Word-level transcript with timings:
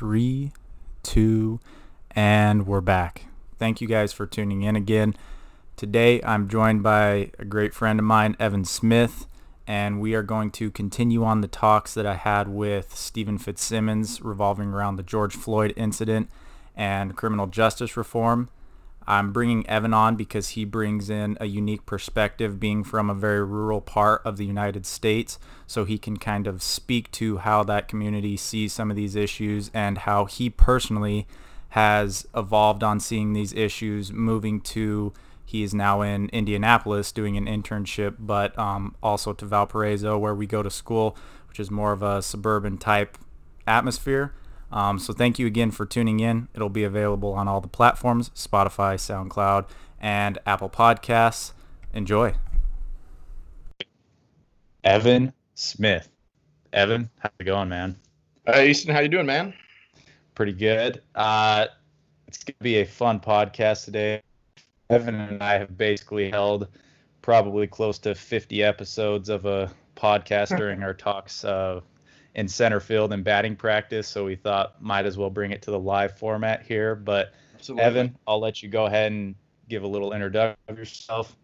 Three, 0.00 0.52
two, 1.02 1.60
and 2.12 2.66
we're 2.66 2.80
back. 2.80 3.26
Thank 3.58 3.82
you 3.82 3.86
guys 3.86 4.14
for 4.14 4.26
tuning 4.26 4.62
in 4.62 4.74
again. 4.74 5.14
Today 5.76 6.22
I'm 6.22 6.48
joined 6.48 6.82
by 6.82 7.32
a 7.38 7.44
great 7.44 7.74
friend 7.74 7.98
of 7.98 8.06
mine, 8.06 8.34
Evan 8.40 8.64
Smith, 8.64 9.26
and 9.66 10.00
we 10.00 10.14
are 10.14 10.22
going 10.22 10.52
to 10.52 10.70
continue 10.70 11.22
on 11.22 11.42
the 11.42 11.48
talks 11.48 11.92
that 11.92 12.06
I 12.06 12.14
had 12.14 12.48
with 12.48 12.96
Stephen 12.96 13.36
Fitzsimmons 13.36 14.22
revolving 14.22 14.70
around 14.70 14.96
the 14.96 15.02
George 15.02 15.36
Floyd 15.36 15.74
incident 15.76 16.30
and 16.74 17.14
criminal 17.14 17.46
justice 17.46 17.94
reform. 17.94 18.48
I'm 19.06 19.32
bringing 19.32 19.68
Evan 19.68 19.94
on 19.94 20.16
because 20.16 20.50
he 20.50 20.64
brings 20.64 21.10
in 21.10 21.36
a 21.40 21.46
unique 21.46 21.86
perspective 21.86 22.60
being 22.60 22.84
from 22.84 23.10
a 23.10 23.14
very 23.14 23.44
rural 23.44 23.80
part 23.80 24.22
of 24.24 24.36
the 24.36 24.44
United 24.44 24.86
States 24.86 25.38
so 25.66 25.84
he 25.84 25.98
can 25.98 26.16
kind 26.16 26.46
of 26.46 26.62
speak 26.62 27.10
to 27.12 27.38
how 27.38 27.64
that 27.64 27.88
community 27.88 28.36
sees 28.36 28.72
some 28.72 28.90
of 28.90 28.96
these 28.96 29.16
issues 29.16 29.70
and 29.74 29.98
how 29.98 30.26
he 30.26 30.50
personally 30.50 31.26
has 31.70 32.26
evolved 32.36 32.82
on 32.82 33.00
seeing 33.00 33.32
these 33.32 33.52
issues 33.52 34.12
moving 34.12 34.60
to 34.60 35.12
he 35.44 35.64
is 35.64 35.74
now 35.74 36.00
in 36.00 36.28
Indianapolis 36.28 37.10
doing 37.10 37.36
an 37.36 37.46
internship 37.46 38.16
but 38.20 38.56
um, 38.56 38.94
also 39.02 39.32
to 39.32 39.44
Valparaiso 39.44 40.16
where 40.18 40.34
we 40.34 40.46
go 40.46 40.62
to 40.62 40.70
school 40.70 41.16
which 41.48 41.58
is 41.58 41.70
more 41.70 41.92
of 41.92 42.02
a 42.02 42.22
suburban 42.22 42.78
type 42.78 43.18
atmosphere 43.66 44.32
um, 44.72 44.98
so 44.98 45.12
thank 45.12 45.38
you 45.38 45.46
again 45.46 45.70
for 45.70 45.84
tuning 45.84 46.20
in. 46.20 46.48
It'll 46.54 46.68
be 46.68 46.84
available 46.84 47.32
on 47.32 47.48
all 47.48 47.60
the 47.60 47.68
platforms, 47.68 48.30
Spotify, 48.30 48.94
SoundCloud, 48.94 49.68
and 50.00 50.38
Apple 50.46 50.70
Podcasts. 50.70 51.52
Enjoy. 51.92 52.34
Evan 54.84 55.32
Smith. 55.54 56.08
Evan, 56.72 57.10
how's 57.18 57.32
it 57.38 57.44
going, 57.44 57.68
man? 57.68 57.96
Hey, 58.46 58.70
Easton, 58.70 58.94
how 58.94 59.00
you 59.00 59.08
doing, 59.08 59.26
man? 59.26 59.52
Pretty 60.34 60.52
good. 60.52 61.02
Uh, 61.14 61.66
it's 62.28 62.44
gonna 62.44 62.56
be 62.62 62.76
a 62.76 62.84
fun 62.84 63.18
podcast 63.18 63.84
today. 63.84 64.22
Evan 64.88 65.16
and 65.16 65.42
I 65.42 65.58
have 65.58 65.76
basically 65.76 66.30
held 66.30 66.68
probably 67.22 67.66
close 67.66 67.98
to 67.98 68.14
50 68.14 68.62
episodes 68.62 69.28
of 69.28 69.44
a 69.46 69.70
podcast 69.96 70.56
during 70.56 70.82
our 70.82 70.94
talks 70.94 71.44
uh, 71.44 71.80
in 72.34 72.48
center 72.48 72.80
field 72.80 73.12
and 73.12 73.24
batting 73.24 73.56
practice, 73.56 74.06
so 74.08 74.24
we 74.24 74.36
thought 74.36 74.80
might 74.82 75.06
as 75.06 75.18
well 75.18 75.30
bring 75.30 75.50
it 75.50 75.62
to 75.62 75.70
the 75.70 75.78
live 75.78 76.18
format 76.18 76.64
here. 76.64 76.94
But 76.94 77.32
Absolutely. 77.54 77.84
Evan, 77.84 78.18
I'll 78.26 78.40
let 78.40 78.62
you 78.62 78.68
go 78.68 78.86
ahead 78.86 79.12
and 79.12 79.34
give 79.68 79.82
a 79.82 79.86
little 79.88 80.12
introduction 80.12 80.58
of 80.68 80.78
yourself. 80.78 81.36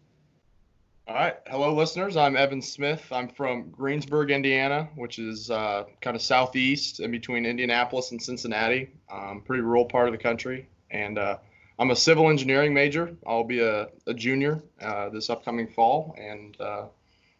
All 1.07 1.15
right. 1.15 1.37
Hello, 1.47 1.73
listeners. 1.73 2.17
I'm 2.17 2.35
Evan 2.35 2.61
Smith. 2.61 3.05
I'm 3.11 3.29
from 3.29 3.69
Greensburg, 3.69 4.29
Indiana, 4.29 4.89
which 4.95 5.19
is 5.19 5.49
uh, 5.49 5.85
kind 6.01 6.17
of 6.17 6.21
southeast 6.21 6.99
in 6.99 7.11
between 7.11 7.45
Indianapolis 7.45 8.11
and 8.11 8.21
Cincinnati. 8.21 8.91
Um, 9.09 9.41
pretty 9.45 9.61
rural 9.61 9.85
part 9.85 10.09
of 10.09 10.11
the 10.11 10.17
country. 10.17 10.67
And 10.91 11.17
uh, 11.17 11.37
I'm 11.79 11.91
a 11.91 11.95
civil 11.95 12.29
engineering 12.29 12.73
major. 12.73 13.15
I'll 13.25 13.45
be 13.45 13.61
a, 13.61 13.87
a 14.05 14.13
junior 14.13 14.61
uh, 14.81 15.07
this 15.07 15.29
upcoming 15.29 15.69
fall. 15.69 16.13
And 16.19 16.59
uh, 16.59 16.87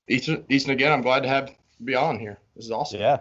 Easton, 0.08 0.46
Easton, 0.48 0.72
again, 0.72 0.94
I'm 0.94 1.02
glad 1.02 1.24
to 1.24 1.30
have 1.30 1.54
be 1.84 1.96
on 1.96 2.20
here. 2.20 2.40
This 2.56 2.66
is 2.66 2.72
awesome. 2.72 3.02
Yeah, 3.02 3.20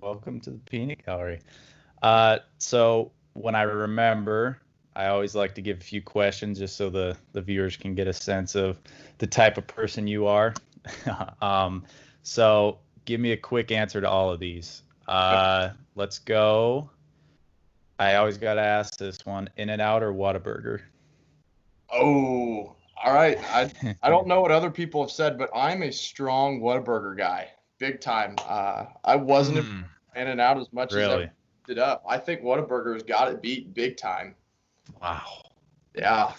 welcome 0.00 0.40
to 0.40 0.50
the 0.50 0.58
peanut 0.58 1.04
gallery. 1.04 1.40
Uh, 2.02 2.38
so 2.58 3.12
when 3.34 3.54
I 3.54 3.62
remember, 3.62 4.58
I 4.94 5.06
always 5.06 5.34
like 5.34 5.54
to 5.56 5.62
give 5.62 5.78
a 5.78 5.82
few 5.82 6.02
questions 6.02 6.58
just 6.58 6.76
so 6.76 6.90
the 6.90 7.16
the 7.32 7.40
viewers 7.40 7.76
can 7.76 7.94
get 7.94 8.06
a 8.06 8.12
sense 8.12 8.54
of 8.54 8.80
the 9.18 9.26
type 9.26 9.58
of 9.58 9.66
person 9.66 10.06
you 10.06 10.26
are. 10.26 10.54
um, 11.42 11.84
so 12.22 12.78
give 13.04 13.20
me 13.20 13.32
a 13.32 13.36
quick 13.36 13.70
answer 13.70 14.00
to 14.00 14.08
all 14.08 14.30
of 14.30 14.40
these. 14.40 14.82
Uh, 15.08 15.70
let's 15.94 16.18
go. 16.18 16.90
I 17.98 18.16
always 18.16 18.38
got 18.38 18.54
to 18.54 18.62
ask 18.62 18.98
this 18.98 19.24
one: 19.24 19.48
In 19.56 19.70
and 19.70 19.80
Out 19.80 20.02
or 20.02 20.12
Whataburger? 20.12 20.80
Oh, 21.92 22.74
all 23.02 23.12
right. 23.12 23.38
I 23.52 23.70
I 24.02 24.10
don't 24.10 24.26
know 24.28 24.40
what 24.40 24.50
other 24.50 24.70
people 24.70 25.02
have 25.02 25.10
said, 25.10 25.38
but 25.38 25.50
I'm 25.54 25.82
a 25.82 25.92
strong 25.92 26.60
Whataburger 26.60 27.16
guy 27.16 27.50
big 27.82 28.00
time. 28.00 28.36
Uh, 28.48 28.84
I 29.04 29.16
wasn't 29.16 29.58
mm. 29.58 29.84
in 30.14 30.28
and 30.28 30.40
out 30.40 30.56
as 30.56 30.72
much 30.72 30.92
really? 30.92 31.24
as 31.24 31.28
I 31.28 31.32
did 31.66 31.78
up. 31.80 32.04
I 32.08 32.16
think 32.16 32.42
Whataburger's 32.42 33.02
got 33.02 33.32
it 33.32 33.42
beat 33.42 33.74
big 33.74 33.96
time. 33.96 34.36
Wow. 35.02 35.42
Yeah. 35.92 36.32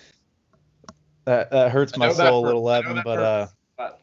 That 1.25 1.51
that 1.51 1.71
hurts 1.71 1.97
my 1.97 2.13
soul 2.13 2.45
a 2.45 2.47
little, 2.47 2.69
Evan, 2.69 3.01
but 3.03 3.19
uh. 3.19 3.47
But... 3.77 3.99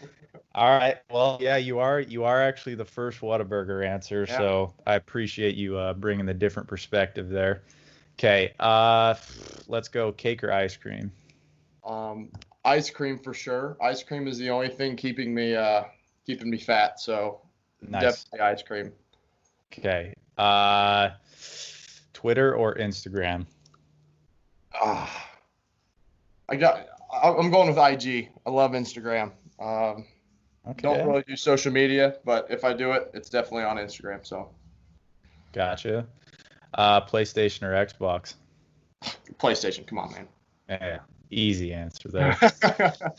all 0.54 0.78
right. 0.78 0.98
Well, 1.10 1.38
yeah, 1.40 1.56
you 1.56 1.78
are 1.78 2.00
you 2.00 2.24
are 2.24 2.42
actually 2.42 2.74
the 2.74 2.84
first 2.84 3.20
Whataburger 3.20 3.86
answer, 3.86 4.26
yeah. 4.28 4.36
so 4.36 4.74
I 4.86 4.96
appreciate 4.96 5.54
you 5.54 5.78
uh, 5.78 5.94
bringing 5.94 6.26
the 6.26 6.34
different 6.34 6.68
perspective 6.68 7.30
there. 7.30 7.62
Okay. 8.18 8.52
Uh, 8.60 9.14
let's 9.66 9.88
go. 9.88 10.12
Cake 10.12 10.44
or 10.44 10.52
ice 10.52 10.76
cream? 10.76 11.10
Um, 11.86 12.28
ice 12.66 12.90
cream 12.90 13.18
for 13.18 13.32
sure. 13.32 13.78
Ice 13.82 14.02
cream 14.02 14.28
is 14.28 14.36
the 14.36 14.50
only 14.50 14.68
thing 14.68 14.94
keeping 14.94 15.34
me 15.34 15.56
uh 15.56 15.84
keeping 16.26 16.50
me 16.50 16.58
fat. 16.58 17.00
So 17.00 17.40
nice. 17.80 18.02
definitely 18.02 18.40
ice 18.40 18.62
cream. 18.62 18.92
Okay. 19.72 20.14
Uh, 20.38 21.10
Twitter 22.12 22.54
or 22.54 22.74
Instagram? 22.74 23.46
Uh, 24.80 25.06
I 26.48 26.56
got. 26.56 26.86
I'm 27.12 27.50
going 27.50 27.68
with 27.68 27.78
IG. 27.78 28.30
I 28.46 28.50
love 28.50 28.72
Instagram. 28.72 29.32
Um, 29.60 30.06
okay. 30.66 30.82
Don't 30.82 31.06
really 31.06 31.24
do 31.26 31.36
social 31.36 31.70
media, 31.70 32.16
but 32.24 32.46
if 32.50 32.64
I 32.64 32.72
do 32.72 32.92
it, 32.92 33.10
it's 33.12 33.28
definitely 33.28 33.64
on 33.64 33.76
Instagram. 33.76 34.26
So. 34.26 34.50
Gotcha. 35.52 36.06
Uh, 36.74 37.02
PlayStation 37.02 37.64
or 37.64 37.72
Xbox? 37.72 38.34
PlayStation. 39.38 39.86
Come 39.86 39.98
on, 39.98 40.12
man. 40.12 40.28
Yeah, 40.68 40.98
easy 41.30 41.74
answer 41.74 42.08
there. 42.08 42.38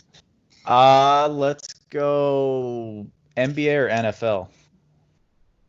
uh, 0.65 1.27
let's 1.29 1.73
go 1.89 3.07
NBA 3.37 3.75
or 3.75 3.89
NFL? 3.89 4.47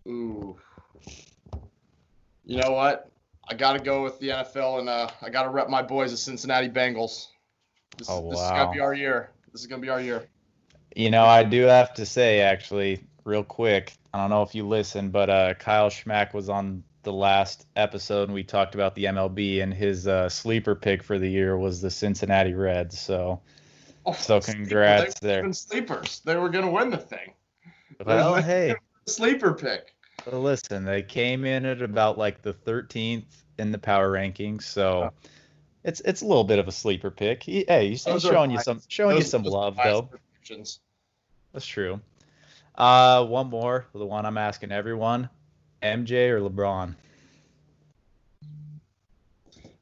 Ooh. 0.06 0.56
You 2.44 2.58
know 2.58 2.72
what? 2.72 3.10
I 3.48 3.54
got 3.54 3.74
to 3.74 3.78
go 3.78 4.02
with 4.02 4.18
the 4.18 4.28
NFL, 4.30 4.80
and 4.80 4.88
uh, 4.88 5.08
I 5.22 5.30
got 5.30 5.44
to 5.44 5.50
rep 5.50 5.68
my 5.68 5.82
boys, 5.82 6.10
the 6.10 6.16
Cincinnati 6.16 6.68
Bengals. 6.68 7.28
This, 7.96 8.08
oh, 8.10 8.20
wow. 8.20 8.30
this 8.30 8.40
is 8.40 8.50
going 8.50 8.66
to 8.66 8.72
be 8.72 8.80
our 8.80 8.94
year. 8.94 9.30
This 9.52 9.60
is 9.60 9.66
going 9.66 9.80
to 9.80 9.86
be 9.86 9.90
our 9.90 10.00
year. 10.00 10.28
You 10.96 11.10
know, 11.10 11.24
I 11.24 11.42
do 11.42 11.62
have 11.62 11.94
to 11.94 12.06
say, 12.06 12.40
actually, 12.40 13.04
real 13.24 13.44
quick, 13.44 13.92
I 14.12 14.18
don't 14.18 14.30
know 14.30 14.42
if 14.42 14.54
you 14.54 14.66
listen, 14.66 15.10
but 15.10 15.28
uh, 15.28 15.54
Kyle 15.54 15.90
Schmack 15.90 16.34
was 16.34 16.48
on 16.48 16.84
the 17.02 17.12
last 17.12 17.66
episode, 17.76 18.24
and 18.24 18.34
we 18.34 18.44
talked 18.44 18.74
about 18.74 18.94
the 18.94 19.04
MLB, 19.04 19.62
and 19.62 19.72
his 19.72 20.06
uh, 20.06 20.28
sleeper 20.28 20.74
pick 20.74 21.02
for 21.02 21.18
the 21.18 21.28
year 21.28 21.56
was 21.56 21.80
the 21.80 21.90
Cincinnati 21.90 22.54
Reds. 22.54 22.98
So 22.98 23.40
Oh, 24.06 24.12
so 24.12 24.40
congrats 24.40 25.18
they 25.20 25.28
there. 25.28 25.52
Sleepers, 25.52 26.20
they 26.24 26.36
were 26.36 26.48
gonna 26.48 26.70
win 26.70 26.90
the 26.90 26.98
thing. 26.98 27.32
Well, 28.04 28.34
hey, 28.42 28.74
sleeper 29.06 29.54
pick. 29.54 29.94
Well, 30.26 30.40
listen, 30.40 30.84
they 30.84 31.02
came 31.02 31.44
in 31.44 31.64
at 31.64 31.82
about 31.82 32.18
like 32.18 32.42
the 32.42 32.54
13th 32.54 33.24
in 33.58 33.72
the 33.72 33.78
power 33.78 34.10
rankings, 34.12 34.62
so 34.62 35.10
oh. 35.10 35.28
it's 35.84 36.00
it's 36.00 36.22
a 36.22 36.26
little 36.26 36.44
bit 36.44 36.58
of 36.58 36.68
a 36.68 36.72
sleeper 36.72 37.10
pick. 37.10 37.42
He, 37.42 37.64
hey, 37.68 37.90
he's, 37.90 38.04
he's 38.04 38.22
showing 38.22 38.50
you 38.50 38.60
some 38.60 38.80
showing 38.88 39.16
those, 39.16 39.24
you 39.24 39.30
some 39.30 39.42
love 39.42 39.76
though. 39.82 40.08
That's 41.52 41.66
true. 41.66 42.00
Uh, 42.74 43.24
one 43.24 43.48
more, 43.48 43.86
the 43.94 44.04
one 44.04 44.26
I'm 44.26 44.38
asking 44.38 44.72
everyone: 44.72 45.28
MJ 45.82 46.30
or 46.30 46.40
LeBron? 46.40 46.94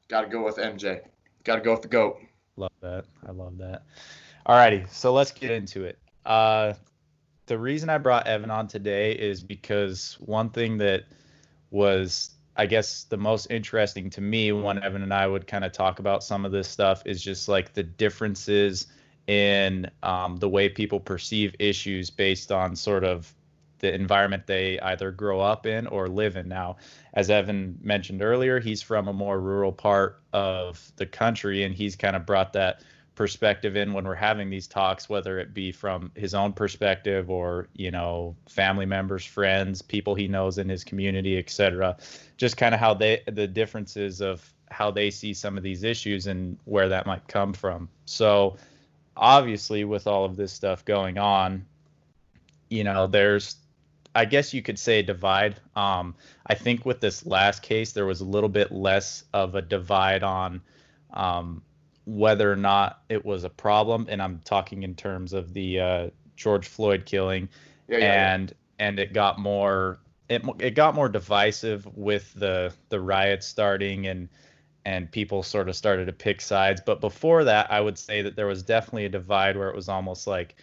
Got 0.07 0.21
to 0.21 0.27
go 0.27 0.43
with 0.43 0.57
MJ. 0.57 1.01
Got 1.43 1.55
to 1.55 1.61
go 1.61 1.71
with 1.71 1.81
the 1.81 1.87
goat. 1.87 2.19
That. 2.83 3.05
I 3.25 3.31
love 3.31 3.57
that. 3.59 3.83
Alrighty, 4.45 4.89
so 4.89 5.13
let's 5.13 5.31
get 5.31 5.51
into 5.51 5.85
it. 5.85 5.97
Uh, 6.25 6.73
the 7.45 7.57
reason 7.57 7.89
I 7.89 7.97
brought 7.97 8.27
Evan 8.27 8.51
on 8.51 8.67
today 8.67 9.13
is 9.13 9.41
because 9.41 10.17
one 10.19 10.49
thing 10.49 10.77
that 10.79 11.05
was, 11.71 12.31
I 12.57 12.65
guess, 12.65 13.05
the 13.05 13.17
most 13.17 13.47
interesting 13.49 14.09
to 14.11 14.21
me 14.21 14.51
when 14.51 14.83
Evan 14.83 15.01
and 15.01 15.13
I 15.13 15.27
would 15.27 15.47
kind 15.47 15.63
of 15.63 15.71
talk 15.71 15.99
about 15.99 16.23
some 16.23 16.43
of 16.45 16.51
this 16.51 16.67
stuff 16.67 17.03
is 17.05 17.21
just 17.21 17.47
like 17.47 17.73
the 17.73 17.83
differences 17.83 18.87
in 19.27 19.89
um, 20.03 20.35
the 20.35 20.49
way 20.49 20.67
people 20.67 20.99
perceive 20.99 21.55
issues 21.59 22.09
based 22.09 22.51
on 22.51 22.75
sort 22.75 23.05
of 23.05 23.33
the 23.83 23.93
environment 23.93 24.47
they 24.47 24.79
either 24.79 25.11
grow 25.11 25.41
up 25.41 25.65
in 25.65 25.87
or 25.87 26.07
live 26.07 26.37
in. 26.37 26.47
Now, 26.47 26.77
as 27.13 27.29
Evan 27.29 27.77
mentioned 27.81 28.21
earlier, 28.21 28.61
he's 28.61 28.81
from 28.81 29.09
a 29.09 29.13
more 29.13 29.41
rural 29.41 29.73
part 29.73 30.21
of 30.31 30.89
the 30.95 31.05
country, 31.05 31.63
and 31.63 31.75
he's 31.75 31.97
kind 31.97 32.15
of 32.15 32.25
brought 32.25 32.53
that 32.53 32.81
perspective 33.15 33.75
in 33.75 33.91
when 33.91 34.05
we're 34.05 34.15
having 34.15 34.49
these 34.49 34.67
talks, 34.67 35.09
whether 35.09 35.37
it 35.37 35.53
be 35.53 35.73
from 35.73 36.13
his 36.15 36.33
own 36.33 36.53
perspective 36.53 37.29
or 37.29 37.67
you 37.73 37.91
know 37.91 38.37
family 38.47 38.85
members, 38.85 39.25
friends, 39.25 39.81
people 39.81 40.15
he 40.15 40.29
knows 40.29 40.57
in 40.57 40.69
his 40.69 40.85
community, 40.85 41.37
etc. 41.37 41.97
Just 42.37 42.55
kind 42.55 42.73
of 42.73 42.79
how 42.79 42.93
they 42.93 43.21
the 43.29 43.47
differences 43.47 44.21
of 44.21 44.49
how 44.71 44.91
they 44.91 45.11
see 45.11 45.33
some 45.33 45.57
of 45.57 45.63
these 45.63 45.83
issues 45.83 46.25
and 46.25 46.57
where 46.63 46.87
that 46.87 47.05
might 47.05 47.27
come 47.27 47.51
from. 47.51 47.89
So 48.05 48.55
obviously 49.17 49.83
with 49.83 50.07
all 50.07 50.23
of 50.23 50.37
this 50.37 50.53
stuff 50.53 50.85
going 50.85 51.17
on, 51.17 51.65
you 52.69 52.83
know, 52.83 53.05
there's 53.05 53.57
I 54.15 54.25
guess 54.25 54.53
you 54.53 54.61
could 54.61 54.77
say 54.77 54.99
a 54.99 55.03
divide. 55.03 55.55
Um, 55.75 56.15
I 56.45 56.55
think 56.55 56.85
with 56.85 56.99
this 56.99 57.25
last 57.25 57.61
case, 57.61 57.93
there 57.93 58.05
was 58.05 58.21
a 58.21 58.25
little 58.25 58.49
bit 58.49 58.71
less 58.71 59.23
of 59.33 59.55
a 59.55 59.61
divide 59.61 60.23
on 60.23 60.61
um, 61.13 61.63
whether 62.05 62.51
or 62.51 62.55
not 62.55 63.01
it 63.09 63.25
was 63.25 63.43
a 63.43 63.49
problem, 63.49 64.07
and 64.09 64.21
I'm 64.21 64.41
talking 64.45 64.83
in 64.83 64.95
terms 64.95 65.33
of 65.33 65.53
the 65.53 65.79
uh, 65.79 66.09
George 66.35 66.67
Floyd 66.67 67.05
killing, 67.05 67.49
Yeah, 67.87 67.97
yeah, 67.97 68.33
and 68.33 68.53
and 68.79 68.99
it 68.99 69.13
got 69.13 69.39
more 69.39 69.99
it 70.29 70.43
it 70.59 70.71
got 70.71 70.95
more 70.95 71.09
divisive 71.09 71.85
with 71.95 72.33
the 72.33 72.73
the 72.89 72.99
riots 72.99 73.47
starting 73.47 74.07
and 74.07 74.29
and 74.85 75.09
people 75.11 75.43
sort 75.43 75.69
of 75.69 75.75
started 75.75 76.05
to 76.05 76.13
pick 76.13 76.41
sides. 76.41 76.81
But 76.85 76.99
before 76.99 77.45
that, 77.45 77.71
I 77.71 77.79
would 77.79 77.97
say 77.97 78.21
that 78.21 78.35
there 78.35 78.47
was 78.47 78.63
definitely 78.63 79.05
a 79.05 79.09
divide 79.09 79.55
where 79.55 79.69
it 79.69 79.75
was 79.75 79.87
almost 79.87 80.27
like 80.27 80.55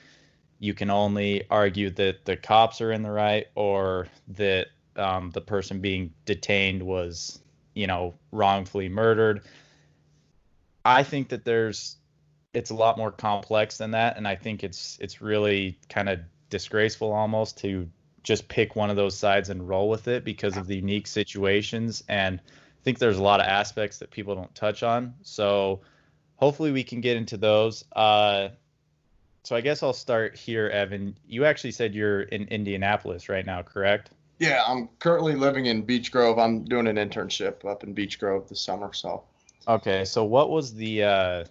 you 0.60 0.74
can 0.74 0.90
only 0.90 1.44
argue 1.50 1.90
that 1.90 2.24
the 2.26 2.36
cops 2.36 2.80
are 2.80 2.92
in 2.92 3.02
the 3.02 3.10
right 3.10 3.46
or 3.56 4.06
that 4.28 4.68
um, 4.94 5.30
the 5.30 5.40
person 5.40 5.80
being 5.80 6.12
detained 6.26 6.82
was, 6.82 7.40
you 7.74 7.86
know, 7.86 8.14
wrongfully 8.30 8.88
murdered. 8.88 9.40
I 10.84 11.02
think 11.02 11.30
that 11.30 11.44
there's 11.44 11.96
it's 12.52 12.70
a 12.70 12.74
lot 12.74 12.98
more 12.98 13.10
complex 13.10 13.78
than 13.78 13.92
that, 13.92 14.16
and 14.16 14.28
I 14.28 14.36
think 14.36 14.62
it's 14.62 14.98
it's 15.00 15.20
really 15.20 15.78
kind 15.88 16.08
of 16.08 16.20
disgraceful 16.50 17.12
almost 17.12 17.58
to 17.58 17.88
just 18.22 18.46
pick 18.48 18.76
one 18.76 18.90
of 18.90 18.96
those 18.96 19.16
sides 19.16 19.48
and 19.48 19.66
roll 19.66 19.88
with 19.88 20.08
it 20.08 20.24
because 20.24 20.58
of 20.58 20.66
the 20.66 20.76
unique 20.76 21.06
situations 21.06 22.04
and 22.06 22.38
I 22.38 22.82
think 22.82 22.98
there's 22.98 23.18
a 23.18 23.22
lot 23.22 23.40
of 23.40 23.46
aspects 23.46 23.98
that 23.98 24.10
people 24.10 24.34
don't 24.34 24.54
touch 24.54 24.82
on. 24.82 25.14
So 25.22 25.82
hopefully 26.36 26.72
we 26.72 26.82
can 26.82 27.02
get 27.02 27.18
into 27.18 27.36
those. 27.36 27.84
Uh, 27.94 28.48
so 29.42 29.56
I 29.56 29.60
guess 29.60 29.82
I'll 29.82 29.92
start 29.92 30.36
here, 30.36 30.68
Evan. 30.68 31.16
You 31.26 31.44
actually 31.44 31.72
said 31.72 31.94
you're 31.94 32.22
in 32.22 32.44
Indianapolis 32.48 33.28
right 33.28 33.44
now, 33.44 33.62
correct? 33.62 34.10
Yeah, 34.38 34.62
I'm 34.66 34.88
currently 34.98 35.34
living 35.34 35.66
in 35.66 35.82
Beech 35.82 36.10
Grove. 36.10 36.38
I'm 36.38 36.64
doing 36.64 36.86
an 36.86 36.96
internship 36.96 37.64
up 37.64 37.84
in 37.84 37.92
Beech 37.92 38.18
Grove 38.18 38.48
this 38.48 38.60
summer. 38.60 38.92
So, 38.92 39.24
Okay, 39.68 40.04
so 40.04 40.24
what 40.24 40.50
was 40.50 40.74
the 40.74 41.04
uh 41.04 41.44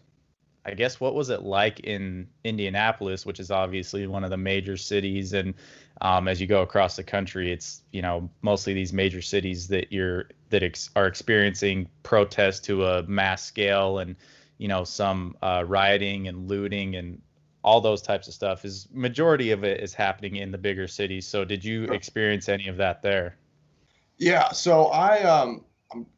I 0.66 0.74
guess 0.74 1.00
what 1.00 1.16
was 1.16 1.30
it 1.30 1.42
like 1.42 1.80
in 1.82 2.28
Indianapolis, 2.44 3.26
which 3.26 3.40
is 3.40 3.50
obviously 3.50 4.06
one 4.08 4.24
of 4.24 4.30
the 4.30 4.38
major 4.38 4.78
cities 4.78 5.34
and 5.34 5.54
um, 6.02 6.28
as 6.28 6.40
you 6.40 6.48
go 6.48 6.62
across 6.62 6.96
the 6.96 7.04
country, 7.04 7.52
it's 7.52 7.82
you 7.92 8.02
know 8.02 8.30
mostly 8.42 8.74
these 8.74 8.94
major 8.94 9.22
cities 9.22 9.68
that 9.68 9.92
you're 9.92 10.30
that 10.50 10.64
ex- 10.64 10.90
are 10.96 11.08
experiencing 11.08 11.90
protests 12.04 12.62
to 12.62 12.86
a 12.86 13.04
mass 13.04 13.44
scale 13.44 14.00
and 14.00 14.16
you 14.58 14.68
know 14.68 14.84
some 14.84 15.36
uh, 15.42 15.64
rioting 15.68 16.28
and 16.28 16.48
looting 16.48 16.96
and 16.96 17.22
all 17.64 17.82
those 17.82 18.02
types 18.02 18.28
of 18.28 18.34
stuff 18.34 18.66
is 18.66 18.88
majority 18.92 19.52
of 19.52 19.64
it 19.64 19.82
is 19.82 19.94
happening 19.94 20.38
in 20.38 20.52
the 20.52 20.58
bigger 20.58 20.88
cities. 20.88 21.28
So 21.28 21.44
did 21.44 21.64
you 21.64 21.86
experience 21.86 22.50
any 22.50 22.68
of 22.68 22.78
that 22.78 23.02
there? 23.02 23.36
yeah, 24.20 24.52
so 24.52 24.88
I 24.88 25.24
um, 25.24 25.66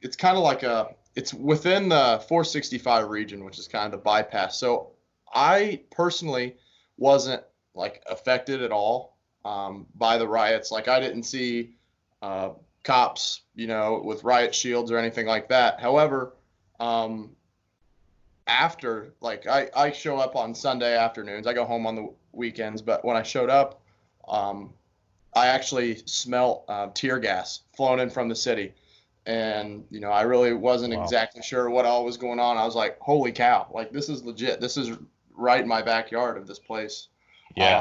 it's 0.01 0.17
kind 0.17 0.35
of 0.35 0.43
like 0.43 0.63
a 0.63 0.95
it's 1.15 1.33
within 1.33 1.89
the 1.89 2.23
465 2.27 3.09
region, 3.09 3.45
which 3.45 3.59
is 3.59 3.67
kind 3.67 3.85
of 3.85 3.91
the 3.91 3.97
bypass. 3.97 4.57
So 4.57 4.91
I 5.33 5.81
personally 5.91 6.57
wasn't 6.97 7.43
like 7.75 8.01
affected 8.09 8.61
at 8.63 8.71
all 8.71 9.17
um, 9.45 9.85
by 9.95 10.17
the 10.17 10.27
riots. 10.27 10.71
Like 10.71 10.87
I 10.87 10.99
didn't 10.99 11.23
see 11.23 11.75
uh, 12.21 12.51
cops, 12.83 13.41
you 13.53 13.67
know, 13.67 14.01
with 14.03 14.23
riot 14.23 14.55
shields 14.55 14.91
or 14.91 14.97
anything 14.97 15.27
like 15.27 15.49
that. 15.49 15.79
However, 15.79 16.33
um, 16.79 17.35
after 18.51 19.13
like 19.21 19.47
I, 19.47 19.69
I 19.75 19.91
show 19.91 20.17
up 20.17 20.35
on 20.35 20.53
Sunday 20.53 20.97
afternoons. 20.97 21.47
I 21.47 21.53
go 21.53 21.65
home 21.65 21.85
on 21.87 21.95
the 21.95 22.13
weekends, 22.33 22.81
but 22.81 23.03
when 23.05 23.15
I 23.15 23.23
showed 23.23 23.49
up, 23.49 23.81
um, 24.27 24.73
I 25.33 25.47
actually 25.47 26.01
smelt 26.05 26.65
uh, 26.67 26.89
tear 26.93 27.19
gas 27.19 27.61
flown 27.75 27.99
in 27.99 28.09
from 28.09 28.27
the 28.29 28.35
city, 28.35 28.73
and 29.25 29.85
you 29.89 29.99
know 29.99 30.11
I 30.11 30.23
really 30.23 30.53
wasn't 30.53 30.93
Wow. 30.93 31.03
exactly 31.03 31.41
sure 31.41 31.69
what 31.69 31.85
all 31.85 32.03
was 32.05 32.17
going 32.17 32.39
on. 32.39 32.57
I 32.57 32.65
was 32.65 32.75
like, 32.75 32.99
"Holy 32.99 33.31
cow! 33.31 33.67
Like 33.73 33.91
this 33.91 34.09
is 34.09 34.23
legit. 34.23 34.59
This 34.59 34.77
is 34.77 34.97
right 35.35 35.61
in 35.61 35.67
my 35.67 35.81
backyard 35.81 36.37
of 36.37 36.47
this 36.47 36.59
place." 36.59 37.07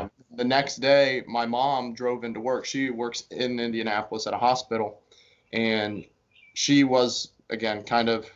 Um, 0.02 0.10
the 0.36 0.44
next 0.44 0.76
day, 0.76 1.22
my 1.28 1.46
mom 1.46 1.94
drove 1.94 2.24
into 2.24 2.40
work. 2.40 2.64
She 2.64 2.90
works 2.90 3.24
in 3.30 3.58
Indianapolis 3.60 4.26
at 4.26 4.34
a 4.34 4.38
hospital, 4.38 5.00
and 5.52 6.04
she 6.54 6.84
was 6.84 7.32
again 7.50 7.82
kind 7.84 8.08
of 8.08 8.30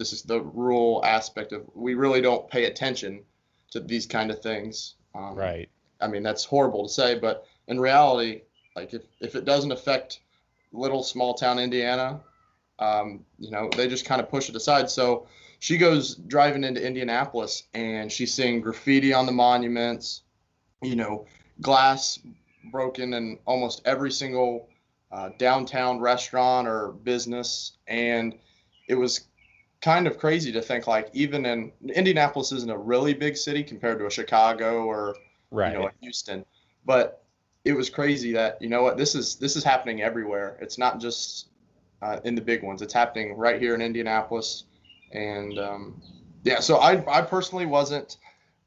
this 0.00 0.14
is 0.14 0.22
the 0.22 0.40
rural 0.40 1.04
aspect 1.04 1.52
of 1.52 1.62
we 1.74 1.92
really 1.92 2.22
don't 2.22 2.48
pay 2.48 2.64
attention 2.64 3.22
to 3.70 3.80
these 3.80 4.06
kind 4.06 4.30
of 4.30 4.40
things. 4.40 4.94
Um, 5.14 5.34
right. 5.34 5.68
I 6.00 6.08
mean 6.08 6.22
that's 6.22 6.42
horrible 6.42 6.84
to 6.84 6.92
say, 6.92 7.18
but 7.18 7.46
in 7.68 7.78
reality, 7.78 8.40
like 8.74 8.94
if 8.94 9.02
if 9.20 9.34
it 9.34 9.44
doesn't 9.44 9.72
affect 9.72 10.20
little 10.72 11.02
small 11.02 11.34
town 11.34 11.58
Indiana, 11.58 12.18
um, 12.78 13.26
you 13.38 13.50
know 13.50 13.68
they 13.76 13.88
just 13.88 14.06
kind 14.06 14.22
of 14.22 14.30
push 14.30 14.48
it 14.48 14.56
aside. 14.56 14.88
So 14.88 15.26
she 15.58 15.76
goes 15.76 16.14
driving 16.14 16.64
into 16.64 16.84
Indianapolis 16.84 17.64
and 17.74 18.10
she's 18.10 18.32
seeing 18.32 18.62
graffiti 18.62 19.12
on 19.12 19.26
the 19.26 19.32
monuments, 19.32 20.22
you 20.80 20.96
know, 20.96 21.26
glass 21.60 22.18
broken 22.72 23.12
in 23.12 23.38
almost 23.44 23.82
every 23.84 24.10
single 24.10 24.70
uh, 25.12 25.28
downtown 25.36 26.00
restaurant 26.00 26.66
or 26.66 26.92
business, 26.92 27.72
and 27.86 28.38
it 28.88 28.94
was 28.94 29.26
kind 29.80 30.06
of 30.06 30.18
crazy 30.18 30.52
to 30.52 30.60
think 30.60 30.86
like 30.86 31.08
even 31.12 31.46
in 31.46 31.72
Indianapolis 31.94 32.52
isn't 32.52 32.70
a 32.70 32.76
really 32.78 33.14
big 33.14 33.36
city 33.36 33.62
compared 33.62 33.98
to 33.98 34.06
a 34.06 34.10
Chicago 34.10 34.84
or 34.84 35.16
Right. 35.50 35.72
you 35.72 35.78
know, 35.78 35.86
a 35.86 35.92
Houston. 36.00 36.44
But 36.84 37.24
it 37.64 37.72
was 37.72 37.90
crazy 37.90 38.32
that 38.32 38.60
you 38.62 38.68
know 38.68 38.82
what 38.82 38.96
this 38.96 39.14
is 39.14 39.36
this 39.36 39.56
is 39.56 39.64
happening 39.64 40.00
everywhere. 40.00 40.56
It's 40.60 40.78
not 40.78 41.00
just 41.00 41.48
uh, 42.02 42.20
in 42.24 42.34
the 42.34 42.40
big 42.40 42.62
ones. 42.62 42.82
It's 42.82 42.94
happening 42.94 43.36
right 43.36 43.60
here 43.60 43.74
in 43.74 43.82
Indianapolis, 43.82 44.64
and 45.12 45.58
um, 45.58 46.02
yeah. 46.44 46.60
So 46.60 46.76
I 46.76 47.04
I 47.10 47.22
personally 47.22 47.66
wasn't 47.66 48.16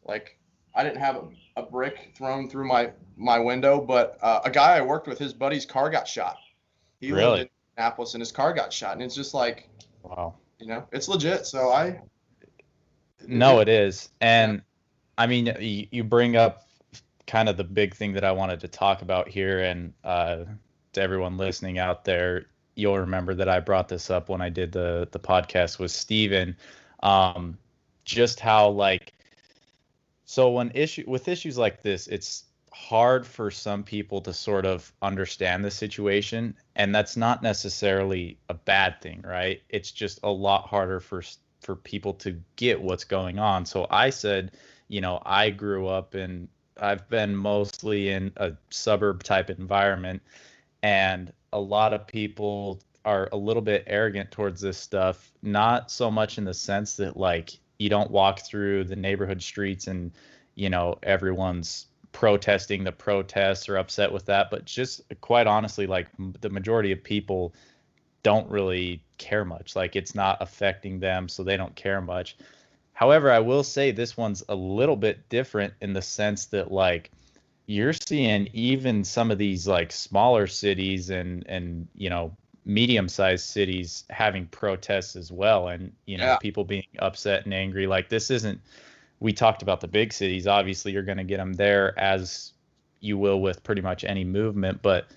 like 0.05 0.37
I 0.75 0.83
didn't 0.83 0.99
have 0.99 1.15
a, 1.15 1.23
a 1.57 1.63
brick 1.63 2.11
thrown 2.17 2.49
through 2.49 2.67
my 2.67 2.91
my 3.15 3.39
window, 3.39 3.79
but 3.79 4.17
uh, 4.21 4.41
a 4.43 4.51
guy 4.51 4.77
I 4.77 4.81
worked 4.81 5.07
with, 5.07 5.17
his 5.19 5.33
buddy's 5.33 5.65
car 5.65 5.89
got 5.89 6.07
shot. 6.07 6.37
He 6.99 7.11
Really? 7.11 7.23
lived 7.39 7.41
in 7.41 7.49
Indianapolis, 7.77 8.13
and 8.13 8.21
his 8.21 8.31
car 8.31 8.53
got 8.53 8.73
shot, 8.73 8.93
and 8.93 9.01
it's 9.01 9.15
just 9.15 9.33
like 9.33 9.69
wow. 10.03 10.35
You 10.59 10.67
know 10.67 10.87
it's 10.91 11.07
legit. 11.07 11.45
So 11.45 11.71
I 11.71 12.01
No, 13.27 13.59
it 13.59 13.69
is. 13.69 14.09
And 14.21 14.61
I 15.17 15.27
mean, 15.27 15.55
you, 15.59 15.87
you 15.91 16.03
bring 16.03 16.35
up 16.35 16.67
kind 17.27 17.49
of 17.49 17.57
the 17.57 17.63
big 17.63 17.95
thing 17.95 18.13
that 18.13 18.23
I 18.23 18.31
wanted 18.31 18.59
to 18.61 18.67
talk 18.67 19.01
about 19.01 19.27
here. 19.27 19.59
And 19.59 19.93
uh, 20.03 20.43
to 20.93 21.01
everyone 21.01 21.37
listening 21.37 21.77
out 21.77 22.05
there, 22.05 22.47
you'll 22.75 22.99
remember 22.99 23.33
that 23.35 23.49
I 23.49 23.59
brought 23.59 23.87
this 23.87 24.09
up 24.09 24.29
when 24.29 24.41
I 24.41 24.49
did 24.49 24.71
the, 24.71 25.07
the 25.11 25.19
podcast 25.19 25.79
with 25.79 25.91
Steven. 25.91 26.55
Um, 27.01 27.57
just 28.05 28.39
how, 28.39 28.69
like, 28.69 29.13
so 30.25 30.51
when 30.51 30.71
issue 30.73 31.03
with 31.07 31.27
issues 31.27 31.57
like 31.57 31.81
this, 31.81 32.07
it's 32.07 32.45
hard 32.73 33.25
for 33.25 33.51
some 33.51 33.83
people 33.83 34.19
to 34.21 34.33
sort 34.33 34.65
of 34.65 34.91
understand 35.01 35.63
the 35.63 35.71
situation 35.71 36.55
and 36.75 36.93
that's 36.93 37.15
not 37.15 37.43
necessarily 37.43 38.37
a 38.49 38.53
bad 38.53 38.99
thing 39.01 39.23
right? 39.25 39.61
It's 39.69 39.91
just 39.91 40.19
a 40.23 40.29
lot 40.31 40.67
harder 40.67 40.99
for 40.99 41.23
for 41.61 41.75
people 41.75 42.13
to 42.13 42.37
get 42.57 42.81
what's 42.81 43.05
going 43.05 43.39
on. 43.39 43.65
So 43.65 43.87
i 43.89 44.09
said 44.09 44.51
you 44.93 45.01
know 45.01 45.21
i 45.25 45.49
grew 45.49 45.87
up 45.87 46.15
in 46.15 46.47
i've 46.79 47.07
been 47.09 47.35
mostly 47.35 48.09
in 48.09 48.31
a 48.37 48.51
suburb 48.69 49.23
type 49.23 49.49
environment 49.49 50.21
and 50.83 51.33
a 51.51 51.59
lot 51.59 51.93
of 51.93 52.05
people 52.05 52.79
are 53.05 53.27
a 53.31 53.37
little 53.37 53.61
bit 53.61 53.83
arrogant 53.87 54.29
towards 54.31 54.61
this 54.61 54.77
stuff 54.77 55.31
not 55.41 55.89
so 55.91 56.11
much 56.11 56.37
in 56.37 56.45
the 56.45 56.53
sense 56.53 56.95
that 56.95 57.17
like 57.17 57.51
you 57.79 57.89
don't 57.89 58.11
walk 58.11 58.41
through 58.41 58.83
the 58.83 58.95
neighborhood 58.95 59.41
streets 59.41 59.87
and 59.87 60.11
you 60.55 60.69
know 60.69 60.97
everyone's 61.03 61.87
protesting 62.13 62.83
the 62.85 62.91
protests 62.91 63.67
or 63.67 63.75
upset 63.77 64.11
with 64.13 64.25
that 64.27 64.49
but 64.49 64.63
just 64.63 65.01
quite 65.19 65.47
honestly 65.47 65.85
like 65.87 66.07
m- 66.17 66.33
the 66.39 66.49
majority 66.49 66.91
of 66.93 67.03
people 67.03 67.53
don't 68.23 68.49
really 68.49 69.03
care 69.17 69.43
much. 69.43 69.75
Like 69.75 69.97
it's 69.97 70.15
not 70.15 70.37
affecting 70.39 70.99
them 70.99 71.27
so 71.27 71.43
they 71.43 71.57
don't 71.57 71.75
care 71.75 71.99
much. 71.99 72.37
However 72.93 73.29
i 73.31 73.39
will 73.39 73.63
say 73.63 73.91
this 73.91 74.15
one's 74.15 74.43
a 74.47 74.55
little 74.55 74.95
bit 74.95 75.27
different 75.27 75.73
in 75.81 75.91
the 75.91 76.01
sense 76.01 76.45
that 76.45 76.71
like 76.71 77.11
you're 77.65 77.93
seeing 77.93 78.47
even 78.53 79.03
some 79.03 79.31
of 79.31 79.37
these 79.37 79.67
like 79.67 79.91
smaller 79.91 80.47
cities 80.47 81.09
and 81.09 81.45
and 81.47 81.87
you 81.95 82.09
know 82.09 82.35
medium 82.65 83.09
sized 83.09 83.45
cities 83.45 84.05
having 84.09 84.45
protests 84.47 85.15
as 85.17 85.31
well 85.31 85.67
and 85.67 85.91
you 86.05 86.17
know 86.17 86.23
Yeah. 86.25 86.37
people 86.37 86.63
being 86.63 86.85
upset 86.99 87.43
and 87.45 87.53
angry. 87.53 87.87
Like 87.87 88.07
this 88.07 88.29
isn't 88.31 88.61
we 89.23 89.33
talked 89.33 89.61
about 89.61 89.81
the 89.81 89.87
big 89.87 90.13
cities 90.13 90.47
obviously 90.47 90.91
you're 90.91 91.01
going 91.01 91.17
to 91.17 91.23
get 91.23 91.37
them 91.37 91.53
there 91.53 91.97
as 91.99 92.53
you 92.99 93.17
will 93.17 93.41
with 93.41 93.63
pretty 93.63 93.81
much 93.81 94.03
any 94.03 94.23
movement 94.23 94.81
but 94.81 95.07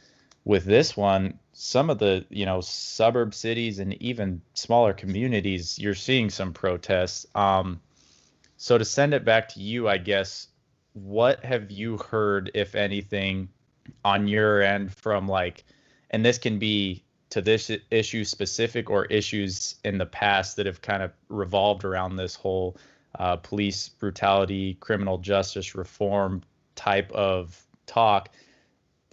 with 0.44 0.64
this 0.64 0.96
one 0.96 1.38
some 1.52 1.90
of 1.90 1.98
the 1.98 2.24
you 2.30 2.46
know 2.46 2.60
suburb 2.60 3.34
cities 3.34 3.78
and 3.78 4.00
even 4.02 4.40
smaller 4.54 4.92
communities 4.92 5.78
you're 5.78 5.94
seeing 5.94 6.30
some 6.30 6.52
protests. 6.52 7.26
Um 7.34 7.80
so 8.58 8.78
to 8.78 8.84
send 8.84 9.12
it 9.12 9.24
back 9.24 9.48
to 9.50 9.60
you 9.60 9.88
i 9.88 9.98
guess 9.98 10.48
what 10.96 11.44
have 11.44 11.70
you 11.70 11.98
heard 11.98 12.50
if 12.54 12.74
anything 12.74 13.48
on 14.04 14.28
your 14.28 14.62
end 14.62 14.94
from 14.94 15.28
like, 15.28 15.64
and 16.10 16.24
this 16.24 16.38
can 16.38 16.58
be 16.58 17.04
to 17.30 17.42
this 17.42 17.70
issue 17.90 18.24
specific 18.24 18.88
or 18.88 19.04
issues 19.06 19.76
in 19.84 19.98
the 19.98 20.06
past 20.06 20.56
that 20.56 20.66
have 20.66 20.80
kind 20.80 21.02
of 21.02 21.12
revolved 21.28 21.84
around 21.84 22.16
this 22.16 22.34
whole 22.34 22.76
uh, 23.18 23.36
police 23.36 23.88
brutality, 23.88 24.74
criminal 24.74 25.18
justice 25.18 25.74
reform 25.74 26.42
type 26.74 27.10
of 27.12 27.60
talk 27.86 28.30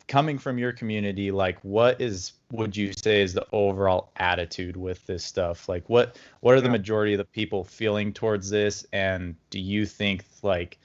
coming 0.07 0.37
from 0.37 0.57
your 0.57 0.71
community 0.71 1.31
like 1.31 1.57
what 1.61 1.99
is 2.01 2.33
would 2.51 2.75
you 2.75 2.93
say 2.93 3.21
is 3.21 3.33
the 3.33 3.45
overall 3.51 4.11
attitude 4.17 4.77
with 4.77 5.05
this 5.07 5.23
stuff? 5.23 5.67
Like 5.69 5.87
what 5.89 6.17
what 6.41 6.55
are 6.55 6.61
the 6.61 6.69
majority 6.69 7.13
of 7.13 7.17
the 7.17 7.25
people 7.25 7.63
feeling 7.63 8.13
towards 8.13 8.49
this? 8.49 8.85
And 8.93 9.35
do 9.49 9.59
you 9.59 9.85
think 9.85 10.25
like 10.41 10.77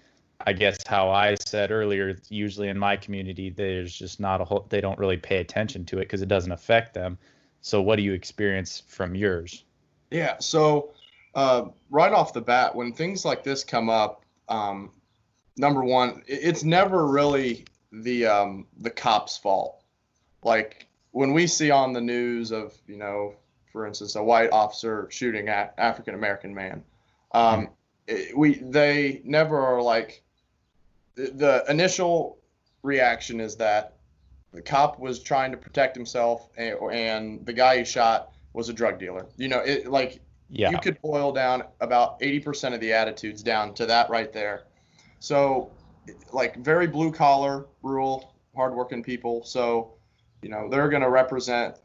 i 0.47 0.53
guess 0.53 0.79
how 0.87 1.11
i 1.11 1.35
said 1.35 1.73
earlier 1.73 2.17
usually 2.29 2.69
in 2.69 2.79
my 2.79 2.97
community 2.97 3.51
there's 3.51 3.93
just 3.93 4.21
not 4.21 4.41
a 4.41 4.45
whole 4.45 4.65
they 4.69 4.81
don't 4.81 4.97
really 4.97 5.17
pay 5.17 5.39
attention 5.39 5.85
to 5.85 5.97
it 5.97 6.03
because 6.03 6.23
it 6.23 6.29
doesn't 6.29 6.53
affect 6.53 6.95
them. 6.95 7.19
So 7.61 7.83
what 7.83 7.97
do 7.97 8.03
you 8.03 8.13
experience 8.13 8.83
from 8.87 9.15
yours? 9.15 9.65
Yeah 10.11 10.37
so 10.39 10.91
uh, 11.35 11.67
right 11.91 12.13
off 12.13 12.33
the 12.33 12.41
bat 12.41 12.75
when 12.75 12.93
things 12.93 13.25
like 13.25 13.43
this 13.45 13.65
come 13.65 13.89
up 13.91 14.23
um, 14.49 14.91
number 15.57 15.85
one 15.85 16.23
it's 16.27 16.65
never 16.65 17.07
really 17.07 17.65
the 17.93 18.27
um, 18.27 18.67
the 18.79 18.91
cops' 18.91 19.37
fault. 19.37 19.83
Like 20.43 20.87
when 21.13 21.33
we 21.33 21.47
see 21.47 21.71
on 21.71 21.93
the 21.93 22.01
news 22.01 22.53
of 22.53 22.75
you 22.87 22.97
know, 22.97 23.35
for 23.73 23.87
instance, 23.87 24.17
a 24.17 24.23
white 24.23 24.51
officer 24.51 25.09
shooting 25.11 25.49
at 25.49 25.75
African 25.79 26.15
American 26.15 26.55
man, 26.55 26.85
um, 27.33 27.69
it, 28.07 28.37
we 28.37 28.55
they 28.57 29.23
never 29.25 29.59
are 29.59 29.83
like 29.83 30.23
the, 31.15 31.31
the 31.35 31.65
initial 31.69 32.39
reaction 32.83 33.41
is 33.41 33.57
that 33.57 33.95
the 34.53 34.63
cop 34.63 34.99
was 34.99 35.21
trying 35.21 35.51
to 35.51 35.59
protect 35.59 35.95
himself 35.95 36.49
and, 36.57 36.79
and 36.91 37.45
the 37.45 37.53
guy 37.53 37.79
he 37.79 37.85
shot 37.85 38.33
was 38.55 38.69
a 38.69 38.73
drug 38.73 38.99
dealer. 38.99 39.27
You 39.37 39.49
know, 39.49 39.61
it 39.61 39.89
like 39.89 40.21
yeah. 40.51 40.71
you 40.71 40.79
could 40.79 41.01
boil 41.03 41.33
down 41.33 41.63
about 41.81 42.21
80% 42.21 42.75
of 42.75 42.81
the 42.81 42.93
attitudes 42.93 43.43
down 43.43 43.75
to 43.75 43.87
that 43.87 44.09
right 44.11 44.33
there. 44.33 44.65
So 45.21 45.71
like 46.33 46.57
very 46.57 46.87
blue 46.87 47.13
collar, 47.13 47.67
rural, 47.83 48.35
hardworking 48.55 49.03
people. 49.03 49.45
So, 49.45 49.95
you 50.43 50.49
know, 50.49 50.69
they're 50.69 50.89
going 50.89 51.03
to 51.03 51.11
represent 51.11 51.77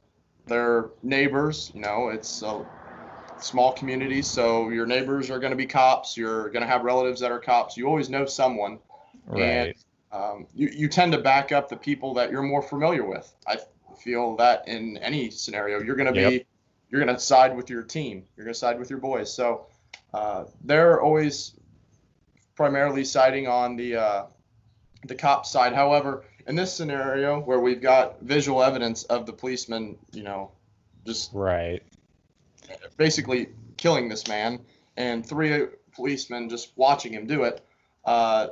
their 0.45 0.89
neighbors. 1.01 1.71
You 1.73 1.81
know, 1.81 2.09
it's 2.09 2.41
a 2.41 2.65
small 3.39 3.73
community, 3.73 4.21
so 4.21 4.69
your 4.69 4.85
neighbors 4.85 5.29
are 5.29 5.39
going 5.39 5.51
to 5.51 5.57
be 5.57 5.65
cops. 5.65 6.17
You're 6.17 6.49
going 6.49 6.61
to 6.61 6.67
have 6.67 6.83
relatives 6.83 7.19
that 7.21 7.31
are 7.31 7.39
cops. 7.39 7.77
You 7.77 7.87
always 7.87 8.09
know 8.09 8.25
someone, 8.25 8.79
right. 9.27 9.41
and 9.41 9.73
um, 10.11 10.47
you 10.53 10.69
you 10.73 10.87
tend 10.87 11.11
to 11.13 11.19
back 11.19 11.51
up 11.51 11.69
the 11.69 11.77
people 11.77 12.13
that 12.15 12.31
you're 12.31 12.43
more 12.43 12.61
familiar 12.61 13.05
with. 13.05 13.33
I 13.47 13.59
feel 13.97 14.35
that 14.37 14.67
in 14.67 14.97
any 14.97 15.29
scenario, 15.29 15.81
you're 15.81 15.95
going 15.95 16.13
to 16.13 16.13
be 16.13 16.35
yep. 16.35 16.45
You're 16.93 17.03
going 17.03 17.13
to 17.13 17.19
side 17.19 17.57
with 17.57 17.69
your 17.69 17.81
team. 17.81 18.23
You're 18.37 18.45
going 18.45 18.53
to 18.53 18.59
side 18.59 18.79
with 18.79 18.89
your 18.89 18.99
boys. 18.99 19.33
So. 19.33 19.65
Uh, 20.13 20.45
they're 20.63 21.01
always 21.01 21.53
primarily 22.55 23.03
siding 23.03 23.47
on 23.47 23.75
the 23.75 23.95
uh, 23.95 24.25
the 25.07 25.15
cop 25.15 25.45
side. 25.45 25.73
However, 25.73 26.23
in 26.45 26.55
this 26.55 26.71
scenario 26.71 27.39
where 27.39 27.59
we've 27.59 27.81
got 27.81 28.21
visual 28.21 28.61
evidence 28.61 29.03
of 29.05 29.25
the 29.25 29.33
policeman, 29.33 29.97
you 30.11 30.21
know, 30.21 30.51
just 31.03 31.31
right, 31.33 31.81
basically 32.97 33.49
killing 33.77 34.07
this 34.07 34.27
man, 34.27 34.59
and 34.97 35.25
three 35.25 35.65
policemen 35.93 36.47
just 36.47 36.71
watching 36.75 37.11
him 37.11 37.25
do 37.25 37.43
it, 37.43 37.65
uh, 38.05 38.49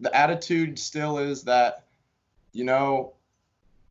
the 0.00 0.14
attitude 0.16 0.78
still 0.80 1.18
is 1.18 1.44
that, 1.44 1.84
you 2.52 2.64
know, 2.64 3.14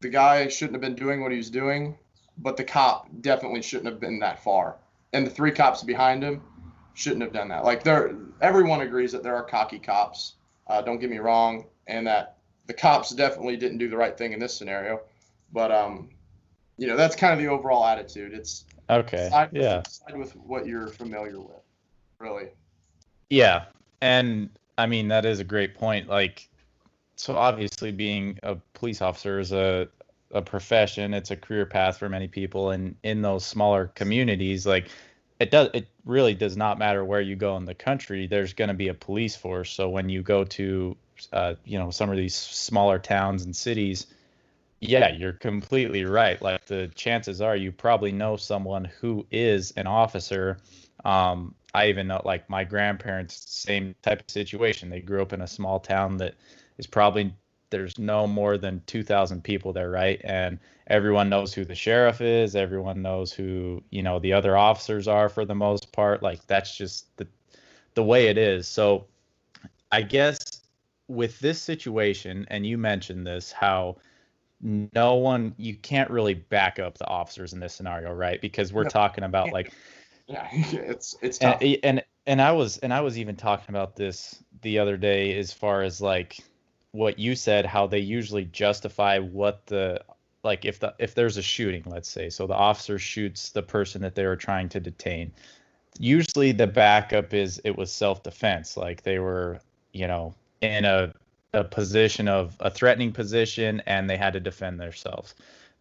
the 0.01 0.09
guy 0.09 0.49
shouldn't 0.49 0.73
have 0.73 0.81
been 0.81 0.95
doing 0.95 1.21
what 1.21 1.31
he 1.31 1.37
was 1.37 1.49
doing, 1.49 1.97
but 2.37 2.57
the 2.57 2.63
cop 2.63 3.07
definitely 3.21 3.61
shouldn't 3.61 3.89
have 3.89 3.99
been 3.99 4.19
that 4.19 4.43
far, 4.43 4.77
and 5.13 5.25
the 5.25 5.31
three 5.31 5.51
cops 5.51 5.83
behind 5.83 6.23
him 6.23 6.41
shouldn't 6.93 7.21
have 7.21 7.33
done 7.33 7.49
that. 7.49 7.63
Like 7.63 7.83
there, 7.83 8.15
everyone 8.41 8.81
agrees 8.81 9.11
that 9.11 9.23
there 9.23 9.35
are 9.35 9.43
cocky 9.43 9.79
cops. 9.79 10.35
Uh, 10.67 10.81
don't 10.81 10.99
get 10.99 11.09
me 11.09 11.19
wrong, 11.19 11.65
and 11.87 12.07
that 12.07 12.37
the 12.67 12.73
cops 12.73 13.11
definitely 13.11 13.57
didn't 13.57 13.77
do 13.77 13.89
the 13.89 13.97
right 13.97 14.17
thing 14.17 14.33
in 14.33 14.39
this 14.39 14.53
scenario. 14.53 15.01
But 15.51 15.71
um, 15.71 16.09
you 16.77 16.87
know, 16.87 16.97
that's 16.97 17.15
kind 17.15 17.33
of 17.33 17.39
the 17.39 17.47
overall 17.47 17.85
attitude. 17.85 18.33
It's 18.33 18.65
okay. 18.89 19.29
Side 19.29 19.49
yeah. 19.53 19.83
Side 19.87 20.17
with 20.17 20.35
what 20.35 20.65
you're 20.65 20.87
familiar 20.87 21.39
with, 21.39 21.61
really. 22.19 22.49
Yeah, 23.29 23.65
and 24.01 24.49
I 24.77 24.85
mean 24.85 25.07
that 25.09 25.25
is 25.25 25.39
a 25.39 25.43
great 25.43 25.75
point. 25.75 26.07
Like, 26.07 26.49
so 27.15 27.35
obviously, 27.35 27.91
being 27.91 28.39
a 28.43 28.55
police 28.73 29.01
officer 29.01 29.39
is 29.39 29.51
a 29.51 29.87
a 30.33 30.41
profession. 30.41 31.13
It's 31.13 31.31
a 31.31 31.37
career 31.37 31.65
path 31.65 31.97
for 31.97 32.09
many 32.09 32.27
people, 32.27 32.71
and 32.71 32.95
in 33.03 33.21
those 33.21 33.45
smaller 33.45 33.87
communities, 33.87 34.65
like 34.65 34.89
it 35.39 35.51
does 35.51 35.69
it 35.73 35.87
really 36.05 36.33
does 36.33 36.57
not 36.57 36.77
matter 36.77 37.03
where 37.03 37.21
you 37.21 37.35
go 37.35 37.57
in 37.57 37.65
the 37.65 37.73
country 37.73 38.27
there's 38.27 38.53
going 38.53 38.67
to 38.67 38.73
be 38.73 38.87
a 38.89 38.93
police 38.93 39.35
force. 39.35 39.71
So 39.71 39.89
when 39.89 40.09
you 40.09 40.21
go 40.21 40.43
to 40.43 40.97
uh, 41.31 41.55
you 41.63 41.77
know 41.77 41.91
some 41.91 42.09
of 42.09 42.17
these 42.17 42.35
smaller 42.35 42.99
towns 42.99 43.43
and 43.43 43.55
cities 43.55 44.07
yeah 44.79 45.13
you're 45.13 45.33
completely 45.33 46.03
right. 46.05 46.41
Like 46.41 46.65
the 46.65 46.89
chances 46.95 47.41
are 47.41 47.55
you 47.55 47.71
probably 47.71 48.11
know 48.11 48.35
someone 48.35 48.85
who 48.85 49.25
is 49.31 49.71
an 49.71 49.87
officer. 49.87 50.57
Um, 51.05 51.55
i 51.75 51.87
even 51.87 52.07
know 52.07 52.21
like 52.23 52.49
my 52.49 52.63
grandparents 52.63 53.43
same 53.47 53.95
type 54.01 54.21
of 54.21 54.29
situation. 54.29 54.89
They 54.89 55.01
grew 55.01 55.21
up 55.21 55.33
in 55.33 55.41
a 55.41 55.47
small 55.47 55.79
town 55.79 56.17
that 56.17 56.35
is 56.77 56.87
probably 56.87 57.33
there's 57.73 57.97
no 57.97 58.27
more 58.27 58.57
than 58.59 58.83
2000 58.85 59.43
people 59.43 59.73
there 59.73 59.89
right? 59.89 60.21
And 60.23 60.59
everyone 60.87 61.27
knows 61.27 61.55
who 61.55 61.65
the 61.65 61.73
sheriff 61.73 62.21
is 62.21 62.55
everyone 62.55 63.01
knows 63.01 63.33
who 63.33 63.81
you 63.89 64.03
know 64.03 64.19
the 64.19 64.31
other 64.31 64.55
officers 64.55 65.07
are 65.07 65.27
for 65.27 65.43
the 65.43 65.55
most 65.55 65.91
part. 65.91 66.21
Like 66.21 66.45
that's 66.45 66.77
just 66.77 67.17
the 67.17 67.27
the 67.95 68.03
way 68.03 68.27
it 68.27 68.37
is. 68.37 68.67
So 68.67 69.07
i 69.91 70.01
guess 70.01 70.61
with 71.07 71.39
this 71.39 71.61
situation 71.61 72.45
and 72.49 72.65
you 72.65 72.77
mentioned 72.77 73.25
this 73.25 73.51
how 73.51 73.95
no 74.61 75.15
one 75.15 75.53
you 75.57 75.75
can't 75.75 76.09
really 76.09 76.33
back 76.33 76.79
up 76.79 76.97
the 76.97 77.07
officers 77.07 77.53
in 77.53 77.59
this 77.59 77.73
scenario 77.73 78.13
right? 78.13 78.39
Because 78.39 78.71
we're 78.71 78.85
talking 78.85 79.23
about 79.23 79.51
like 79.51 79.73
yeah 80.27 80.47
it's 80.51 81.15
it's 81.23 81.39
tough. 81.39 81.57
And, 81.61 81.79
and 81.83 82.03
and 82.25 82.41
i 82.41 82.51
was 82.51 82.77
and 82.77 82.93
i 82.93 83.01
was 83.01 83.17
even 83.17 83.35
talking 83.35 83.69
about 83.69 83.95
this 83.95 84.43
the 84.61 84.79
other 84.79 84.95
day 84.95 85.37
as 85.37 85.51
far 85.51 85.81
as 85.81 85.99
like 85.99 86.37
what 86.93 87.17
you 87.17 87.35
said 87.35 87.65
how 87.65 87.87
they 87.87 87.99
usually 87.99 88.45
justify 88.45 89.17
what 89.17 89.65
the 89.65 89.99
like 90.43 90.63
if 90.63 90.79
the 90.79 90.93
if 90.99 91.15
there's 91.15 91.37
a 91.37 91.41
shooting 91.41 91.83
let's 91.87 92.07
say 92.07 92.29
so 92.29 92.45
the 92.47 92.53
officer 92.53 92.99
shoots 92.99 93.49
the 93.49 93.63
person 93.63 94.01
that 94.01 94.15
they 94.15 94.25
were 94.25 94.35
trying 94.35 94.69
to 94.69 94.79
detain. 94.79 95.31
Usually 95.99 96.51
the 96.51 96.67
backup 96.67 97.33
is 97.33 97.61
it 97.63 97.75
was 97.75 97.91
self-defense 97.91 98.77
like 98.77 99.03
they 99.03 99.19
were 99.19 99.59
you 99.91 100.07
know 100.07 100.33
in 100.61 100.85
a 100.85 101.13
a 101.55 101.63
position 101.63 102.27
of 102.27 102.55
a 102.59 102.69
threatening 102.69 103.11
position 103.11 103.81
and 103.85 104.09
they 104.09 104.17
had 104.17 104.33
to 104.33 104.39
defend 104.39 104.79
themselves. 104.79 105.35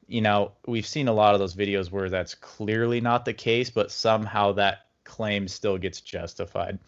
You 0.08 0.22
know 0.22 0.52
we've 0.66 0.86
seen 0.86 1.08
a 1.08 1.12
lot 1.12 1.34
of 1.34 1.40
those 1.40 1.54
videos 1.54 1.90
where 1.90 2.08
that's 2.08 2.34
clearly 2.34 3.02
not 3.02 3.26
the 3.26 3.34
case 3.34 3.68
but 3.68 3.90
somehow 3.90 4.52
that 4.52 4.86
claim 5.04 5.46
still 5.46 5.76
gets 5.76 6.00
justified 6.00 6.78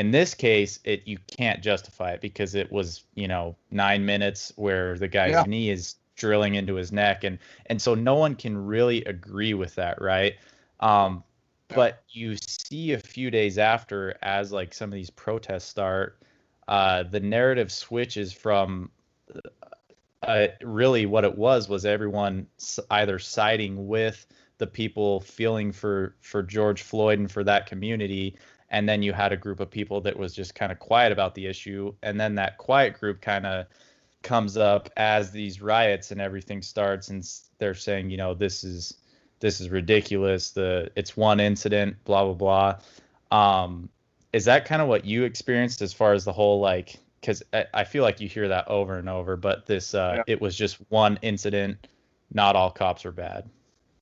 in 0.00 0.10
this 0.10 0.32
case, 0.32 0.80
it 0.84 1.02
you 1.04 1.18
can't 1.36 1.62
justify 1.62 2.12
it 2.12 2.22
because 2.22 2.54
it 2.54 2.72
was 2.72 3.04
you 3.14 3.28
know 3.28 3.54
nine 3.70 4.06
minutes 4.06 4.50
where 4.56 4.96
the 4.96 5.06
guy's 5.06 5.32
yeah. 5.32 5.44
knee 5.46 5.68
is 5.68 5.96
drilling 6.16 6.54
into 6.54 6.74
his 6.74 6.90
neck, 6.90 7.22
and 7.22 7.38
and 7.66 7.80
so 7.80 7.94
no 7.94 8.14
one 8.14 8.34
can 8.34 8.56
really 8.56 9.04
agree 9.04 9.52
with 9.52 9.74
that, 9.74 10.00
right? 10.00 10.36
Um, 10.80 11.22
but 11.68 12.02
you 12.08 12.36
see 12.40 12.92
a 12.92 12.98
few 12.98 13.30
days 13.30 13.58
after, 13.58 14.16
as 14.22 14.50
like 14.50 14.72
some 14.72 14.88
of 14.88 14.94
these 14.94 15.10
protests 15.10 15.66
start, 15.66 16.18
uh, 16.66 17.02
the 17.02 17.20
narrative 17.20 17.70
switches 17.70 18.32
from 18.32 18.90
uh, 20.22 20.46
really 20.62 21.04
what 21.04 21.24
it 21.24 21.36
was 21.36 21.68
was 21.68 21.84
everyone 21.84 22.46
either 22.90 23.18
siding 23.18 23.86
with 23.86 24.26
the 24.56 24.66
people 24.66 25.20
feeling 25.20 25.72
for 25.72 26.16
for 26.22 26.42
George 26.42 26.80
Floyd 26.80 27.18
and 27.18 27.30
for 27.30 27.44
that 27.44 27.66
community 27.66 28.36
and 28.70 28.88
then 28.88 29.02
you 29.02 29.12
had 29.12 29.32
a 29.32 29.36
group 29.36 29.60
of 29.60 29.70
people 29.70 30.00
that 30.00 30.16
was 30.16 30.34
just 30.34 30.54
kind 30.54 30.70
of 30.70 30.78
quiet 30.78 31.12
about 31.12 31.34
the 31.34 31.46
issue 31.46 31.92
and 32.02 32.20
then 32.20 32.34
that 32.36 32.58
quiet 32.58 32.98
group 32.98 33.20
kind 33.20 33.46
of 33.46 33.66
comes 34.22 34.56
up 34.56 34.90
as 34.96 35.30
these 35.30 35.62
riots 35.62 36.10
and 36.10 36.20
everything 36.20 36.62
starts 36.62 37.08
and 37.08 37.26
they're 37.58 37.74
saying 37.74 38.10
you 38.10 38.16
know 38.16 38.34
this 38.34 38.64
is 38.64 38.94
this 39.40 39.60
is 39.60 39.70
ridiculous 39.70 40.50
the 40.50 40.90
it's 40.94 41.16
one 41.16 41.40
incident 41.40 41.96
blah 42.04 42.24
blah 42.24 42.78
blah 43.30 43.58
um 43.62 43.88
is 44.32 44.44
that 44.44 44.64
kind 44.64 44.80
of 44.82 44.88
what 44.88 45.04
you 45.04 45.24
experienced 45.24 45.82
as 45.82 45.92
far 45.92 46.12
as 46.12 46.24
the 46.24 46.32
whole 46.32 46.60
like 46.60 46.96
because 47.20 47.42
I, 47.52 47.66
I, 47.74 47.84
feel 47.84 48.02
like 48.02 48.20
you 48.20 48.28
hear 48.28 48.48
that 48.48 48.68
over 48.68 48.98
and 48.98 49.08
over 49.08 49.36
but 49.36 49.66
this 49.66 49.94
uh 49.94 50.16
yeah. 50.18 50.22
it 50.26 50.40
was 50.40 50.54
just 50.54 50.76
one 50.90 51.18
incident 51.22 51.86
not 52.32 52.56
all 52.56 52.70
cops 52.70 53.06
are 53.06 53.12
bad 53.12 53.48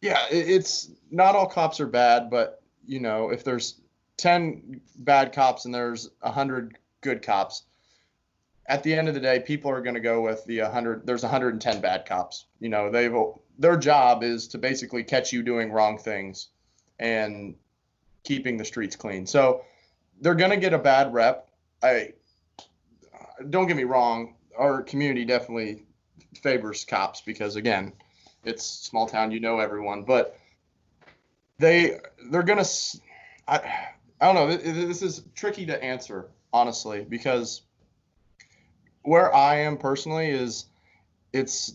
yeah 0.01 0.27
it's 0.31 0.91
not 1.11 1.37
all 1.37 1.47
cops 1.47 1.79
are 1.81 1.87
bad 1.87 2.29
but 2.29 2.61
you 2.87 2.99
know 2.99 3.31
if 3.31 3.45
there's 3.45 3.81
10 4.19 4.81
bad 4.97 5.33
cops 5.33 5.65
and 5.65 5.75
there's 5.75 6.11
100 6.21 6.77
good 7.01 7.23
cops 7.23 7.63
at 8.69 8.83
the 8.83 8.95
end 8.95 9.09
of 9.09 9.15
the 9.15 9.21
day, 9.21 9.41
people 9.41 9.71
are 9.71 9.81
going 9.81 9.95
to 9.95 10.01
go 10.01 10.21
with 10.21 10.45
the 10.45 10.61
100. 10.61 11.07
There's 11.07 11.23
110 11.23 11.81
bad 11.81 12.05
cops. 12.05 12.45
You 12.61 12.69
know, 12.69 12.91
they've 12.91 13.15
their 13.59 13.77
job 13.77 14.23
is 14.23 14.47
to 14.49 14.59
basically 14.59 15.03
catch 15.03 15.33
you 15.33 15.43
doing 15.43 15.73
wrong 15.73 15.99
things 15.99 16.49
and 17.01 17.57
keeping 18.23 18.57
the 18.57 18.65
streets 18.65 18.95
clean. 18.95 19.27
So 19.27 19.65
they're 20.21 20.35
going 20.35 20.51
to 20.51 20.59
get 20.59 20.75
a 20.75 20.79
bad 20.79 21.13
rep. 21.13 21.49
I 21.83 22.13
don't 23.49 23.67
get 23.67 23.77
me 23.77 23.85
wrong. 23.85 24.35
Our 24.57 24.83
community 24.83 25.25
definitely 25.25 25.85
favors 26.43 26.85
cops 26.85 27.23
because 27.23 27.57
again, 27.57 27.95
it's 28.45 28.65
small 28.65 29.07
town. 29.07 29.31
You 29.31 29.41
know 29.41 29.61
everyone, 29.61 30.03
but 30.03 30.39
they 31.59 31.99
they're 32.31 32.43
gonna. 32.43 32.67
I 33.47 33.89
I 34.21 34.33
don't 34.33 34.35
know. 34.35 34.57
This 34.57 35.03
is 35.03 35.23
tricky 35.35 35.67
to 35.67 35.83
answer 35.83 36.29
honestly 36.53 37.05
because 37.09 37.63
where 39.03 39.35
I 39.35 39.61
am 39.61 39.77
personally 39.77 40.29
is 40.31 40.67
it's 41.33 41.75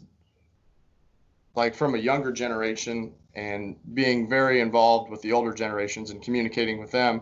like 1.55 1.75
from 1.75 1.95
a 1.95 1.97
younger 1.97 2.31
generation 2.31 3.13
and 3.35 3.75
being 3.93 4.29
very 4.29 4.61
involved 4.61 5.09
with 5.09 5.21
the 5.21 5.31
older 5.31 5.53
generations 5.53 6.11
and 6.11 6.21
communicating 6.21 6.79
with 6.79 6.91
them 6.91 7.21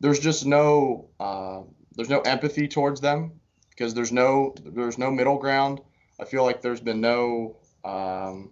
there's 0.00 0.18
just 0.18 0.46
no 0.46 1.08
uh, 1.20 1.60
there's 1.94 2.08
no 2.08 2.20
empathy 2.20 2.66
towards 2.66 3.00
them 3.00 3.32
because 3.70 3.94
there's 3.94 4.12
no 4.12 4.54
there's 4.64 4.98
no 4.98 5.10
middle 5.10 5.38
ground 5.38 5.80
i 6.18 6.24
feel 6.24 6.44
like 6.44 6.62
there's 6.62 6.80
been 6.80 7.00
no 7.00 7.56
um, 7.84 8.50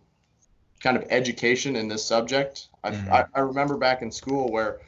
kind 0.81 0.97
of 0.97 1.05
education 1.11 1.77
in 1.77 1.89
this 1.89 2.05
subject 2.05 2.69
mm-hmm. 2.85 3.13
I, 3.13 3.25
I 3.35 3.41
remember 3.41 3.77
back 3.77 4.03
in 4.03 4.13
school 4.13 4.51
where 4.51 4.81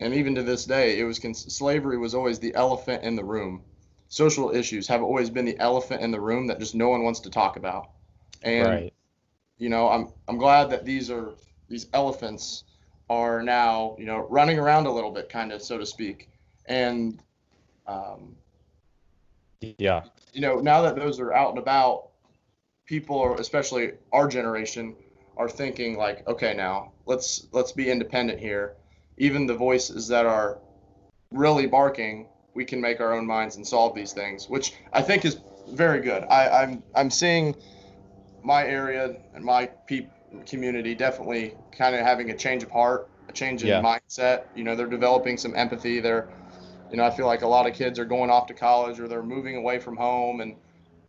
and 0.00 0.14
even 0.14 0.34
to 0.34 0.42
this 0.42 0.64
day 0.64 0.98
it 0.98 1.04
was 1.04 1.18
slavery 1.18 1.98
was 1.98 2.14
always 2.14 2.38
the 2.38 2.54
elephant 2.54 3.02
in 3.02 3.16
the 3.16 3.24
room. 3.24 3.62
Social 4.08 4.54
issues 4.54 4.86
have 4.86 5.02
always 5.02 5.30
been 5.30 5.44
the 5.44 5.58
elephant 5.58 6.02
in 6.02 6.10
the 6.10 6.20
room 6.20 6.46
that 6.46 6.58
just 6.58 6.74
no 6.74 6.88
one 6.88 7.02
wants 7.02 7.20
to 7.20 7.30
talk 7.30 7.56
about. 7.56 7.90
And 8.42 8.68
right. 8.68 8.94
you 9.58 9.68
know 9.68 9.88
i'm 9.88 10.12
i'm 10.28 10.36
glad 10.36 10.70
that 10.70 10.84
these 10.84 11.10
are 11.10 11.34
these 11.68 11.86
elephants 11.92 12.64
are 13.08 13.42
now 13.42 13.96
you 13.98 14.04
know 14.04 14.26
running 14.28 14.58
around 14.58 14.86
a 14.86 14.92
little 14.92 15.10
bit 15.10 15.28
kind 15.28 15.52
of 15.52 15.62
so 15.62 15.78
to 15.78 15.86
speak. 15.86 16.28
And 16.66 17.20
um, 17.86 18.34
yeah. 19.60 20.02
you 20.32 20.40
know 20.40 20.56
now 20.56 20.82
that 20.82 20.96
those 20.96 21.20
are 21.20 21.32
out 21.32 21.50
and 21.50 21.58
about 21.58 22.08
people 22.84 23.18
are 23.18 23.34
especially 23.36 23.92
our 24.12 24.28
generation 24.28 24.94
are 25.36 25.48
thinking 25.48 25.96
like 25.96 26.26
okay 26.26 26.54
now 26.54 26.92
let's 27.04 27.46
let's 27.52 27.72
be 27.72 27.90
independent 27.90 28.38
here 28.38 28.74
even 29.16 29.46
the 29.46 29.54
voices 29.54 30.08
that 30.08 30.26
are 30.26 30.58
really 31.30 31.66
barking 31.66 32.28
we 32.54 32.64
can 32.64 32.80
make 32.80 33.00
our 33.00 33.12
own 33.12 33.26
minds 33.26 33.56
and 33.56 33.66
solve 33.66 33.94
these 33.94 34.12
things 34.12 34.48
which 34.48 34.74
i 34.92 35.02
think 35.02 35.24
is 35.24 35.38
very 35.70 36.00
good 36.00 36.22
I, 36.24 36.62
i'm 36.62 36.82
i'm 36.94 37.10
seeing 37.10 37.54
my 38.42 38.64
area 38.64 39.16
and 39.34 39.44
my 39.44 39.66
people 39.86 40.12
community 40.44 40.94
definitely 40.94 41.54
kind 41.72 41.94
of 41.94 42.02
having 42.02 42.30
a 42.30 42.36
change 42.36 42.62
of 42.62 42.70
heart, 42.70 43.08
a 43.28 43.32
change 43.32 43.62
in 43.62 43.68
yeah. 43.68 43.82
mindset. 43.82 44.44
You 44.54 44.64
know, 44.64 44.76
they're 44.76 44.86
developing 44.86 45.36
some 45.36 45.54
empathy. 45.54 46.00
They're, 46.00 46.28
you 46.90 46.96
know, 46.96 47.04
I 47.04 47.10
feel 47.10 47.26
like 47.26 47.42
a 47.42 47.46
lot 47.48 47.66
of 47.66 47.74
kids 47.74 47.98
are 47.98 48.04
going 48.04 48.30
off 48.30 48.46
to 48.48 48.54
college 48.54 49.00
or 49.00 49.08
they're 49.08 49.22
moving 49.22 49.56
away 49.56 49.78
from 49.78 49.96
home 49.96 50.40
and 50.40 50.56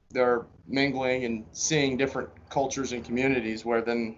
they're 0.10 0.46
mingling 0.68 1.26
and 1.26 1.46
seeing 1.52 1.98
different 1.98 2.30
cultures 2.50 2.92
and 2.92 3.04
communities 3.04 3.66
where 3.66 3.82
then 3.82 4.18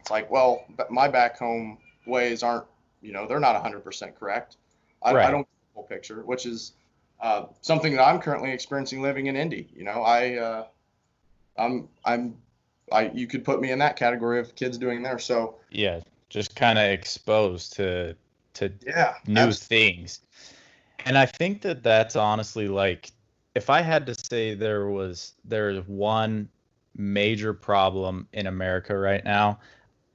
it's 0.00 0.10
like, 0.10 0.30
well, 0.30 0.64
my 0.90 1.08
back 1.08 1.38
home 1.38 1.78
ways 2.06 2.42
aren't, 2.42 2.66
you 3.02 3.12
know, 3.12 3.26
they're 3.26 3.40
not 3.40 3.62
100% 3.62 4.14
correct. 4.14 4.56
I, 5.02 5.14
right. 5.14 5.26
I 5.26 5.30
don't 5.30 5.42
get 5.42 5.48
the 5.48 5.74
full 5.74 5.82
picture, 5.84 6.22
which 6.24 6.46
is 6.46 6.72
uh, 7.20 7.46
something 7.60 7.94
that 7.94 8.02
I'm 8.02 8.20
currently 8.20 8.50
experiencing 8.52 9.02
living 9.02 9.26
in 9.26 9.36
Indy. 9.36 9.68
You 9.74 9.84
know, 9.84 10.02
I, 10.02 10.36
uh, 10.36 10.66
I'm, 11.58 11.88
I'm 12.04 12.36
I 12.92 13.10
you 13.12 13.26
could 13.26 13.44
put 13.44 13.60
me 13.60 13.72
in 13.72 13.78
that 13.80 13.96
category 13.96 14.38
of 14.38 14.54
kids 14.54 14.78
doing 14.78 15.02
there. 15.02 15.18
So 15.18 15.56
yeah, 15.70 16.00
just 16.28 16.54
kind 16.54 16.78
of 16.78 16.84
exposed 16.84 17.72
to 17.74 18.14
to 18.54 18.72
yeah 18.86 19.14
new 19.26 19.40
absolutely. 19.40 19.94
things. 19.94 20.20
And 21.04 21.16
I 21.16 21.26
think 21.26 21.62
that 21.62 21.82
that's 21.82 22.16
honestly 22.16 22.68
like 22.68 23.10
if 23.54 23.70
I 23.70 23.80
had 23.80 24.06
to 24.06 24.14
say 24.14 24.54
there 24.54 24.88
was 24.88 25.32
there's 25.44 25.86
one 25.86 26.48
major 26.96 27.52
problem 27.52 28.28
in 28.32 28.46
America 28.46 28.96
right 28.96 29.24
now, 29.24 29.58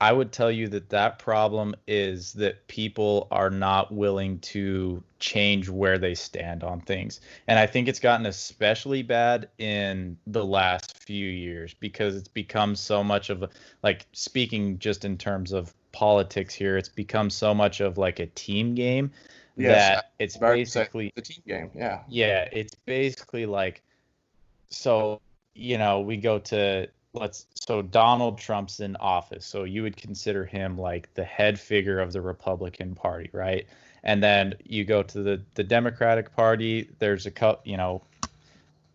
I 0.02 0.12
would 0.12 0.32
tell 0.32 0.52
you 0.52 0.68
that 0.70 0.90
that 0.90 1.20
problem 1.20 1.76
is 1.88 2.34
that 2.34 2.68
people 2.68 3.28
are 3.30 3.52
not 3.52 3.94
willing 3.94 4.40
to 4.40 5.04
change 5.20 5.70
where 5.70 6.00
they 6.00 6.16
stand 6.16 6.64
on 6.64 6.82
things. 6.82 7.22
And 7.48 7.60
I 7.60 7.68
think 7.68 7.88
it's 7.88 8.00
gotten 8.00 8.26
especially 8.26 9.04
bad 9.04 9.48
in 9.60 10.18
the 10.26 10.44
last 10.44 10.98
few 10.98 11.30
years 11.30 11.76
because 11.76 12.16
it's 12.16 12.28
become 12.28 12.76
so 12.76 13.04
much 13.04 13.30
of 13.30 13.44
a, 13.44 13.50
like 13.84 14.08
speaking 14.12 14.80
just 14.80 15.06
in 15.06 15.20
terms 15.20 15.52
of 15.52 15.72
politics 15.92 16.56
here, 16.56 16.78
it's 16.78 16.90
become 16.90 17.30
so 17.30 17.54
much 17.54 17.80
of 17.80 18.00
like 18.00 18.20
a 18.20 18.26
team 18.26 18.74
game 18.74 19.12
yes, 19.56 19.98
that 19.98 20.12
it's 20.18 20.36
basically 20.36 21.14
the 21.16 21.22
team 21.22 21.44
game. 21.46 21.70
Yeah. 21.76 22.00
Yeah. 22.10 22.50
It's 22.52 22.74
basically 22.74 23.46
like, 23.46 23.84
so, 24.72 25.22
you 25.54 25.78
know, 25.78 26.00
we 26.00 26.18
go 26.18 26.40
to 26.40 26.90
let's 27.14 27.46
so 27.56 27.82
Donald 27.82 28.38
Trump's 28.38 28.80
in 28.80 28.96
office, 28.98 29.46
so 29.46 29.64
you 29.64 29.84
would 29.84 29.98
consider 29.98 30.46
him 30.46 30.78
like 30.78 31.14
the 31.14 31.24
head 31.24 31.60
figure 31.60 32.00
of 32.00 32.14
the 32.14 32.22
Republican 32.22 32.96
Party, 32.96 33.30
right? 33.34 33.68
And 34.04 34.24
then 34.24 34.56
you 34.64 34.86
go 34.86 35.04
to 35.04 35.22
the 35.22 35.42
the 35.56 35.64
Democratic 35.64 36.36
Party. 36.36 36.90
There's 37.00 37.26
a 37.26 37.32
couple, 37.32 37.70
you 37.70 37.78
know, 37.78 38.02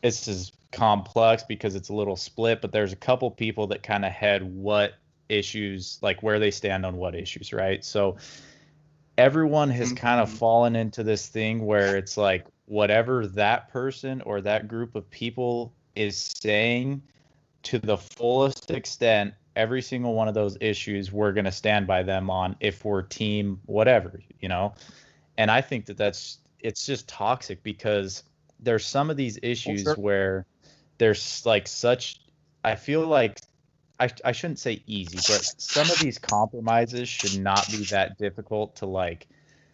this 0.02 0.29
is 0.29 0.52
complex 0.72 1.42
because 1.42 1.74
it's 1.74 1.88
a 1.88 1.94
little 1.94 2.16
split, 2.16 2.61
but 2.61 2.72
there's 2.72 2.92
a 2.92 2.96
couple 2.96 3.31
people 3.31 3.66
that 3.68 3.83
kind 3.83 4.05
of 4.05 4.12
head 4.12 4.42
what 4.42 4.94
issues, 5.29 5.98
like 6.02 6.22
where 6.22 6.38
they 6.38 6.50
stand 6.50 6.87
on 6.87 6.96
what 6.96 7.14
issues, 7.14 7.52
right? 7.52 7.85
So 7.85 8.16
everyone 9.18 9.70
has 9.70 9.88
mm-hmm. 9.88 9.96
kind 9.96 10.20
of 10.20 10.31
fallen 10.31 10.76
into 10.76 11.02
this 11.02 11.29
thing 11.29 11.64
where 11.64 11.96
it's 11.96 12.16
like 12.16 12.46
whatever 12.66 13.26
that 13.29 13.68
person 13.70 14.20
or 14.22 14.40
that 14.40 14.68
group 14.68 14.94
of 14.94 15.09
people 15.11 15.72
is 15.94 16.16
saying 16.16 17.02
to 17.66 17.81
the 17.81 17.96
fullest 17.96 18.70
extent 18.70 19.35
every 19.57 19.83
single 19.83 20.14
one 20.14 20.29
of 20.29 20.35
those 20.35 20.57
issues 20.61 21.11
we're 21.11 21.33
going 21.33 21.44
to 21.44 21.50
stand 21.50 21.85
by 21.85 22.00
them 22.00 22.31
on 22.31 22.55
if 22.61 22.85
we're 22.85 23.02
team 23.02 23.61
whatever 23.66 24.20
you 24.38 24.48
know 24.48 24.72
and 25.37 25.50
i 25.50 25.61
think 25.61 25.85
that 25.85 25.96
that's 25.96 26.38
it's 26.61 26.87
just 26.87 27.09
toxic 27.09 27.61
because 27.64 28.22
there's 28.61 28.87
some 28.87 29.11
of 29.11 29.16
these 29.16 29.37
issues 29.42 29.85
well, 29.85 29.96
sure. 29.96 30.05
where 30.05 30.46
there's 30.98 31.44
like 31.44 31.66
such 31.66 32.20
i 32.62 32.76
feel 32.76 33.05
like 33.05 33.40
I, 33.98 34.11
I 34.24 34.31
shouldn't 34.31 34.61
say 34.61 34.85
easy 34.87 35.16
but 35.16 35.44
some 35.59 35.90
of 35.90 35.98
these 35.98 36.18
compromises 36.18 37.09
should 37.09 37.40
not 37.40 37.66
be 37.68 37.79
that 37.87 38.16
difficult 38.16 38.76
to 38.76 38.87
like 38.87 39.26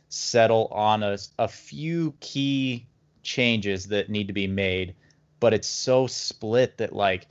settle 0.09 0.69
on 0.69 1.03
a, 1.03 1.19
a 1.39 1.49
few 1.49 2.15
key 2.21 2.87
changes 3.23 3.89
that 3.89 4.09
need 4.09 4.29
to 4.29 4.33
be 4.33 4.47
made 4.47 4.95
but 5.41 5.53
it's 5.53 5.69
so 5.69 6.07
split 6.07 6.79
that 6.79 6.95
like 6.95 7.27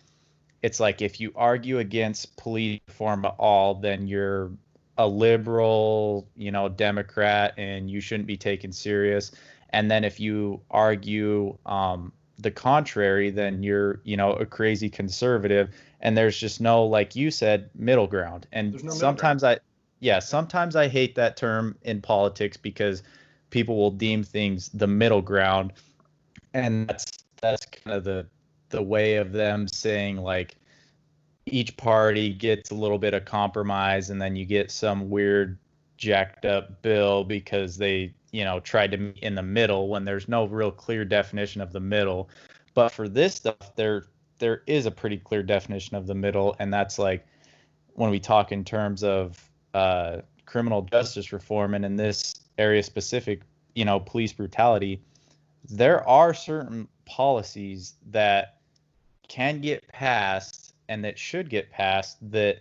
it's 0.61 0.79
like 0.79 1.01
if 1.01 1.19
you 1.19 1.31
argue 1.35 1.79
against 1.79 2.35
police 2.37 2.79
reform 2.87 3.25
at 3.25 3.35
all, 3.37 3.75
then 3.75 4.07
you're 4.07 4.51
a 4.97 5.07
liberal, 5.07 6.27
you 6.35 6.51
know, 6.51 6.69
Democrat, 6.69 7.53
and 7.57 7.89
you 7.89 7.99
shouldn't 7.99 8.27
be 8.27 8.37
taken 8.37 8.71
serious. 8.71 9.31
And 9.71 9.89
then 9.89 10.03
if 10.03 10.19
you 10.19 10.61
argue 10.69 11.57
um, 11.65 12.11
the 12.37 12.51
contrary, 12.51 13.31
then 13.31 13.63
you're, 13.63 14.01
you 14.03 14.17
know, 14.17 14.33
a 14.33 14.45
crazy 14.45 14.89
conservative. 14.89 15.69
And 16.01 16.17
there's 16.17 16.37
just 16.37 16.61
no, 16.61 16.85
like 16.85 17.15
you 17.15 17.31
said, 17.31 17.69
middle 17.75 18.07
ground. 18.07 18.47
And 18.51 18.83
no 18.83 18.91
sometimes 18.91 19.41
ground. 19.41 19.59
I, 19.61 19.65
yeah, 19.99 20.19
sometimes 20.19 20.75
I 20.75 20.87
hate 20.87 21.15
that 21.15 21.37
term 21.37 21.77
in 21.83 22.01
politics 22.01 22.57
because 22.57 23.03
people 23.51 23.77
will 23.77 23.91
deem 23.91 24.23
things 24.23 24.69
the 24.73 24.87
middle 24.87 25.21
ground, 25.21 25.73
and 26.53 26.87
that's 26.87 27.05
that's 27.39 27.65
kind 27.67 27.95
of 27.97 28.03
the 28.03 28.25
the 28.71 28.81
way 28.81 29.15
of 29.15 29.31
them 29.31 29.67
saying 29.67 30.17
like 30.17 30.55
each 31.45 31.75
party 31.77 32.33
gets 32.33 32.71
a 32.71 32.75
little 32.75 32.97
bit 32.97 33.13
of 33.13 33.25
compromise 33.25 34.09
and 34.09 34.21
then 34.21 34.35
you 34.35 34.45
get 34.45 34.71
some 34.71 35.09
weird 35.09 35.57
jacked 35.97 36.45
up 36.45 36.81
bill 36.81 37.23
because 37.23 37.77
they 37.77 38.13
you 38.31 38.43
know 38.43 38.59
tried 38.59 38.91
to 38.91 38.97
meet 38.97 39.19
in 39.19 39.35
the 39.35 39.43
middle 39.43 39.87
when 39.87 40.03
there's 40.03 40.27
no 40.27 40.45
real 40.45 40.71
clear 40.71 41.05
definition 41.05 41.61
of 41.61 41.71
the 41.71 41.79
middle. 41.79 42.29
But 42.73 42.89
for 42.89 43.07
this 43.07 43.35
stuff 43.35 43.75
there 43.75 44.05
there 44.39 44.63
is 44.65 44.85
a 44.85 44.91
pretty 44.91 45.17
clear 45.17 45.43
definition 45.43 45.95
of 45.95 46.07
the 46.07 46.15
middle 46.15 46.55
and 46.59 46.73
that's 46.73 46.97
like 46.97 47.25
when 47.93 48.09
we 48.09 48.19
talk 48.19 48.51
in 48.51 48.63
terms 48.63 49.03
of 49.03 49.49
uh, 49.73 50.21
criminal 50.45 50.81
justice 50.81 51.31
reform 51.31 51.73
and 51.73 51.85
in 51.85 51.95
this 51.95 52.35
area 52.57 52.81
specific 52.81 53.41
you 53.75 53.85
know 53.85 53.99
police 53.99 54.33
brutality 54.33 55.01
there 55.69 56.07
are 56.07 56.33
certain 56.33 56.87
policies 57.05 57.95
that 58.09 58.60
can 59.31 59.61
get 59.61 59.87
passed 59.87 60.73
and 60.89 61.05
that 61.05 61.17
should 61.17 61.49
get 61.49 61.71
passed 61.71 62.17
that 62.31 62.57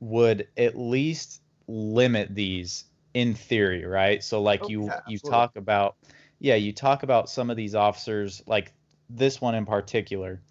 would 0.00 0.46
at 0.58 0.76
least 0.76 1.40
limit 1.66 2.34
these 2.34 2.84
in 3.14 3.32
theory, 3.32 3.86
right? 3.86 4.22
So 4.22 4.42
like 4.42 4.64
oh, 4.64 4.68
you 4.68 4.84
yeah, 4.84 5.00
you 5.06 5.18
talk 5.18 5.56
about 5.56 5.96
yeah, 6.40 6.56
you 6.56 6.74
talk 6.74 7.04
about 7.04 7.30
some 7.30 7.48
of 7.48 7.56
these 7.56 7.74
officers 7.74 8.42
like 8.46 8.70
this 9.08 9.40
one 9.40 9.54
in 9.54 9.64
particular, 9.64 10.42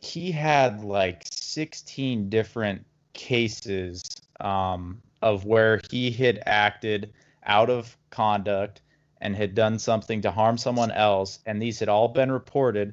he 0.00 0.32
had 0.32 0.82
like 0.82 1.22
16 1.30 2.28
different 2.28 2.84
cases 3.12 4.02
um, 4.40 5.00
of 5.22 5.44
where 5.44 5.80
he 5.88 6.10
had 6.10 6.42
acted 6.46 7.12
out 7.44 7.70
of 7.70 7.96
conduct 8.10 8.80
and 9.20 9.36
had 9.36 9.54
done 9.54 9.78
something 9.78 10.22
to 10.22 10.32
harm 10.32 10.58
someone 10.58 10.90
else, 10.90 11.38
and 11.46 11.62
these 11.62 11.78
had 11.78 11.88
all 11.88 12.08
been 12.08 12.32
reported. 12.32 12.92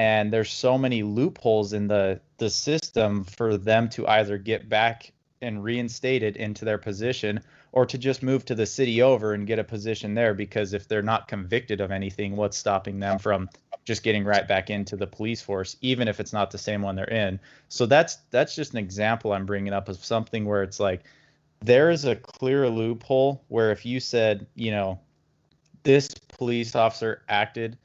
And 0.00 0.32
there's 0.32 0.50
so 0.50 0.78
many 0.78 1.02
loopholes 1.02 1.74
in 1.74 1.86
the 1.86 2.22
the 2.38 2.48
system 2.48 3.22
for 3.24 3.58
them 3.58 3.90
to 3.90 4.08
either 4.08 4.38
get 4.38 4.66
back 4.66 5.12
and 5.42 5.62
reinstated 5.62 6.38
into 6.38 6.64
their 6.64 6.78
position 6.78 7.40
or 7.72 7.84
to 7.84 7.98
just 7.98 8.22
move 8.22 8.46
to 8.46 8.54
the 8.54 8.64
city 8.64 9.02
over 9.02 9.34
and 9.34 9.46
get 9.46 9.58
a 9.58 9.64
position 9.64 10.14
there 10.14 10.32
because 10.32 10.72
if 10.72 10.88
they're 10.88 11.02
not 11.02 11.28
convicted 11.28 11.82
of 11.82 11.90
anything 11.90 12.34
what's 12.34 12.56
stopping 12.56 12.98
them 12.98 13.18
from 13.18 13.50
just 13.84 14.02
getting 14.02 14.24
right 14.24 14.48
back 14.48 14.70
into 14.70 14.96
the 14.96 15.06
police 15.06 15.42
force 15.42 15.76
even 15.82 16.08
if 16.08 16.18
it's 16.18 16.32
not 16.32 16.50
the 16.50 16.56
same 16.56 16.80
one 16.80 16.96
they're 16.96 17.04
in? 17.04 17.38
So 17.68 17.84
that's 17.84 18.16
that's 18.30 18.54
just 18.54 18.72
an 18.72 18.78
example 18.78 19.34
i'm 19.34 19.44
bringing 19.44 19.74
up 19.74 19.90
of 19.90 20.02
something 20.02 20.46
where 20.46 20.62
it's 20.62 20.80
like 20.80 21.02
there 21.60 21.90
is 21.90 22.06
a 22.06 22.16
clear 22.16 22.70
loophole 22.70 23.44
where 23.48 23.70
if 23.70 23.84
you 23.84 24.00
said 24.00 24.46
you 24.54 24.70
know 24.70 24.98
this 25.82 26.08
police 26.08 26.74
officer 26.74 27.20
acted 27.28 27.76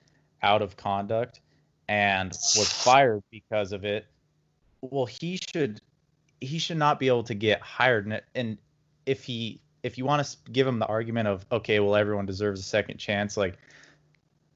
out 0.42 0.62
of 0.62 0.78
conduct 0.78 1.42
and 1.88 2.30
was 2.30 2.72
fired 2.72 3.22
because 3.32 3.72
of 3.72 3.86
it 3.86 4.06
well 4.82 5.06
he 5.06 5.40
should 5.50 5.80
he 6.42 6.60
should 6.60 6.78
not 6.78 7.00
be 7.00 7.08
able 7.08 7.24
to 7.24 7.34
get 7.34 7.62
hired 7.62 8.22
and, 8.36 8.58
if 9.06 9.24
he 9.24 9.60
if 9.84 10.00
you 10.00 10.06
want 10.06 10.26
to 10.26 10.52
give 10.52 10.66
him 10.66 10.80
the 10.80 10.86
argument 10.88 11.28
of 11.28 11.46
okay, 11.52 11.80
well 11.80 11.96
everyone 11.96 12.26
deserves 12.26 12.60
a 12.60 12.64
second 12.64 12.98
chance, 12.98 13.38
like 13.38 13.56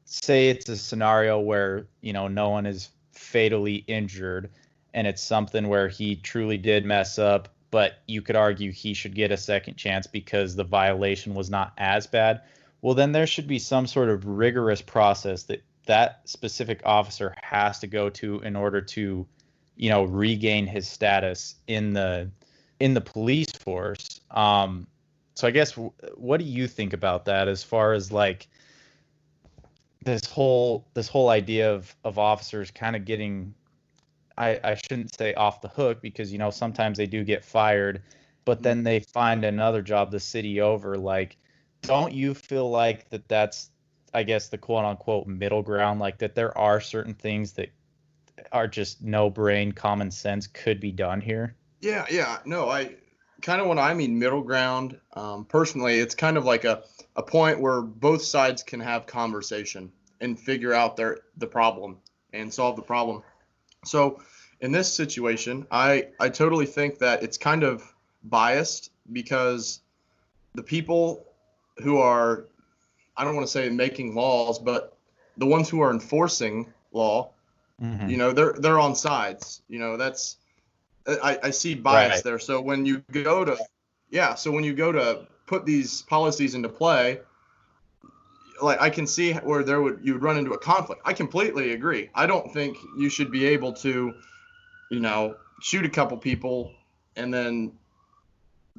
say 0.06 0.50
it's 0.50 0.68
a 0.70 0.76
scenario 0.76 1.40
where 1.40 1.86
you 2.02 2.14
know 2.14 2.28
no 2.28 2.50
one 2.50 2.66
is 2.66 2.90
fatally 3.12 3.76
injured 3.86 4.50
and 4.96 5.06
it's 5.06 5.22
something 5.22 5.68
where 5.68 5.88
he 5.88 6.16
truly 6.16 6.58
did 6.58 6.84
mess 6.84 7.20
up, 7.20 7.48
but 7.70 8.00
you 8.08 8.24
could 8.24 8.36
argue 8.36 8.72
he 8.72 8.96
should 8.96 9.14
get 9.14 9.32
a 9.32 9.38
second 9.38 9.76
chance 9.76 10.08
because 10.08 10.56
the 10.56 10.64
violation 10.64 11.36
was 11.36 11.52
not 11.52 11.74
as 11.78 12.08
bad. 12.08 12.42
Well, 12.82 12.96
then 12.96 13.12
there 13.12 13.28
should 13.28 13.48
be 13.48 13.60
some 13.60 13.86
sort 13.86 14.10
of 14.10 14.26
rigorous 14.26 14.82
process 14.82 15.44
that 15.44 15.62
that 15.90 16.22
specific 16.26 16.82
officer 16.86 17.34
has 17.42 17.80
to 17.80 17.88
go 17.88 18.12
to 18.12 18.40
in 18.42 18.56
order 18.56 18.80
to, 18.80 19.26
you 19.76 19.90
know, 19.90 20.04
regain 20.04 20.68
his 20.68 20.88
status 20.88 21.56
in 21.66 21.94
the 21.94 22.30
in 22.80 22.94
the 22.94 23.02
police 23.02 23.52
force. 23.52 24.22
Um, 24.30 24.86
so 25.34 25.48
I 25.48 25.52
guess 25.52 25.72
what 26.14 26.38
do 26.38 26.46
you 26.46 26.68
think 26.68 26.94
about 26.94 27.26
that 27.26 27.48
as 27.48 27.64
far 27.64 27.94
as 27.94 28.12
like 28.12 28.48
this 30.06 30.26
whole 30.26 30.88
this 30.94 31.08
whole 31.08 31.30
idea 31.30 31.74
of 31.74 31.96
of 32.04 32.20
officers 32.20 32.70
kind 32.70 32.96
of 32.96 33.04
getting 33.04 33.56
I, 34.38 34.60
I 34.64 34.76
shouldn't 34.76 35.16
say 35.16 35.34
off 35.34 35.60
the 35.60 35.70
hook 35.70 36.04
because 36.04 36.32
you 36.32 36.38
know 36.38 36.52
sometimes 36.52 37.00
they 37.00 37.08
do 37.08 37.24
get 37.24 37.44
fired, 37.44 38.04
but 38.46 38.62
then 38.62 38.84
they 38.84 39.00
find 39.00 39.44
another 39.44 39.82
job 39.82 40.12
the 40.12 40.20
city 40.20 40.62
over. 40.62 41.00
Like, 41.00 41.38
don't 41.82 42.14
you 42.14 42.36
feel 42.36 42.70
like 42.70 43.10
that 43.10 43.28
that's 43.28 43.72
I 44.14 44.24
guess 44.24 44.50
the 44.50 44.58
quote 44.58 44.86
unquote 44.86 45.28
middle 45.28 45.62
ground, 45.62 46.00
like 46.00 46.18
that 46.20 46.36
there 46.36 46.58
are 46.58 46.82
certain 46.82 47.14
things 47.14 47.54
that 47.54 47.70
are 48.52 48.68
just 48.68 49.02
no 49.02 49.30
brain 49.30 49.72
common 49.72 50.12
sense 50.12 50.48
could 50.48 50.80
be 50.80 50.92
done 50.92 51.22
here? 51.22 51.56
Yeah, 51.82 52.06
yeah. 52.10 52.40
No, 52.46 52.70
I 52.70 52.96
kind 53.42 53.62
of 53.62 53.68
when 53.68 53.80
I 53.80 53.94
mean 53.94 54.20
middle 54.20 54.42
ground, 54.42 55.00
um, 55.14 55.46
personally, 55.46 56.00
it's 56.00 56.16
kind 56.16 56.38
of 56.38 56.46
like 56.46 56.66
a, 56.66 56.84
a 57.16 57.24
point 57.24 57.60
where 57.60 57.82
both 57.82 58.22
sides 58.22 58.64
can 58.64 58.80
have 58.80 59.06
conversation 59.06 59.92
and 60.22 60.40
figure 60.40 60.74
out 60.74 60.98
their 60.98 61.20
the 61.38 61.48
problem 61.48 61.98
and 62.34 62.54
solve 62.54 62.76
the 62.76 62.82
problem. 62.82 63.24
So 63.86 64.22
in 64.60 64.72
this 64.72 64.94
situation, 64.94 65.68
I 65.72 66.10
I 66.20 66.30
totally 66.30 66.66
think 66.66 67.00
that 67.00 67.24
it's 67.24 67.38
kind 67.38 67.64
of 67.64 67.84
biased 68.24 68.92
because 69.12 69.80
the 70.54 70.64
people 70.64 71.26
who 71.82 71.98
are 71.98 72.46
I 73.20 73.26
don't 73.26 73.36
want 73.36 73.46
to 73.46 73.52
say 73.52 73.70
making 73.70 74.16
laws, 74.16 74.58
but 74.60 74.98
the 75.38 75.46
ones 75.46 75.68
who 75.68 75.82
are 75.82 75.92
enforcing 75.92 76.72
law, 76.94 77.32
mm-hmm. 77.82 78.10
you 78.10 78.16
know, 78.16 78.32
they're 78.32 78.54
they're 78.54 78.80
on 78.80 78.96
sides. 78.96 79.62
You 79.68 79.80
know, 79.80 79.98
that's 79.98 80.38
I, 81.06 81.38
I 81.44 81.50
see 81.50 81.76
bias 81.76 82.14
right. 82.14 82.24
there. 82.24 82.40
So 82.40 82.62
when 82.62 82.86
you 82.86 83.04
go 83.12 83.44
to, 83.44 83.58
yeah, 84.10 84.36
so 84.36 84.52
when 84.52 84.64
you 84.64 84.74
go 84.74 84.94
to 84.94 85.28
put 85.48 85.66
these 85.66 86.02
policies 86.04 86.56
into 86.56 86.70
play, 86.70 87.20
like 88.62 88.82
I 88.82 88.90
can 88.90 89.06
see 89.06 89.34
where 89.34 89.64
there 89.64 89.82
would 89.82 90.00
you 90.02 90.14
would 90.14 90.24
run 90.24 90.38
into 90.38 90.52
a 90.52 90.58
conflict. 90.58 91.02
I 91.04 91.12
completely 91.12 91.74
agree. 91.74 92.10
I 92.16 92.26
don't 92.26 92.54
think 92.54 92.78
you 92.98 93.10
should 93.10 93.32
be 93.32 93.46
able 93.48 93.74
to, 93.74 94.14
you 94.92 95.00
know, 95.02 95.36
shoot 95.62 95.86
a 95.86 95.90
couple 95.90 96.18
people 96.18 96.72
and 97.18 97.34
then 97.34 97.74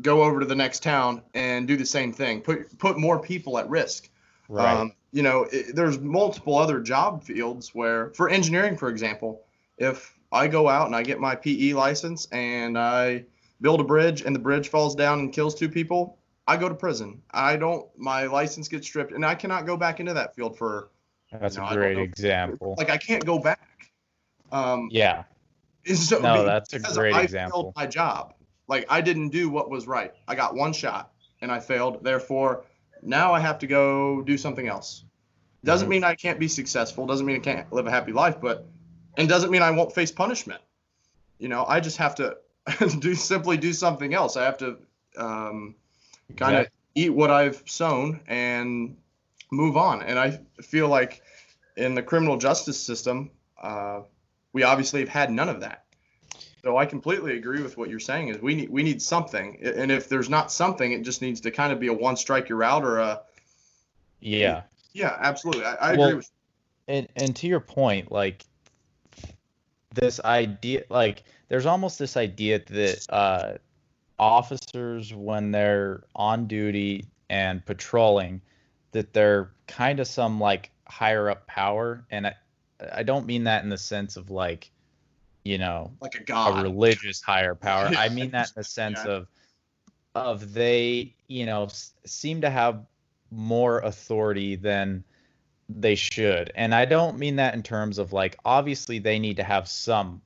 go 0.01 0.23
over 0.23 0.41
to 0.41 0.47
the 0.47 0.55
next 0.55 0.83
town 0.83 1.21
and 1.35 1.69
do 1.69 1.77
the 1.77 1.85
same 1.85 2.13
thing. 2.13 2.41
Put 2.41 2.79
put 2.79 2.99
more 2.99 3.19
people 3.19 3.59
at 3.59 3.69
risk. 3.69 4.09
Right. 4.51 4.77
Um, 4.77 4.93
you 5.13 5.23
know, 5.23 5.47
it, 5.53 5.77
there's 5.77 6.01
multiple 6.01 6.59
other 6.59 6.81
job 6.81 7.23
fields 7.23 7.73
where, 7.73 8.11
for 8.15 8.29
engineering, 8.29 8.77
for 8.77 8.89
example, 8.89 9.43
if 9.79 10.13
I 10.33 10.49
go 10.49 10.69
out 10.69 10.87
and 10.87 10.97
I 10.97 11.05
get 11.05 11.21
my 11.21 11.37
PE 11.37 11.73
license 11.73 12.27
and 12.33 12.77
I 12.77 13.25
build 13.61 13.81
a 13.81 13.85
bridge 13.85 14.23
and 14.23 14.35
the 14.35 14.41
bridge 14.41 14.69
falls 14.69 14.97
down 14.97 15.21
and 15.21 15.33
kills 15.33 15.55
two 15.55 15.69
people, 15.69 16.19
I 16.49 16.57
go 16.57 16.69
to 16.69 16.75
prison. 16.75 17.23
I 17.31 17.57
don't. 17.57 17.87
My 17.97 18.25
license 18.27 18.67
gets 18.67 18.89
stripped 18.89 19.13
and 19.13 19.25
I 19.25 19.37
cannot 19.37 19.67
go 19.67 19.77
back 19.77 20.01
into 20.01 20.15
that 20.15 20.35
field 20.35 20.59
for. 20.59 20.91
That's 21.31 21.55
you 21.55 21.63
know, 21.63 21.69
a 21.69 21.75
great 21.75 21.99
example. 21.99 22.75
Like 22.77 22.91
I 22.91 22.97
can't 22.97 23.25
go 23.25 23.39
back. 23.39 23.93
Um, 24.51 24.89
yeah. 24.91 25.25
So, 25.95 26.19
no, 26.19 26.45
that's 26.45 26.73
a 26.73 26.81
great 26.81 27.15
I 27.15 27.23
example. 27.23 27.63
Failed 27.63 27.75
my 27.77 27.87
job. 27.87 28.35
Like 28.67 28.85
I 28.89 29.01
didn't 29.01 29.29
do 29.29 29.49
what 29.49 29.71
was 29.71 29.87
right. 29.87 30.13
I 30.27 30.35
got 30.35 30.57
one 30.57 30.73
shot 30.73 31.13
and 31.41 31.53
I 31.53 31.61
failed. 31.61 32.03
Therefore, 32.03 32.65
now 33.03 33.33
I 33.33 33.41
have 33.41 33.59
to 33.61 33.67
go 33.67 34.23
do 34.23 34.37
something 34.37 34.67
else. 34.67 35.05
Doesn't 35.65 35.87
mm-hmm. 35.87 35.91
mean 35.91 36.05
I 36.05 36.15
can't 36.15 36.39
be 36.39 36.49
successful. 36.49 37.07
Doesn't 37.07 37.27
mean 37.27 37.37
I 37.37 37.41
can't 37.41 37.73
live 37.73 37.87
a 37.87 37.91
happy 37.91 38.13
life. 38.13 38.41
But 38.41 38.67
and 39.17 39.29
doesn't 39.29 39.51
mean 39.51 39.63
I 39.63 39.71
won't 39.71 39.95
face 39.95 40.11
punishment. 40.11 40.63
You 41.39 41.49
know, 41.49 41.65
I 41.67 41.81
just 41.81 41.99
have 41.99 42.15
to 42.17 42.37
do 42.99 43.15
simply 43.15 43.57
do 43.57 43.73
something 43.73 44.15
else. 44.15 44.37
I 44.37 44.45
have 44.45 44.59
to 44.59 44.79
um, 45.17 45.75
kind 46.37 46.57
of 46.57 46.69
yeah. 46.95 47.07
eat 47.07 47.11
what 47.11 47.31
I've 47.31 47.63
sown 47.67 48.21
and 48.27 48.97
move 49.51 49.77
on. 49.77 50.03
And 50.03 50.19
I 50.19 50.41
feel 50.63 50.89
like 50.89 51.23
in 51.77 51.95
the 51.95 52.03
criminal 52.03 52.37
justice 52.37 52.81
system, 52.81 53.31
uh, 53.61 54.03
we 54.53 54.63
obviously 54.63 55.01
have 55.01 55.09
had 55.09 55.31
none 55.31 55.49
of 55.49 55.61
that. 55.61 55.85
So 56.63 56.77
I 56.77 56.85
completely 56.85 57.37
agree 57.37 57.63
with 57.63 57.77
what 57.77 57.89
you're 57.89 57.99
saying. 58.01 58.29
Is 58.29 58.43
we 58.43 58.55
need 58.55 58.71
we 58.71 58.83
need 58.83 59.01
something, 59.01 59.59
and 59.63 59.91
if 59.91 60.09
there's 60.09 60.29
not 60.29 60.53
something, 60.53 60.93
it 60.93 61.03
just 61.03 61.23
needs 61.23 61.41
to 61.43 61.51
kind 61.51 61.73
of 61.73 61.81
be 61.81 61.87
a 61.89 61.93
one 61.93 62.17
strike 62.17 62.49
you're 62.49 62.63
out 62.63 62.85
or 62.85 62.99
a. 62.99 63.23
Yeah. 64.21 64.63
Yeah, 64.93 65.17
absolutely. 65.21 65.65
I, 65.65 65.75
I 65.75 65.97
well, 65.97 66.09
agree 66.09 66.17
with. 66.17 66.31
And 66.89 67.09
and 67.17 67.35
to 67.37 67.47
your 67.47 67.61
point, 67.61 68.13
like 68.13 68.45
this 69.95 70.21
idea 70.21 70.85
like 70.89 71.25
there's 71.49 71.67
almost 71.67 71.99
this 71.99 72.17
idea 72.17 72.61
that 72.67 73.07
uh, 73.11 73.53
officers 74.19 75.13
when 75.15 75.51
they're 75.51 76.05
on 76.15 76.47
duty 76.47 77.07
and 77.29 77.65
patrolling 77.65 78.41
that 78.93 79.13
they're 79.13 79.51
kind 79.67 80.01
of 80.01 80.07
some 80.07 80.41
like 80.41 80.71
higher 80.89 81.31
up 81.31 81.47
power 81.47 82.05
and 82.11 82.27
I, 82.27 82.35
I 82.93 83.03
don't 83.03 83.27
mean 83.27 83.45
that 83.45 83.63
in 83.63 83.71
the 83.71 83.79
sense 83.79 84.17
of 84.17 84.31
like 84.31 84.71
you 85.45 85.59
know 85.59 85.91
like 86.01 86.15
a 86.15 86.23
god 86.23 86.59
a 86.59 86.63
religious 86.63 87.21
higher 87.21 87.55
power 87.55 87.87
i 87.97 88.09
mean 88.09 88.31
that 88.33 88.49
in 88.49 88.53
the 88.57 88.65
sense 88.65 89.01
yeah. 89.05 89.13
of 89.13 89.29
of 90.15 90.53
they 90.53 91.15
you 91.29 91.47
know 91.47 91.69
seem 92.05 92.41
to 92.41 92.51
have 92.51 92.85
more 93.31 93.79
authority 93.81 94.57
than 94.57 95.05
they 95.79 95.95
should. 95.95 96.51
And 96.55 96.75
I 96.75 96.85
don't 96.85 97.19
mean 97.19 97.37
that 97.37 97.55
in 97.55 97.63
terms 97.63 97.99
of 97.99 98.13
like 98.13 98.37
obviously 98.45 98.99
they 98.99 99.19
need 99.19 99.37
to 99.37 99.45
have 99.45 99.69
some 99.69 100.21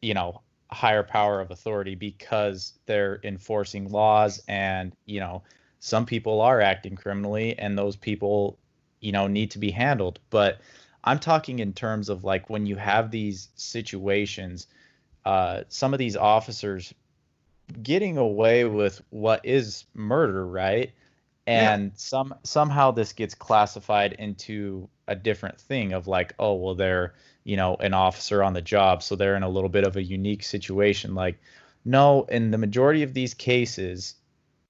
you 0.00 0.14
know 0.14 0.40
higher 0.70 1.02
power 1.02 1.40
of 1.40 1.50
authority 1.50 1.94
because 1.94 2.74
they're 2.86 3.20
enforcing 3.22 3.90
laws 3.90 4.42
and 4.48 4.92
you 5.04 5.20
know 5.20 5.42
some 5.78 6.04
people 6.04 6.40
are 6.40 6.60
acting 6.60 6.96
criminally 6.96 7.56
and 7.58 7.78
those 7.78 7.94
people 7.94 8.58
you 9.00 9.12
know 9.12 9.28
need 9.28 9.50
to 9.52 9.58
be 9.58 9.70
handled 9.70 10.18
but 10.28 10.60
i'm 11.06 11.18
talking 11.18 11.60
in 11.60 11.72
terms 11.72 12.08
of 12.08 12.24
like 12.24 12.50
when 12.50 12.66
you 12.66 12.76
have 12.76 13.10
these 13.10 13.48
situations 13.54 14.66
uh, 15.26 15.64
some 15.68 15.92
of 15.92 15.98
these 15.98 16.16
officers 16.16 16.94
getting 17.82 18.16
away 18.16 18.64
with 18.64 19.02
what 19.10 19.44
is 19.44 19.84
murder 19.92 20.46
right? 20.46 20.92
And 21.48 21.86
yeah. 21.86 21.90
some 21.96 22.34
somehow 22.44 22.92
this 22.92 23.12
gets 23.12 23.34
classified 23.34 24.14
into 24.14 24.88
a 25.08 25.16
different 25.16 25.60
thing 25.60 25.92
of 25.92 26.06
like 26.06 26.32
oh 26.38 26.54
well 26.54 26.74
they're 26.74 27.14
you 27.44 27.56
know 27.56 27.76
an 27.76 27.92
officer 27.92 28.42
on 28.42 28.52
the 28.52 28.62
job 28.62 29.02
so 29.02 29.14
they're 29.14 29.36
in 29.36 29.44
a 29.44 29.48
little 29.48 29.68
bit 29.68 29.84
of 29.84 29.96
a 29.96 30.02
unique 30.02 30.44
situation. 30.44 31.14
Like 31.14 31.40
no 31.84 32.22
in 32.24 32.52
the 32.52 32.58
majority 32.58 33.02
of 33.02 33.12
these 33.12 33.34
cases 33.34 34.14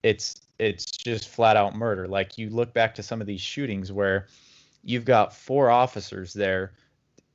it's 0.02 0.40
it's 0.58 0.86
just 0.86 1.28
flat 1.28 1.56
out 1.56 1.76
murder. 1.76 2.08
Like 2.08 2.38
you 2.38 2.48
look 2.48 2.72
back 2.72 2.94
to 2.94 3.02
some 3.02 3.20
of 3.20 3.26
these 3.26 3.42
shootings 3.42 3.92
where 3.92 4.26
you've 4.86 5.04
got 5.04 5.34
four 5.34 5.68
officers 5.68 6.32
there 6.32 6.72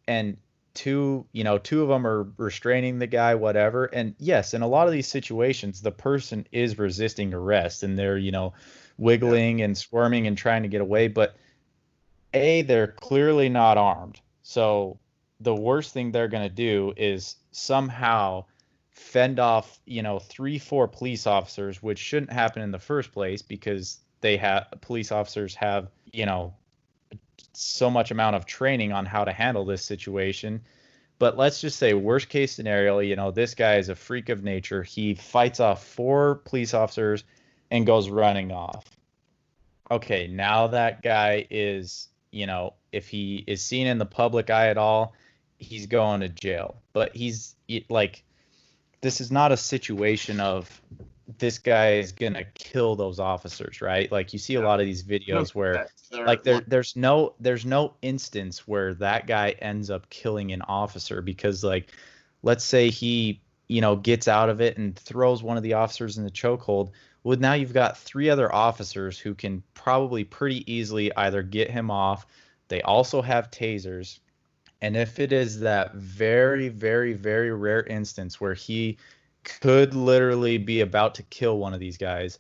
and 0.07 0.37
two 0.73 1.25
you 1.33 1.43
know 1.43 1.57
two 1.57 1.83
of 1.83 1.89
them 1.89 2.07
are 2.07 2.23
restraining 2.37 2.97
the 2.97 3.07
guy 3.07 3.35
whatever 3.35 3.85
and 3.85 4.15
yes 4.17 4.53
in 4.53 4.61
a 4.61 4.67
lot 4.67 4.87
of 4.87 4.93
these 4.93 5.07
situations 5.07 5.81
the 5.81 5.91
person 5.91 6.47
is 6.53 6.79
resisting 6.79 7.33
arrest 7.33 7.83
and 7.83 7.99
they're 7.99 8.17
you 8.17 8.31
know 8.31 8.53
wiggling 8.97 9.59
yeah. 9.59 9.65
and 9.65 9.77
squirming 9.77 10.27
and 10.27 10.37
trying 10.37 10.63
to 10.63 10.69
get 10.69 10.79
away 10.79 11.09
but 11.09 11.35
a 12.33 12.61
they're 12.61 12.87
clearly 12.87 13.49
not 13.49 13.77
armed 13.77 14.21
so 14.43 14.97
the 15.41 15.53
worst 15.53 15.93
thing 15.93 16.11
they're 16.11 16.29
going 16.29 16.47
to 16.47 16.55
do 16.55 16.93
is 16.95 17.35
somehow 17.51 18.45
fend 18.91 19.39
off 19.39 19.79
you 19.85 20.01
know 20.01 20.19
three 20.19 20.57
four 20.57 20.87
police 20.87 21.27
officers 21.27 21.83
which 21.83 21.99
shouldn't 21.99 22.31
happen 22.31 22.61
in 22.61 22.71
the 22.71 22.79
first 22.79 23.11
place 23.11 23.41
because 23.41 23.99
they 24.21 24.37
have 24.37 24.67
police 24.79 25.11
officers 25.11 25.53
have 25.53 25.89
you 26.13 26.25
know 26.25 26.53
so 27.53 27.89
much 27.89 28.11
amount 28.11 28.35
of 28.35 28.45
training 28.45 28.91
on 28.91 29.05
how 29.05 29.23
to 29.23 29.31
handle 29.31 29.65
this 29.65 29.83
situation. 29.83 30.61
But 31.19 31.37
let's 31.37 31.61
just 31.61 31.77
say 31.77 31.93
worst 31.93 32.29
case 32.29 32.51
scenario, 32.51 32.99
you 32.99 33.15
know, 33.15 33.31
this 33.31 33.53
guy 33.53 33.75
is 33.75 33.89
a 33.89 33.95
freak 33.95 34.29
of 34.29 34.43
nature. 34.43 34.81
He 34.83 35.13
fights 35.13 35.59
off 35.59 35.85
four 35.85 36.35
police 36.35 36.73
officers 36.73 37.23
and 37.69 37.85
goes 37.85 38.09
running 38.09 38.51
off. 38.51 38.85
Okay, 39.89 40.27
now 40.27 40.67
that 40.67 41.01
guy 41.01 41.45
is, 41.51 42.07
you 42.31 42.47
know, 42.47 42.73
if 42.91 43.07
he 43.07 43.43
is 43.45 43.63
seen 43.63 43.87
in 43.87 43.97
the 43.97 44.05
public 44.05 44.49
eye 44.49 44.69
at 44.69 44.77
all, 44.77 45.13
he's 45.59 45.85
going 45.85 46.21
to 46.21 46.29
jail. 46.29 46.81
But 46.93 47.15
he's 47.15 47.55
like 47.89 48.23
this 49.01 49.19
is 49.19 49.31
not 49.31 49.51
a 49.51 49.57
situation 49.57 50.39
of 50.39 50.81
this 51.37 51.57
guy 51.57 51.93
is 51.93 52.11
gonna 52.11 52.43
kill 52.53 52.95
those 52.95 53.19
officers, 53.19 53.81
right? 53.81 54.11
Like 54.11 54.33
you 54.33 54.39
see 54.39 54.55
a 54.55 54.61
lot 54.61 54.79
of 54.79 54.85
these 54.85 55.03
videos 55.03 55.53
where 55.55 55.87
like 56.11 56.43
there 56.43 56.61
there's 56.67 56.95
no 56.95 57.35
there's 57.39 57.65
no 57.65 57.95
instance 58.01 58.67
where 58.67 58.93
that 58.95 59.27
guy 59.27 59.51
ends 59.59 59.89
up 59.89 60.09
killing 60.09 60.51
an 60.51 60.61
officer 60.63 61.21
because 61.21 61.63
like 61.63 61.91
let's 62.43 62.63
say 62.63 62.89
he 62.89 63.41
you 63.67 63.81
know 63.81 63.95
gets 63.95 64.27
out 64.27 64.49
of 64.49 64.61
it 64.61 64.77
and 64.77 64.97
throws 64.97 65.43
one 65.43 65.57
of 65.57 65.63
the 65.63 65.73
officers 65.73 66.17
in 66.17 66.23
the 66.23 66.31
chokehold. 66.31 66.91
Well, 67.23 67.37
now 67.37 67.53
you've 67.53 67.73
got 67.73 67.97
three 67.97 68.29
other 68.29 68.53
officers 68.53 69.19
who 69.19 69.35
can 69.35 69.63
probably 69.75 70.23
pretty 70.23 70.71
easily 70.71 71.15
either 71.15 71.43
get 71.43 71.69
him 71.69 71.91
off. 71.91 72.25
They 72.67 72.81
also 72.81 73.21
have 73.21 73.51
tasers. 73.51 74.19
And 74.81 74.97
if 74.97 75.19
it 75.19 75.31
is 75.31 75.59
that 75.59 75.93
very, 75.93 76.69
very, 76.69 77.13
very 77.13 77.53
rare 77.53 77.83
instance 77.83 78.41
where 78.41 78.55
he 78.55 78.97
could 79.43 79.93
literally 79.93 80.57
be 80.57 80.81
about 80.81 81.15
to 81.15 81.23
kill 81.23 81.57
one 81.57 81.73
of 81.73 81.79
these 81.79 81.97
guys, 81.97 82.39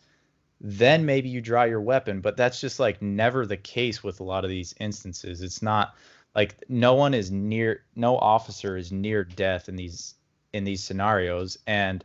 then 0.59 1.05
maybe 1.05 1.29
you 1.29 1.41
draw 1.41 1.63
your 1.63 1.81
weapon. 1.81 2.21
But 2.21 2.37
that's 2.37 2.61
just 2.61 2.79
like 2.79 3.01
never 3.01 3.45
the 3.45 3.57
case 3.57 4.03
with 4.03 4.19
a 4.19 4.23
lot 4.23 4.43
of 4.43 4.49
these 4.49 4.75
instances. 4.79 5.41
It's 5.41 5.61
not 5.61 5.95
like 6.35 6.63
no 6.69 6.93
one 6.93 7.13
is 7.13 7.31
near, 7.31 7.83
no 7.95 8.17
officer 8.17 8.77
is 8.77 8.91
near 8.91 9.23
death 9.23 9.69
in 9.69 9.75
these 9.75 10.15
in 10.53 10.63
these 10.63 10.83
scenarios, 10.83 11.57
and 11.65 12.03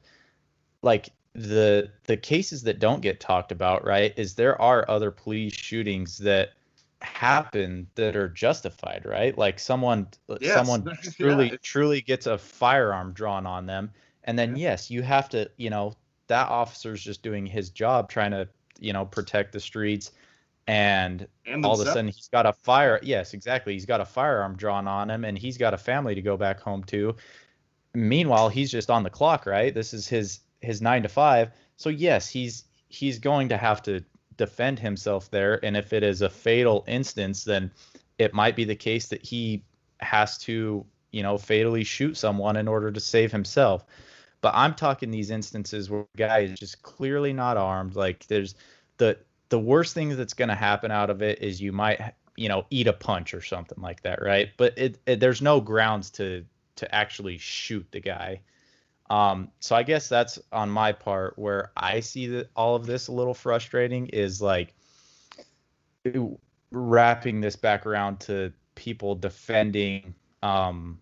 like 0.82 1.10
the 1.34 1.90
the 2.04 2.16
cases 2.16 2.62
that 2.62 2.78
don't 2.78 3.02
get 3.02 3.20
talked 3.20 3.52
about, 3.52 3.84
right, 3.84 4.14
is 4.16 4.34
there 4.34 4.60
are 4.60 4.88
other 4.90 5.10
police 5.10 5.52
shootings 5.52 6.18
that 6.18 6.50
happen 7.02 7.86
that 7.94 8.16
are 8.16 8.28
justified, 8.28 9.04
right? 9.04 9.36
Like 9.36 9.58
someone 9.58 10.08
yes. 10.40 10.54
someone 10.54 10.84
truly 11.16 11.50
yeah. 11.50 11.56
truly 11.62 12.00
gets 12.00 12.26
a 12.26 12.38
firearm 12.38 13.12
drawn 13.12 13.46
on 13.46 13.66
them 13.66 13.90
and 14.26 14.38
then 14.38 14.56
yes, 14.56 14.90
you 14.90 15.02
have 15.02 15.28
to, 15.30 15.50
you 15.56 15.70
know, 15.70 15.94
that 16.28 16.48
officer's 16.48 17.02
just 17.02 17.22
doing 17.22 17.46
his 17.46 17.70
job 17.70 18.08
trying 18.08 18.32
to, 18.32 18.48
you 18.80 18.92
know, 18.92 19.04
protect 19.04 19.52
the 19.52 19.60
streets 19.60 20.12
and, 20.66 21.28
and 21.46 21.64
all 21.64 21.80
of 21.80 21.86
a 21.86 21.90
sudden 21.90 22.08
he's 22.08 22.28
got 22.28 22.44
a 22.44 22.52
fire 22.52 22.98
yes, 23.02 23.34
exactly. 23.34 23.72
He's 23.72 23.86
got 23.86 24.00
a 24.00 24.04
firearm 24.04 24.56
drawn 24.56 24.88
on 24.88 25.10
him 25.10 25.24
and 25.24 25.38
he's 25.38 25.56
got 25.56 25.74
a 25.74 25.78
family 25.78 26.14
to 26.14 26.22
go 26.22 26.36
back 26.36 26.60
home 26.60 26.82
to. 26.84 27.14
Meanwhile, 27.94 28.48
he's 28.48 28.70
just 28.70 28.90
on 28.90 29.02
the 29.02 29.10
clock, 29.10 29.46
right? 29.46 29.72
This 29.72 29.94
is 29.94 30.08
his 30.08 30.40
his 30.60 30.82
9 30.82 31.02
to 31.04 31.08
5. 31.08 31.50
So 31.76 31.88
yes, 31.88 32.28
he's 32.28 32.64
he's 32.88 33.18
going 33.18 33.48
to 33.48 33.56
have 33.56 33.82
to 33.82 34.04
defend 34.36 34.78
himself 34.78 35.30
there 35.30 35.64
and 35.64 35.76
if 35.76 35.94
it 35.94 36.02
is 36.02 36.20
a 36.20 36.28
fatal 36.28 36.84
instance 36.86 37.42
then 37.42 37.70
it 38.18 38.34
might 38.34 38.54
be 38.54 38.64
the 38.64 38.76
case 38.76 39.08
that 39.08 39.24
he 39.24 39.62
has 40.00 40.38
to, 40.38 40.84
you 41.10 41.22
know, 41.22 41.38
fatally 41.38 41.84
shoot 41.84 42.16
someone 42.16 42.56
in 42.56 42.68
order 42.68 42.90
to 42.90 43.00
save 43.00 43.32
himself. 43.32 43.84
But 44.46 44.54
I'm 44.54 44.74
talking 44.74 45.10
these 45.10 45.30
instances 45.30 45.90
where 45.90 46.02
a 46.02 46.16
guy 46.16 46.38
is 46.42 46.56
just 46.56 46.80
clearly 46.82 47.32
not 47.32 47.56
armed. 47.56 47.96
Like 47.96 48.24
there's 48.28 48.54
the 48.96 49.18
the 49.48 49.58
worst 49.58 49.92
thing 49.92 50.16
that's 50.16 50.34
going 50.34 50.50
to 50.50 50.54
happen 50.54 50.92
out 50.92 51.10
of 51.10 51.20
it 51.20 51.42
is 51.42 51.60
you 51.60 51.72
might 51.72 52.14
you 52.36 52.48
know 52.48 52.64
eat 52.70 52.86
a 52.86 52.92
punch 52.92 53.34
or 53.34 53.42
something 53.42 53.82
like 53.82 54.02
that, 54.02 54.22
right? 54.22 54.50
But 54.56 54.78
it, 54.78 54.98
it 55.04 55.18
there's 55.18 55.42
no 55.42 55.60
grounds 55.60 56.10
to 56.10 56.44
to 56.76 56.94
actually 56.94 57.38
shoot 57.38 57.88
the 57.90 57.98
guy. 57.98 58.40
Um, 59.10 59.50
so 59.58 59.74
I 59.74 59.82
guess 59.82 60.08
that's 60.08 60.38
on 60.52 60.70
my 60.70 60.92
part 60.92 61.36
where 61.36 61.72
I 61.76 61.98
see 61.98 62.28
that 62.28 62.48
all 62.54 62.76
of 62.76 62.86
this 62.86 63.08
a 63.08 63.12
little 63.12 63.34
frustrating 63.34 64.06
is 64.10 64.40
like 64.40 64.76
wrapping 66.70 67.40
this 67.40 67.56
back 67.56 67.84
around 67.84 68.20
to 68.20 68.52
people 68.76 69.16
defending 69.16 70.14
um, 70.44 71.00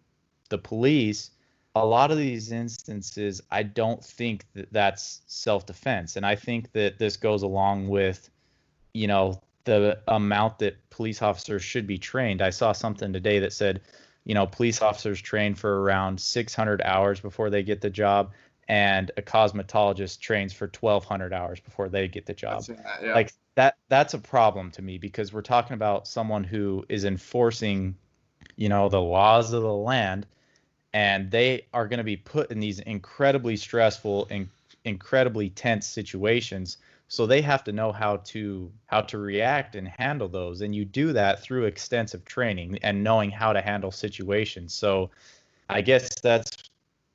the 0.49 0.57
police 0.57 1.33
a 1.75 1.85
lot 1.85 2.11
of 2.11 2.19
these 2.19 2.53
instances, 2.53 3.43
I 3.51 3.65
don't 3.65 4.05
think 4.05 4.47
that 4.55 4.73
that's 4.73 5.23
self 5.27 5.67
defense. 5.67 6.17
And 6.17 6.25
I 6.25 6.37
think 6.37 6.73
that 6.73 6.99
this 6.99 7.17
goes 7.17 7.43
along 7.43 7.89
with, 7.89 8.31
you 8.93 9.09
know, 9.09 9.41
the 9.65 9.99
amount 10.09 10.59
that 10.61 10.89
police 10.91 11.21
officers 11.23 11.63
should 11.63 11.87
be 11.87 11.99
trained. 11.99 12.43
I 12.43 12.51
saw 12.51 12.73
something 12.73 13.13
today 13.13 13.41
that 13.41 13.53
said, 13.53 13.81
you 14.25 14.35
know, 14.35 14.47
police 14.47 14.83
officers 14.83 15.21
train 15.21 15.55
for 15.55 15.83
around 15.83 16.21
600 16.21 16.81
hours 16.83 17.21
before 17.21 17.51
they 17.51 17.63
get 17.63 17.81
the 17.81 17.91
job, 17.91 18.33
and 18.69 19.11
a 19.17 19.23
cosmetologist 19.23 20.21
trains 20.21 20.53
for 20.53 20.71
1,200 20.79 21.33
hours 21.33 21.61
before 21.61 21.89
they 21.89 22.09
get 22.09 22.25
the 22.27 22.35
job. 22.35 22.65
That, 22.65 23.01
yeah. 23.03 23.15
Like 23.15 23.33
that, 23.57 23.77
that's 23.89 24.15
a 24.15 24.19
problem 24.19 24.71
to 24.73 24.83
me 24.83 24.99
because 24.99 25.33
we're 25.33 25.43
talking 25.43 25.75
about 25.75 26.07
someone 26.07 26.45
who 26.45 26.85
is 26.89 27.05
enforcing, 27.05 27.97
you 28.57 28.69
know, 28.69 28.89
the 28.89 29.01
laws 29.01 29.53
of 29.53 29.63
the 29.63 29.73
land 29.73 30.27
and 30.95 31.31
they 31.31 31.67
are 31.75 31.87
going 31.87 31.99
to 31.99 32.05
be 32.05 32.17
put 32.17 32.51
in 32.51 32.59
these 32.59 32.79
incredibly 32.79 33.57
stressful 33.57 34.27
and 34.31 34.49
incredibly 34.85 35.51
tense 35.51 35.87
situations. 35.87 36.79
So 37.09 37.27
they 37.27 37.43
have 37.43 37.63
to 37.65 37.73
know 37.73 37.93
how 37.93 38.17
to 38.33 38.73
how 38.87 39.03
to 39.03 39.19
react 39.19 39.77
and 39.77 39.87
handle 39.87 40.29
those. 40.29 40.63
And 40.63 40.75
you 40.75 40.87
do 40.87 41.13
that 41.13 41.43
through 41.43 41.65
extensive 41.67 42.25
training 42.25 42.79
and 42.83 43.05
knowing 43.05 43.31
how 43.31 43.53
to 43.53 43.61
handle 43.61 43.91
situations. 43.91 44.73
So 44.73 45.11
i 45.71 45.81
guess 45.81 46.21
that's 46.21 46.51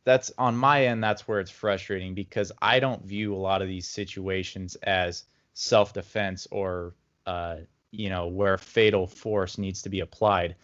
that's 0.05 0.31
on 0.39 0.55
my 0.55 0.85
end 0.85 1.03
that's 1.03 1.27
where 1.27 1.39
it's 1.39 1.51
frustrating 1.51 2.15
because 2.15 2.51
i 2.63 2.79
don't 2.79 3.05
view 3.05 3.35
a 3.35 3.37
lot 3.37 3.61
of 3.61 3.67
these 3.67 3.87
situations 3.87 4.73
as 4.81 5.25
self-defense 5.53 6.47
or 6.49 6.95
uh, 7.27 7.57
you 7.91 8.09
know 8.09 8.27
where 8.27 8.57
fatal 8.57 9.05
force 9.07 9.57
needs 9.57 9.81
to 9.81 9.89
be 9.89 9.99
applied. 9.99 10.55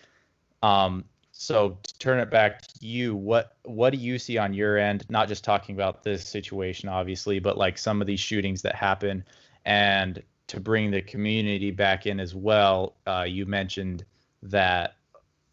Um, 0.64 1.06
so 1.38 1.78
to 1.84 2.00
turn 2.00 2.20
it 2.20 2.32
back 2.32 2.62
to 2.62 2.86
you, 2.86 3.14
what 3.14 3.58
what 3.64 3.90
do 3.90 3.98
you 3.98 4.18
see 4.18 4.38
on 4.38 4.54
your 4.54 4.78
end? 4.78 5.06
Not 5.10 5.28
just 5.28 5.44
talking 5.44 5.76
about 5.76 6.02
this 6.02 6.26
situation, 6.26 6.88
obviously, 6.88 7.40
but 7.40 7.58
like 7.58 7.78
some 7.78 8.00
of 8.00 8.08
these 8.08 8.22
shootings 8.22 8.62
that 8.62 8.74
happen, 8.74 9.26
and 9.66 10.24
to 10.48 10.62
bring 10.62 10.92
the 10.92 11.02
community 11.02 11.72
back 11.72 12.06
in 12.06 12.22
as 12.22 12.34
well. 12.34 12.96
Uh, 13.06 13.26
you 13.28 13.46
mentioned 13.46 14.06
that 14.44 14.96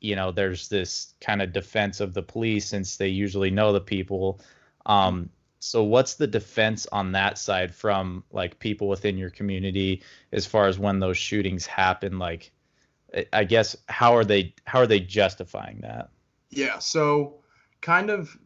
you 0.01 0.15
know 0.15 0.31
there's 0.31 0.69
this 0.69 1.15
kind 1.21 1.43
of 1.43 1.53
defense 1.53 1.99
of 1.99 2.15
the 2.15 2.23
police 2.23 2.67
since 2.67 2.97
they 2.97 3.09
usually 3.09 3.51
know 3.51 3.73
the 3.73 3.81
people. 3.81 4.41
Um, 4.87 5.31
so 5.59 5.83
what's 5.83 6.15
the 6.15 6.29
defense 6.29 6.87
on 6.93 7.11
that 7.13 7.39
side 7.39 7.75
from 7.75 8.23
like 8.31 8.61
people 8.61 8.89
within 8.89 9.19
your 9.19 9.31
community 9.31 10.05
as 10.31 10.47
far 10.47 10.69
as 10.69 10.79
when 10.79 11.01
those 11.01 11.19
shootings 11.19 11.67
happen? 11.67 12.21
Like 12.21 12.53
I 13.33 13.45
guess 13.45 13.77
how 13.89 14.17
are 14.17 14.25
they 14.25 14.55
how 14.65 14.81
are 14.81 14.87
they 14.87 15.01
justifying 15.01 15.81
that? 15.83 16.11
Yeah, 16.51 16.79
so 16.79 17.41
kind 17.81 18.11
of 18.11 18.37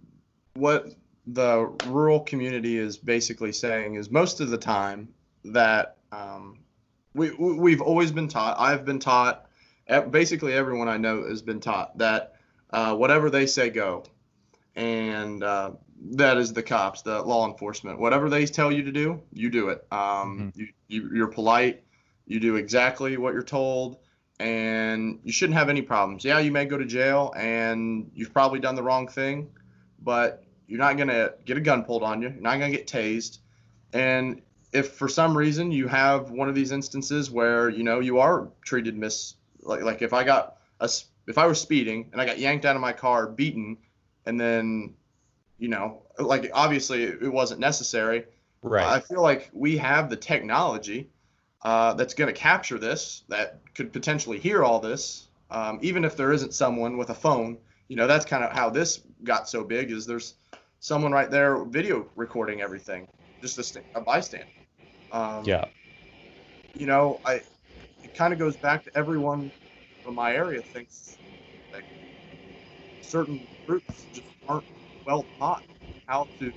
what 0.55 0.87
the 1.27 1.73
rural 1.87 2.21
community 2.21 2.79
is 2.79 2.97
basically 2.97 3.53
saying 3.53 3.95
is 3.95 4.11
most 4.11 4.41
of 4.41 4.51
the 4.51 4.59
time 4.59 5.09
that 5.45 5.97
um, 6.13 6.59
we 7.15 7.33
we've 7.33 7.81
always 7.81 8.13
been 8.13 8.29
taught. 8.29 8.57
I've 8.59 8.85
been 8.85 8.99
taught. 8.99 9.47
Basically, 10.11 10.53
everyone 10.53 10.89
I 10.89 10.97
know 10.97 11.29
has 11.29 11.43
been 11.43 11.61
taught 11.61 11.97
that 11.99 12.35
uh, 12.71 12.97
whatever 12.97 13.31
they 13.31 13.47
say 13.47 13.71
go, 13.71 14.05
and 14.75 15.45
uh, 15.45 15.73
that 16.13 16.39
is 16.39 16.53
the 16.53 16.63
cops, 16.63 17.03
the 17.03 17.23
law 17.23 17.49
enforcement. 17.49 18.01
Whatever 18.01 18.29
they 18.29 18.47
tell 18.47 18.73
you 18.73 18.83
to 18.83 18.93
do, 18.93 19.23
you 19.33 19.49
do 19.49 19.69
it. 19.69 19.87
Um, 19.93 20.53
mm-hmm. 20.53 20.61
you, 20.61 20.69
you 20.89 21.11
you're 21.15 21.29
polite. 21.29 21.85
You 22.27 22.41
do 22.41 22.57
exactly 22.57 23.17
what 23.17 23.33
you're 23.33 23.45
told 23.45 23.99
and 24.39 25.21
you 25.25 25.33
shouldn't 25.33 25.59
have 25.59 25.69
any 25.69 25.83
problems. 25.83 26.25
Yeah, 26.25 26.39
you 26.39 26.53
may 26.53 26.65
go 26.65 26.77
to 26.77 26.85
jail 26.85 27.33
and 27.37 28.11
you've 28.15 28.33
probably 28.33 28.61
done 28.61 28.75
the 28.75 28.83
wrong 28.83 29.09
thing, 29.09 29.51
but 30.03 30.45
you're 30.67 30.79
not 30.79 30.97
going 30.97 31.09
to 31.09 31.35
get 31.45 31.57
a 31.57 31.61
gun 31.61 31.85
pulled 31.85 32.03
on 32.03 32.21
you. 32.21 32.29
You're 32.29 32.41
not 32.41 32.59
going 32.59 32.71
to 32.71 32.77
get 32.77 32.87
tased. 32.87 33.39
And 33.93 34.43
if 34.73 34.93
for 34.93 35.09
some 35.09 35.37
reason 35.37 35.71
you 35.71 35.89
have 35.89 36.31
one 36.31 36.49
of 36.49 36.55
these 36.55 36.73
instances 36.73 37.31
where, 37.31 37.71
you 37.71 37.83
know, 37.83 38.01
you 38.01 38.19
are 38.19 38.49
treated 38.65 38.97
mis 38.97 39.35
like 39.63 39.83
like 39.83 40.03
if 40.03 40.13
I 40.13 40.23
got 40.23 40.57
a 40.81 40.91
if 41.27 41.39
I 41.39 41.47
was 41.47 41.61
speeding 41.61 42.11
and 42.13 42.21
I 42.21 42.27
got 42.27 42.39
yanked 42.39 42.65
out 42.65 42.77
of 42.77 42.83
my 42.83 42.93
car, 42.93 43.27
beaten, 43.27 43.79
and 44.27 44.39
then, 44.39 44.95
you 45.59 45.69
know, 45.69 46.03
like 46.19 46.51
obviously 46.53 47.05
it 47.05 47.33
wasn't 47.33 47.61
necessary. 47.61 48.25
Right. 48.63 48.87
I 48.87 49.01
feel 49.01 49.23
like 49.23 49.51
we 49.53 49.77
have 49.79 50.11
the 50.11 50.17
technology 50.17 51.11
uh, 51.63 51.95
that's 51.95 52.15
going 52.15 52.33
to 52.33 52.39
capture 52.39 52.79
this, 52.79 53.25
that 53.29 53.61
could 53.75 53.93
potentially 53.93 54.39
hear 54.39 54.63
all 54.63 54.81
this, 54.81 55.29
um, 55.51 55.79
even 55.83 56.05
if 56.05 56.17
there 56.17 56.33
isn't 56.33 56.55
someone 56.55 56.97
with 56.97 57.11
a 57.11 57.15
phone. 57.15 57.59
You 57.89 57.97
know, 57.97 58.07
that's 58.07 58.25
kind 58.25 58.45
of 58.45 58.53
how 58.53 58.71
this 58.71 59.03
got 59.25 59.49
so 59.49 59.65
big. 59.65 59.91
Is 59.91 60.07
there's 60.07 60.35
someone 60.81 61.13
right 61.13 61.31
there 61.31 61.65
video 61.65 62.07
recording 62.17 62.61
everything, 62.61 63.07
just 63.43 63.59
a, 63.59 63.63
st- 63.63 63.85
a 63.95 64.01
bystander. 64.01 64.47
Um, 65.13 65.45
yeah. 65.45 65.65
You 66.75 66.87
know, 66.87 67.21
I 67.25 67.41
it 68.03 68.15
kind 68.15 68.33
of 68.33 68.39
goes 68.39 68.57
back 68.57 68.85
to 68.85 68.97
everyone 68.97 69.51
from 70.03 70.15
my 70.15 70.35
area 70.35 70.63
thinks 70.63 71.19
like 71.73 71.85
certain 73.01 73.41
groups 73.67 74.07
just 74.13 74.27
aren't 74.49 74.65
well 75.05 75.25
taught 75.39 75.63
how 76.07 76.29
to 76.39 76.53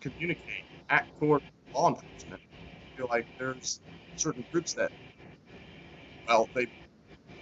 communicate 0.00 0.64
at 0.90 1.06
court 1.20 1.42
law 1.74 1.88
enforcement. 1.88 2.40
I 2.40 2.96
feel 2.96 3.08
like 3.10 3.26
there's 3.38 3.80
certain 4.18 4.44
groups 4.52 4.74
that, 4.74 4.92
well, 6.26 6.48
they, 6.54 6.66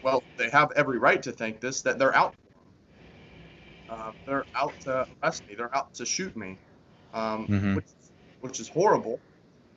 well, 0.03 0.25
they 0.37 0.51
have 0.51 0.73
every 0.77 0.99
right 0.99 1.23
to 1.23 1.33
think 1.33 1.61
this 1.61 1.83
that 1.83 1.99
they're 1.99 2.15
out. 2.15 2.35
Uh, 3.89 4.13
they're 4.27 4.47
out 4.57 4.79
to 4.81 5.07
arrest 5.23 5.47
me. 5.49 5.55
They're 5.55 5.75
out 5.77 5.95
to 5.95 6.05
shoot 6.05 6.37
me, 6.37 6.59
um, 7.13 7.47
Mhm. 7.49 7.77
which, 7.77 7.87
which 8.41 8.61
is 8.61 8.69
horrible. 8.69 9.21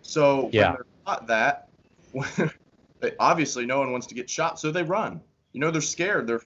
So 0.02 0.50
Yeah. 0.52 0.72
when 0.72 0.74
they're 0.74 0.86
taught 1.06 1.28
that, 1.28 1.70
they, 3.02 3.14
obviously 3.20 3.66
no 3.66 3.80
one 3.80 3.92
wants 3.92 4.08
to 4.08 4.16
get 4.16 4.30
shot, 4.30 4.60
so 4.60 4.72
they 4.72 4.84
run. 4.84 5.22
You 5.54 5.62
know, 5.62 5.72
they're 5.72 5.82
scared. 5.82 6.28
They're 6.28 6.42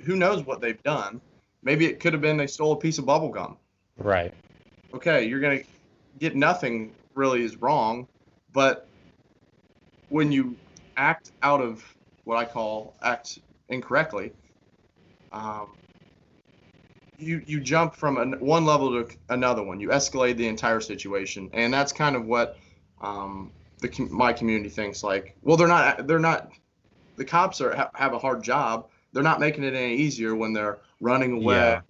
who 0.00 0.16
knows 0.16 0.44
what 0.44 0.60
they've 0.60 0.82
done. 0.82 1.22
Maybe 1.62 1.86
it 1.86 2.00
could 2.00 2.12
have 2.12 2.22
been 2.22 2.36
they 2.36 2.46
stole 2.48 2.72
a 2.72 2.78
piece 2.78 2.98
of 2.98 3.06
bubble 3.06 3.30
gum. 3.30 3.58
Right. 3.96 4.34
Okay, 4.94 5.26
you're 5.26 5.40
gonna 5.40 5.60
get 6.18 6.36
nothing 6.36 6.96
really 7.14 7.42
is 7.42 7.56
wrong, 7.56 8.08
but 8.52 8.89
when 10.10 10.30
you 10.30 10.56
act 10.96 11.32
out 11.42 11.60
of 11.62 11.82
what 12.24 12.36
I 12.36 12.44
call 12.44 12.94
act 13.02 13.38
incorrectly, 13.68 14.32
um, 15.32 15.68
you 17.18 17.42
you 17.46 17.60
jump 17.60 17.94
from 17.94 18.18
an, 18.18 18.32
one 18.40 18.64
level 18.66 18.90
to 19.04 19.16
another 19.28 19.62
one. 19.62 19.80
You 19.80 19.88
escalate 19.88 20.36
the 20.36 20.46
entire 20.46 20.80
situation, 20.80 21.48
and 21.52 21.72
that's 21.72 21.92
kind 21.92 22.16
of 22.16 22.26
what 22.26 22.58
um, 23.00 23.50
the 23.80 24.08
my 24.10 24.32
community 24.32 24.68
thinks. 24.68 25.02
Like, 25.02 25.36
well, 25.42 25.56
they're 25.56 25.68
not 25.68 26.06
they're 26.06 26.18
not 26.18 26.50
the 27.16 27.24
cops 27.24 27.60
are 27.60 27.74
ha- 27.74 27.90
have 27.94 28.12
a 28.12 28.18
hard 28.18 28.42
job. 28.42 28.88
They're 29.12 29.22
not 29.22 29.40
making 29.40 29.64
it 29.64 29.74
any 29.74 29.96
easier 29.96 30.34
when 30.34 30.52
they're 30.52 30.78
running 31.00 31.42
away, 31.42 31.56
Yeah. 31.56 31.80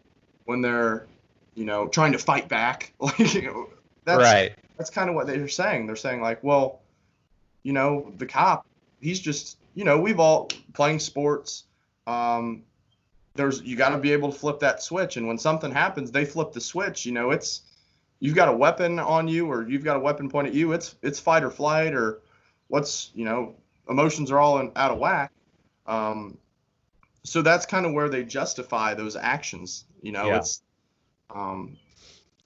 when 0.44 0.60
they're 0.60 1.06
you 1.54 1.64
know 1.64 1.88
trying 1.88 2.12
to 2.12 2.18
fight 2.18 2.48
back. 2.48 2.92
Like, 3.00 3.34
you 3.34 3.42
know, 3.42 3.68
that's 4.04 4.22
right. 4.22 4.52
that's 4.76 4.90
kind 4.90 5.08
of 5.08 5.14
what 5.14 5.26
they're 5.26 5.48
saying. 5.48 5.86
They're 5.86 5.96
saying 5.96 6.20
like, 6.20 6.42
well, 6.42 6.80
you 7.62 7.72
know, 7.72 8.12
the 8.18 8.26
cop, 8.26 8.66
he's 9.00 9.20
just, 9.20 9.58
you 9.74 9.84
know, 9.84 9.98
we've 10.00 10.20
all 10.20 10.48
playing 10.72 10.98
sports. 10.98 11.64
Um, 12.06 12.62
there's 13.34 13.62
you 13.62 13.76
got 13.76 13.90
to 13.90 13.98
be 13.98 14.12
able 14.12 14.32
to 14.32 14.38
flip 14.38 14.60
that 14.60 14.82
switch, 14.82 15.16
and 15.16 15.26
when 15.26 15.38
something 15.38 15.70
happens, 15.70 16.10
they 16.10 16.24
flip 16.24 16.52
the 16.52 16.60
switch. 16.60 17.06
You 17.06 17.12
know, 17.12 17.30
it's 17.30 17.62
you've 18.18 18.34
got 18.34 18.48
a 18.48 18.52
weapon 18.56 18.98
on 18.98 19.28
you, 19.28 19.46
or 19.46 19.68
you've 19.68 19.84
got 19.84 19.96
a 19.96 20.00
weapon 20.00 20.28
point 20.28 20.48
at 20.48 20.54
you. 20.54 20.72
It's 20.72 20.96
it's 21.02 21.20
fight 21.20 21.44
or 21.44 21.50
flight, 21.50 21.94
or 21.94 22.20
what's 22.68 23.10
you 23.14 23.24
know, 23.24 23.54
emotions 23.88 24.30
are 24.30 24.38
all 24.38 24.58
in, 24.58 24.72
out 24.76 24.90
of 24.90 24.98
whack. 24.98 25.32
Um, 25.86 26.36
so 27.22 27.42
that's 27.42 27.66
kind 27.66 27.86
of 27.86 27.92
where 27.92 28.08
they 28.08 28.24
justify 28.24 28.94
those 28.94 29.14
actions. 29.16 29.84
You 30.02 30.12
know, 30.12 30.26
Yeah. 30.26 30.38
it's 30.38 30.62
um, 31.34 31.76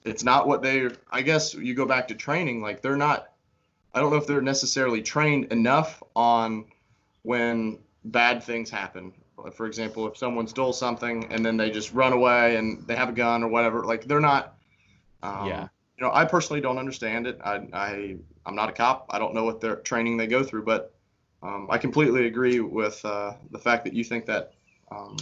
it's 0.05 0.23
not 0.23 0.47
what 0.47 0.61
they 0.61 0.89
i 1.11 1.21
guess 1.21 1.53
you 1.53 1.73
go 1.73 1.85
back 1.85 2.07
to 2.07 2.15
training 2.15 2.61
like 2.61 2.81
they're 2.81 2.95
not 2.95 3.29
i 3.95 3.99
don't 3.99 4.11
know 4.11 4.17
if 4.17 4.27
they're 4.27 4.41
necessarily 4.41 5.01
trained 5.01 5.45
enough 5.51 6.03
on 6.15 6.65
when 7.23 7.79
bad 8.05 8.43
things 8.43 8.69
happen. 8.69 9.13
For 9.53 9.65
example 9.65 10.07
if 10.07 10.17
someone 10.17 10.47
stole 10.47 10.73
something 10.73 11.25
and 11.31 11.45
then 11.45 11.57
they 11.57 11.71
just 11.71 11.93
run 11.93 12.13
away 12.13 12.57
and 12.57 12.85
they 12.87 12.95
have 12.95 13.09
a 13.09 13.13
gun 13.13 13.43
or 13.43 13.47
whatever 13.49 13.83
like 13.85 14.05
they're 14.05 14.19
not 14.19 14.55
um, 15.23 15.47
Yeah. 15.47 15.67
you 15.97 16.05
know 16.05 16.11
i 16.13 16.25
personally 16.25 16.61
don't 16.61 16.77
understand 16.77 17.27
it. 17.27 17.39
I, 17.43 17.55
I 17.73 18.15
i'm 18.45 18.55
not 18.55 18.69
a 18.69 18.73
cop. 18.73 19.07
I 19.09 19.19
don't 19.19 19.33
know 19.33 19.43
what 19.43 19.61
their 19.61 19.77
training 19.77 20.17
they 20.17 20.27
go 20.27 20.43
through 20.43 20.65
but 20.65 20.93
um, 21.43 21.67
i 21.69 21.77
completely 21.77 22.27
agree 22.27 22.59
with 22.59 23.03
uh, 23.05 23.33
the 23.51 23.59
fact 23.59 23.83
that 23.85 23.93
you 23.93 24.03
think 24.03 24.25
that 24.25 24.53
um, 24.91 25.17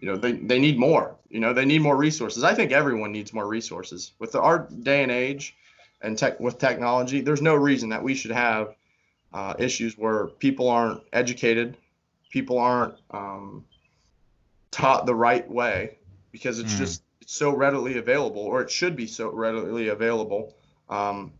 you 0.00 0.08
know 0.08 0.16
they, 0.16 0.32
they 0.32 0.58
need 0.58 0.78
more. 0.78 1.16
You 1.28 1.40
know 1.40 1.52
they 1.52 1.64
need 1.64 1.82
more 1.82 1.96
resources. 1.96 2.44
I 2.44 2.54
think 2.54 2.72
everyone 2.72 3.12
needs 3.12 3.32
more 3.32 3.46
resources. 3.46 4.12
With 4.18 4.32
the, 4.32 4.40
our 4.40 4.68
day 4.82 5.02
and 5.02 5.10
age 5.12 5.54
and 6.02 6.16
tech 6.18 6.38
with 6.40 6.58
technology 6.58 7.20
there's 7.20 7.42
no 7.42 7.54
reason 7.54 7.88
that 7.90 8.02
we 8.02 8.14
should 8.14 8.30
have 8.30 8.74
uh, 9.32 9.54
issues 9.58 9.96
where 9.98 10.26
people 10.26 10.68
aren't 10.68 11.02
educated 11.12 11.76
people 12.30 12.58
aren't 12.58 12.94
um, 13.10 13.64
taught 14.70 15.06
the 15.06 15.14
right 15.14 15.48
way 15.50 15.98
because 16.32 16.58
it's 16.58 16.74
Mm. 16.74 16.78
just 16.78 17.02
it's 17.20 17.34
so 17.34 17.54
readily 17.54 17.98
available 17.98 18.42
or 18.42 18.62
it 18.62 18.70
should 18.70 18.96
be 18.96 19.06
so 19.06 19.30
readily 19.30 19.88
available 19.88 20.54
um, 20.88 21.32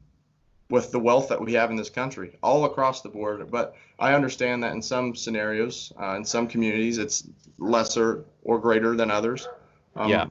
with 0.70 0.90
the 0.92 0.98
wealth 0.98 1.28
that 1.28 1.40
we 1.40 1.54
have 1.54 1.70
in 1.70 1.76
this 1.76 1.90
country 1.90 2.36
all 2.42 2.64
across 2.64 3.00
the 3.02 3.08
board 3.08 3.50
but 3.50 3.74
i 3.98 4.14
understand 4.14 4.62
that 4.62 4.72
in 4.72 4.82
some 4.82 5.14
scenarios 5.14 5.92
uh, 6.00 6.14
in 6.16 6.24
some 6.24 6.46
communities 6.46 6.98
it's 6.98 7.26
lesser 7.58 8.24
or 8.42 8.58
greater 8.58 8.94
than 8.96 9.10
others 9.10 9.48
um, 9.96 10.10
Yeah. 10.10 10.26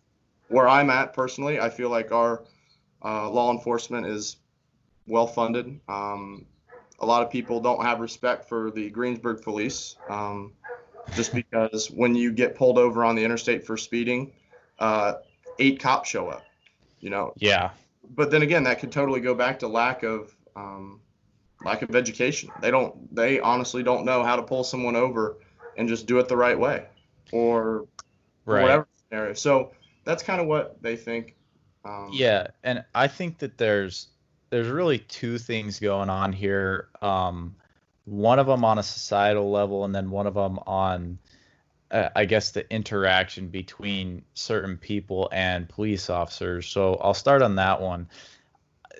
where 0.49 0.67
i'm 0.67 0.89
at 0.89 1.13
personally 1.13 1.59
i 1.59 1.69
feel 1.69 1.89
like 1.89 2.11
our 2.11 2.43
uh, 3.03 3.29
law 3.29 3.51
enforcement 3.51 4.05
is 4.05 4.37
well 5.07 5.27
funded 5.27 5.79
um, 5.87 6.45
a 6.99 7.05
lot 7.05 7.23
of 7.23 7.31
people 7.31 7.59
don't 7.59 7.83
have 7.83 7.99
respect 7.99 8.49
for 8.49 8.71
the 8.71 8.89
greensburg 8.89 9.41
police 9.41 9.95
um, 10.09 10.53
just 11.15 11.33
because 11.33 11.89
when 11.91 12.15
you 12.15 12.31
get 12.31 12.55
pulled 12.55 12.77
over 12.77 13.03
on 13.05 13.15
the 13.15 13.23
interstate 13.23 13.65
for 13.65 13.77
speeding 13.77 14.31
uh, 14.79 15.13
eight 15.59 15.79
cops 15.79 16.09
show 16.09 16.27
up 16.27 16.45
you 16.99 17.09
know 17.09 17.33
Yeah. 17.37 17.69
but 18.15 18.31
then 18.31 18.41
again, 18.41 18.63
that 18.63 18.79
could 18.79 18.91
totally 18.91 19.19
go 19.19 19.33
back 19.35 19.59
to 19.59 19.67
lack 19.67 20.03
of 20.03 20.35
um, 20.55 21.01
lack 21.63 21.81
of 21.81 21.95
education. 21.95 22.49
They 22.61 22.71
don't. 22.71 23.13
They 23.13 23.39
honestly 23.39 23.83
don't 23.83 24.05
know 24.05 24.23
how 24.23 24.35
to 24.35 24.43
pull 24.43 24.63
someone 24.63 24.95
over 24.95 25.37
and 25.77 25.87
just 25.87 26.07
do 26.07 26.19
it 26.19 26.27
the 26.27 26.37
right 26.37 26.57
way, 26.57 26.85
or 27.31 27.85
Right. 28.45 28.61
whatever 28.61 28.87
scenario. 29.09 29.33
So 29.33 29.71
that's 30.05 30.23
kind 30.23 30.41
of 30.41 30.47
what 30.47 30.81
they 30.81 30.95
think. 30.95 31.35
Um, 31.87 32.09
Yeah, 32.13 32.47
and 32.63 32.83
I 32.93 33.07
think 33.07 33.39
that 33.39 33.57
there's 33.57 34.07
there's 34.49 34.67
really 34.67 34.99
two 34.99 35.37
things 35.37 35.79
going 35.79 36.09
on 36.09 36.33
here. 36.33 36.89
Um, 37.01 37.55
one 38.05 38.39
of 38.39 38.47
them 38.47 38.63
on 38.63 38.77
a 38.77 38.83
societal 38.83 39.51
level, 39.51 39.83
and 39.85 39.93
then 39.93 40.09
one 40.09 40.27
of 40.27 40.33
them 40.33 40.59
on, 40.65 41.19
uh, 41.91 42.09
I 42.15 42.25
guess, 42.25 42.51
the 42.51 42.69
interaction 42.73 43.49
between 43.49 44.23
certain 44.33 44.77
people 44.77 45.29
and 45.33 45.67
police 45.67 46.09
officers. 46.09 46.67
So 46.67 46.95
I'll 46.95 47.13
start 47.13 47.41
on 47.41 47.55
that 47.55 47.81
one. 47.81 48.07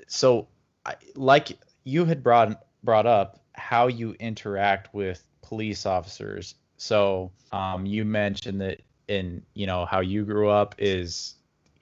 So, 0.08 0.47
I, 0.86 0.95
like 1.15 1.58
you 1.86 2.06
had 2.06 2.23
brought 2.23 2.63
brought 2.84 3.06
up, 3.08 3.39
how 3.54 3.88
you 3.88 4.15
interact 4.19 4.93
with 4.93 5.23
police 5.41 5.86
officers. 5.86 6.56
So 6.78 7.32
um, 7.52 7.86
you 7.86 8.06
mentioned 8.06 8.62
that 8.62 8.82
in 9.08 9.41
you 9.54 9.65
know 9.67 9.86
how 9.86 10.02
you 10.02 10.26
grew 10.26 10.50
up 10.50 10.76
is 10.78 11.37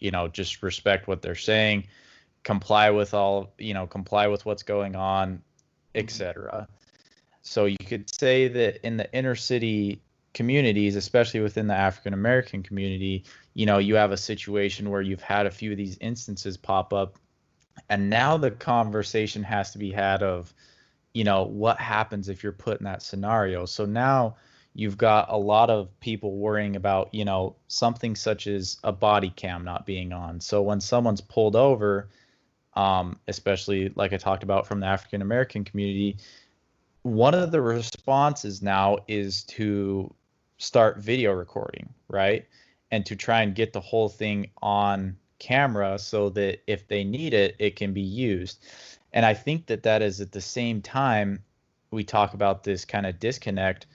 you 0.05 0.11
know 0.11 0.27
just 0.27 0.63
respect 0.63 1.07
what 1.07 1.21
they're 1.21 1.35
saying 1.35 1.85
comply 2.43 2.89
with 2.89 3.13
all 3.13 3.53
you 3.57 3.73
know 3.73 3.87
comply 3.87 4.27
with 4.27 4.45
what's 4.45 4.63
going 4.63 4.95
on 4.95 5.33
mm-hmm. 5.33 5.99
etc 5.99 6.67
so 7.41 7.65
you 7.65 7.77
could 7.77 8.13
say 8.13 8.47
that 8.47 8.85
in 8.85 8.97
the 8.97 9.11
inner 9.13 9.35
city 9.35 10.01
communities 10.33 10.95
especially 10.95 11.39
within 11.39 11.67
the 11.67 11.73
african 11.73 12.13
american 12.13 12.61
community 12.61 13.23
you 13.53 13.65
know 13.65 13.79
you 13.79 13.95
have 13.95 14.11
a 14.11 14.17
situation 14.17 14.89
where 14.89 15.01
you've 15.01 15.21
had 15.21 15.45
a 15.45 15.51
few 15.51 15.71
of 15.71 15.77
these 15.77 15.97
instances 15.99 16.55
pop 16.55 16.93
up 16.93 17.17
and 17.89 18.09
now 18.09 18.37
the 18.37 18.51
conversation 18.51 19.43
has 19.43 19.71
to 19.71 19.77
be 19.77 19.91
had 19.91 20.23
of 20.23 20.53
you 21.15 21.23
know 21.23 21.43
what 21.43 21.79
happens 21.79 22.29
if 22.29 22.43
you're 22.43 22.51
put 22.51 22.79
in 22.79 22.83
that 22.83 23.01
scenario. 23.01 23.65
So 23.65 23.85
now 23.85 24.35
you've 24.75 24.97
got 24.97 25.27
a 25.31 25.37
lot 25.37 25.69
of 25.69 25.99
people 25.99 26.37
worrying 26.37 26.75
about 26.75 27.13
you 27.13 27.25
know 27.25 27.55
something 27.67 28.15
such 28.15 28.45
as 28.47 28.77
a 28.83 28.91
body 28.91 29.31
cam 29.35 29.63
not 29.63 29.85
being 29.85 30.13
on. 30.13 30.39
So 30.39 30.61
when 30.61 30.79
someone's 30.79 31.21
pulled 31.21 31.55
over 31.55 32.09
um, 32.73 33.17
especially 33.29 33.89
like 33.95 34.11
i 34.11 34.17
talked 34.17 34.43
about 34.43 34.67
from 34.67 34.81
the 34.81 34.85
african 34.85 35.21
american 35.21 35.63
community 35.63 36.17
one 37.03 37.33
of 37.33 37.51
the 37.51 37.61
responses 37.61 38.61
now 38.61 38.97
is 39.07 39.43
to 39.43 40.13
start 40.57 40.97
video 40.97 41.31
recording 41.31 41.87
right? 42.07 42.45
And 42.91 43.05
to 43.07 43.15
try 43.15 43.41
and 43.41 43.55
get 43.55 43.73
the 43.73 43.81
whole 43.81 44.09
thing 44.09 44.51
on 44.61 45.17
camera 45.39 45.99
so 45.99 46.29
that 46.29 46.61
if 46.67 46.87
they 46.87 47.03
need 47.03 47.33
it 47.33 47.55
it 47.59 47.75
can 47.75 47.93
be 47.93 48.01
used. 48.01 48.63
And 49.13 49.25
i 49.25 49.33
think 49.33 49.67
that 49.67 49.83
that 49.83 50.01
is 50.01 50.21
at 50.21 50.31
the 50.31 50.41
same 50.41 50.81
time 50.81 51.43
we 51.91 52.03
talk 52.03 52.33
about 52.33 52.63
this 52.63 52.85
kind 52.85 53.05
of 53.05 53.19
disconnect 53.19 53.85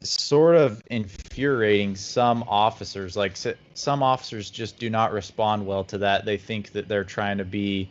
sort 0.00 0.56
of 0.56 0.82
infuriating 0.90 1.96
some 1.96 2.44
officers. 2.44 3.16
Like 3.16 3.36
some 3.74 4.02
officers 4.02 4.50
just 4.50 4.78
do 4.78 4.90
not 4.90 5.12
respond 5.12 5.66
well 5.66 5.84
to 5.84 5.98
that. 5.98 6.24
They 6.24 6.36
think 6.36 6.72
that 6.72 6.88
they're 6.88 7.04
trying 7.04 7.38
to 7.38 7.44
be, 7.44 7.90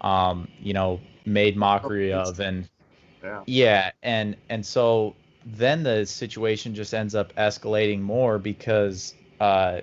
um, 0.00 0.48
you 0.60 0.72
know, 0.72 1.00
made 1.26 1.56
mockery 1.56 2.12
of, 2.12 2.40
and 2.40 2.68
yeah, 3.22 3.42
yeah, 3.46 3.90
and 4.02 4.36
and 4.48 4.64
so 4.64 5.14
then 5.44 5.82
the 5.82 6.06
situation 6.06 6.74
just 6.74 6.94
ends 6.94 7.14
up 7.14 7.34
escalating 7.36 8.00
more 8.00 8.38
because, 8.38 9.14
uh, 9.40 9.80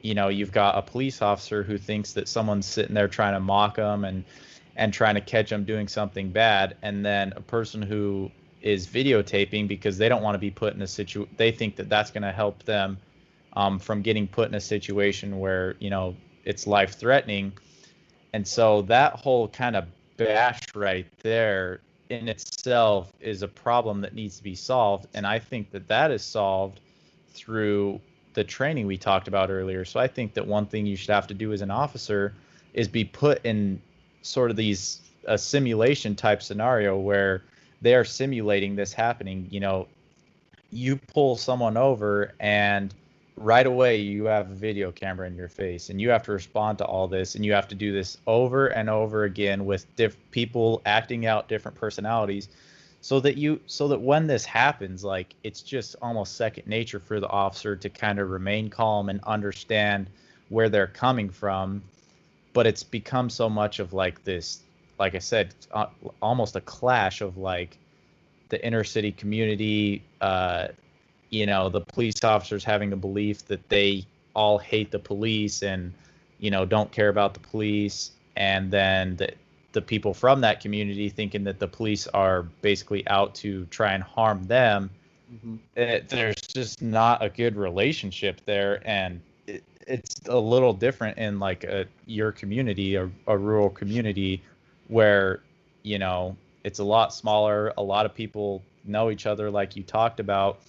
you 0.00 0.14
know, 0.14 0.28
you've 0.28 0.52
got 0.52 0.76
a 0.76 0.82
police 0.82 1.22
officer 1.22 1.62
who 1.62 1.78
thinks 1.78 2.12
that 2.14 2.26
someone's 2.28 2.66
sitting 2.66 2.94
there 2.94 3.08
trying 3.08 3.34
to 3.34 3.40
mock 3.40 3.76
them 3.76 4.04
and 4.04 4.24
and 4.74 4.92
trying 4.92 5.14
to 5.14 5.20
catch 5.20 5.50
them 5.50 5.64
doing 5.64 5.86
something 5.86 6.30
bad, 6.30 6.76
and 6.82 7.04
then 7.04 7.32
a 7.36 7.40
person 7.40 7.82
who 7.82 8.30
is 8.62 8.86
videotaping 8.86 9.68
because 9.68 9.98
they 9.98 10.08
don't 10.08 10.22
want 10.22 10.34
to 10.34 10.38
be 10.38 10.50
put 10.50 10.74
in 10.74 10.82
a 10.82 10.86
situ. 10.86 11.26
They 11.36 11.50
think 11.50 11.76
that 11.76 11.88
that's 11.88 12.10
going 12.10 12.22
to 12.22 12.32
help 12.32 12.62
them 12.64 12.98
um, 13.54 13.78
from 13.78 14.02
getting 14.02 14.26
put 14.26 14.48
in 14.48 14.54
a 14.54 14.60
situation 14.60 15.38
where 15.38 15.76
you 15.78 15.90
know 15.90 16.16
it's 16.44 16.66
life 16.66 16.94
threatening, 16.94 17.52
and 18.32 18.46
so 18.46 18.82
that 18.82 19.14
whole 19.14 19.48
kind 19.48 19.76
of 19.76 19.86
bash 20.16 20.60
right 20.74 21.06
there 21.22 21.80
in 22.08 22.28
itself 22.28 23.12
is 23.20 23.42
a 23.42 23.48
problem 23.48 24.00
that 24.02 24.14
needs 24.14 24.36
to 24.36 24.42
be 24.42 24.54
solved, 24.54 25.06
and 25.14 25.26
I 25.26 25.38
think 25.38 25.70
that 25.72 25.88
that 25.88 26.10
is 26.10 26.22
solved 26.22 26.80
through 27.34 28.00
the 28.34 28.44
training 28.44 28.86
we 28.86 28.96
talked 28.96 29.28
about 29.28 29.50
earlier. 29.50 29.84
So 29.84 30.00
I 30.00 30.06
think 30.06 30.34
that 30.34 30.46
one 30.46 30.66
thing 30.66 30.86
you 30.86 30.96
should 30.96 31.10
have 31.10 31.26
to 31.26 31.34
do 31.34 31.52
as 31.52 31.60
an 31.60 31.70
officer 31.70 32.34
is 32.72 32.88
be 32.88 33.04
put 33.04 33.44
in 33.44 33.80
sort 34.22 34.50
of 34.50 34.56
these 34.56 35.00
a 35.26 35.38
simulation 35.38 36.14
type 36.14 36.42
scenario 36.42 36.98
where 36.98 37.42
they 37.82 37.94
are 37.94 38.04
simulating 38.04 38.76
this 38.76 38.92
happening. 38.92 39.48
You 39.50 39.60
know, 39.60 39.88
you 40.70 40.96
pull 40.96 41.36
someone 41.36 41.76
over 41.76 42.32
and 42.40 42.94
right 43.36 43.66
away 43.66 43.96
you 43.96 44.24
have 44.24 44.50
a 44.50 44.54
video 44.54 44.92
camera 44.92 45.26
in 45.26 45.34
your 45.34 45.48
face 45.48 45.90
and 45.90 46.00
you 46.00 46.10
have 46.10 46.22
to 46.22 46.32
respond 46.32 46.78
to 46.78 46.84
all 46.84 47.08
this 47.08 47.34
and 47.34 47.44
you 47.44 47.52
have 47.52 47.66
to 47.66 47.74
do 47.74 47.92
this 47.92 48.18
over 48.26 48.68
and 48.68 48.88
over 48.88 49.24
again 49.24 49.64
with 49.64 49.86
diff- 49.96 50.16
people 50.30 50.80
acting 50.86 51.26
out 51.26 51.48
different 51.48 51.76
personalities 51.76 52.48
so 53.00 53.18
that 53.18 53.36
you 53.36 53.58
so 53.66 53.88
that 53.88 54.00
when 54.00 54.26
this 54.26 54.44
happens 54.44 55.02
like 55.02 55.34
it's 55.42 55.62
just 55.62 55.96
almost 56.02 56.36
second 56.36 56.66
nature 56.66 57.00
for 57.00 57.20
the 57.20 57.28
officer 57.28 57.74
to 57.74 57.88
kind 57.88 58.18
of 58.18 58.30
remain 58.30 58.68
calm 58.68 59.08
and 59.08 59.20
understand 59.24 60.08
where 60.50 60.68
they're 60.68 60.86
coming 60.86 61.30
from 61.30 61.82
but 62.52 62.66
it's 62.66 62.82
become 62.82 63.30
so 63.30 63.48
much 63.48 63.78
of 63.78 63.94
like 63.94 64.22
this 64.24 64.60
like 65.02 65.16
I 65.16 65.18
said, 65.18 65.52
uh, 65.72 65.86
almost 66.22 66.54
a 66.54 66.60
clash 66.60 67.22
of 67.22 67.36
like 67.36 67.76
the 68.50 68.64
inner 68.64 68.84
city 68.84 69.10
community. 69.10 70.00
Uh, 70.20 70.68
you 71.30 71.44
know, 71.44 71.68
the 71.68 71.80
police 71.80 72.22
officers 72.22 72.62
having 72.62 72.88
the 72.88 72.96
belief 72.96 73.44
that 73.46 73.68
they 73.68 74.06
all 74.34 74.58
hate 74.58 74.92
the 74.92 75.00
police 75.00 75.62
and 75.62 75.92
you 76.38 76.52
know 76.52 76.64
don't 76.64 76.92
care 76.92 77.08
about 77.08 77.34
the 77.34 77.40
police, 77.40 78.12
and 78.36 78.70
then 78.70 79.16
the 79.16 79.32
the 79.72 79.82
people 79.82 80.14
from 80.14 80.40
that 80.42 80.60
community 80.60 81.08
thinking 81.08 81.42
that 81.42 81.58
the 81.58 81.66
police 81.66 82.06
are 82.06 82.44
basically 82.60 83.04
out 83.08 83.34
to 83.34 83.64
try 83.66 83.94
and 83.94 84.04
harm 84.04 84.44
them. 84.44 84.88
Mm-hmm. 85.34 85.56
It, 85.74 86.08
there's 86.10 86.40
just 86.42 86.80
not 86.80 87.24
a 87.24 87.28
good 87.28 87.56
relationship 87.56 88.40
there, 88.44 88.80
and 88.84 89.20
it, 89.48 89.64
it's 89.88 90.20
a 90.28 90.38
little 90.38 90.72
different 90.72 91.18
in 91.18 91.40
like 91.40 91.64
a 91.64 91.86
your 92.06 92.30
community, 92.30 92.94
a, 92.94 93.10
a 93.26 93.36
rural 93.36 93.68
community 93.68 94.40
where 94.88 95.40
you 95.82 95.98
know 95.98 96.36
it's 96.64 96.78
a 96.78 96.84
lot 96.84 97.12
smaller 97.12 97.72
a 97.76 97.82
lot 97.82 98.06
of 98.06 98.14
people 98.14 98.62
know 98.84 99.10
each 99.10 99.26
other 99.26 99.50
like 99.50 99.76
you 99.76 99.82
talked 99.82 100.20
about. 100.20 100.60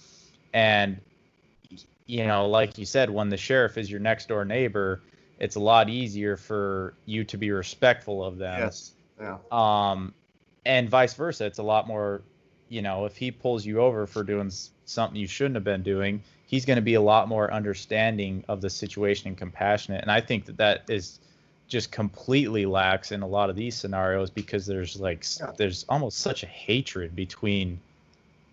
And 0.52 1.00
you 2.06 2.26
know 2.26 2.48
like 2.48 2.78
you 2.78 2.84
said 2.84 3.10
when 3.10 3.28
the 3.28 3.36
sheriff 3.36 3.78
is 3.78 3.90
your 3.90 4.00
next 4.00 4.28
door 4.28 4.44
neighbor 4.44 5.00
it's 5.40 5.56
a 5.56 5.60
lot 5.60 5.88
easier 5.88 6.36
for 6.36 6.94
you 7.06 7.24
to 7.24 7.36
be 7.36 7.50
respectful 7.50 8.22
of 8.22 8.38
them. 8.38 8.60
Yes. 8.60 8.92
Yeah. 9.20 9.38
Um 9.50 10.14
and 10.66 10.88
vice 10.88 11.14
versa 11.14 11.44
it's 11.44 11.58
a 11.58 11.62
lot 11.62 11.86
more 11.86 12.22
you 12.68 12.82
know 12.82 13.04
if 13.04 13.16
he 13.16 13.30
pulls 13.30 13.66
you 13.66 13.80
over 13.80 14.06
for 14.06 14.22
doing 14.22 14.50
something 14.84 15.18
you 15.18 15.26
shouldn't 15.26 15.54
have 15.54 15.64
been 15.64 15.82
doing 15.82 16.22
he's 16.46 16.64
going 16.64 16.76
to 16.76 16.82
be 16.82 16.94
a 16.94 17.00
lot 17.00 17.26
more 17.26 17.52
understanding 17.52 18.44
of 18.48 18.60
the 18.60 18.70
situation 18.70 19.28
and 19.28 19.36
compassionate. 19.36 20.02
And 20.02 20.10
i 20.10 20.20
think 20.20 20.44
that 20.46 20.58
that 20.58 20.84
is 20.88 21.18
just 21.68 21.90
completely 21.90 22.66
lacks 22.66 23.12
in 23.12 23.22
a 23.22 23.26
lot 23.26 23.50
of 23.50 23.56
these 23.56 23.74
scenarios 23.74 24.30
because 24.30 24.66
there's 24.66 25.00
like 25.00 25.24
yeah. 25.40 25.52
there's 25.56 25.84
almost 25.88 26.18
such 26.18 26.42
a 26.42 26.46
hatred 26.46 27.16
between 27.16 27.80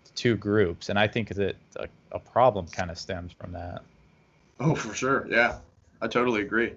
the 0.04 0.10
two 0.14 0.36
groups. 0.36 0.88
And 0.88 0.98
i 0.98 1.06
think 1.06 1.28
that 1.28 1.56
a, 1.76 1.88
a 2.12 2.18
problem 2.18 2.66
kind 2.68 2.90
of 2.90 2.98
stems 2.98 3.32
from 3.32 3.52
that. 3.52 3.82
Oh 4.60 4.74
for 4.74 4.94
sure. 4.94 5.26
Yeah. 5.28 5.58
I 6.00 6.08
totally 6.08 6.42
agree. 6.42 6.72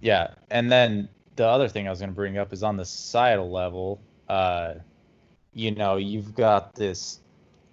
Yeah. 0.00 0.34
And 0.50 0.70
then 0.70 1.08
the 1.36 1.46
other 1.46 1.68
thing 1.68 1.86
i 1.86 1.90
was 1.90 1.98
going 1.98 2.10
to 2.10 2.14
bring 2.14 2.38
up 2.38 2.52
is 2.52 2.62
on 2.62 2.76
the 2.76 2.84
societal 2.84 3.50
level 3.50 4.00
uh 4.28 4.74
you 5.54 5.70
know 5.70 5.96
you've 5.96 6.34
got 6.34 6.74
this 6.74 7.20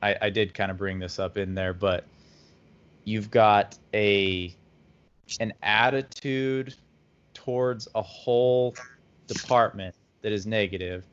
i 0.01 0.15
i 0.21 0.29
did 0.29 0.53
kind 0.53 0.71
of 0.71 0.77
bring 0.77 0.99
this 0.99 1.19
up 1.19 1.37
in 1.37 1.55
there 1.55 1.73
but 1.73 2.05
you've 3.03 3.29
got 3.31 3.77
a 3.93 4.53
an 5.39 5.53
attitude 5.61 6.73
towards 7.49 7.87
a 7.95 8.01
whole 8.03 8.75
department 9.25 9.95
that 10.21 10.31
is 10.31 10.45
negative, 10.45 11.03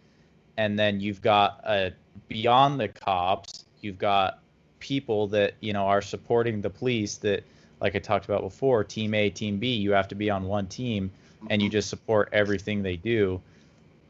and 0.59 0.79
then 0.79 1.01
you've 1.01 1.23
got 1.23 1.61
a 1.65 1.91
beyond 2.29 2.79
the 2.79 2.89
cops, 2.89 3.65
you've 3.81 3.97
got 3.97 4.41
people 4.79 5.27
that 5.29 5.55
you 5.61 5.73
know 5.73 5.87
are 5.87 6.03
supporting 6.03 6.61
the 6.61 6.69
police 6.69 7.17
that 7.17 7.43
like 7.81 7.97
I 7.97 8.01
talked 8.01 8.27
about 8.27 8.43
before, 8.43 8.85
team 8.85 9.15
A, 9.15 9.31
team 9.31 9.57
B, 9.57 9.77
you 9.77 9.93
have 9.93 10.09
to 10.09 10.15
be 10.15 10.29
on 10.29 10.45
one 10.45 10.67
team 10.67 11.11
and 11.49 11.63
you 11.63 11.71
just 11.71 11.89
support 11.89 12.29
everything 12.33 12.83
they 12.83 12.97
do. 12.97 13.41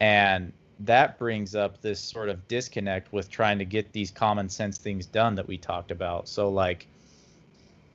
And 0.01 0.53
that 0.81 1.19
brings 1.21 1.55
up 1.55 1.81
this 1.81 2.01
sort 2.01 2.29
of 2.29 2.49
disconnect 2.49 3.13
with 3.13 3.31
trying 3.31 3.59
to 3.61 3.65
get 3.65 3.93
these 3.93 4.11
common 4.11 4.49
sense 4.49 4.79
things 4.79 5.07
done 5.07 5.37
that 5.37 5.47
we 5.47 5.59
talked 5.59 5.93
about. 5.93 6.29
So 6.29 6.49
like 6.49 6.89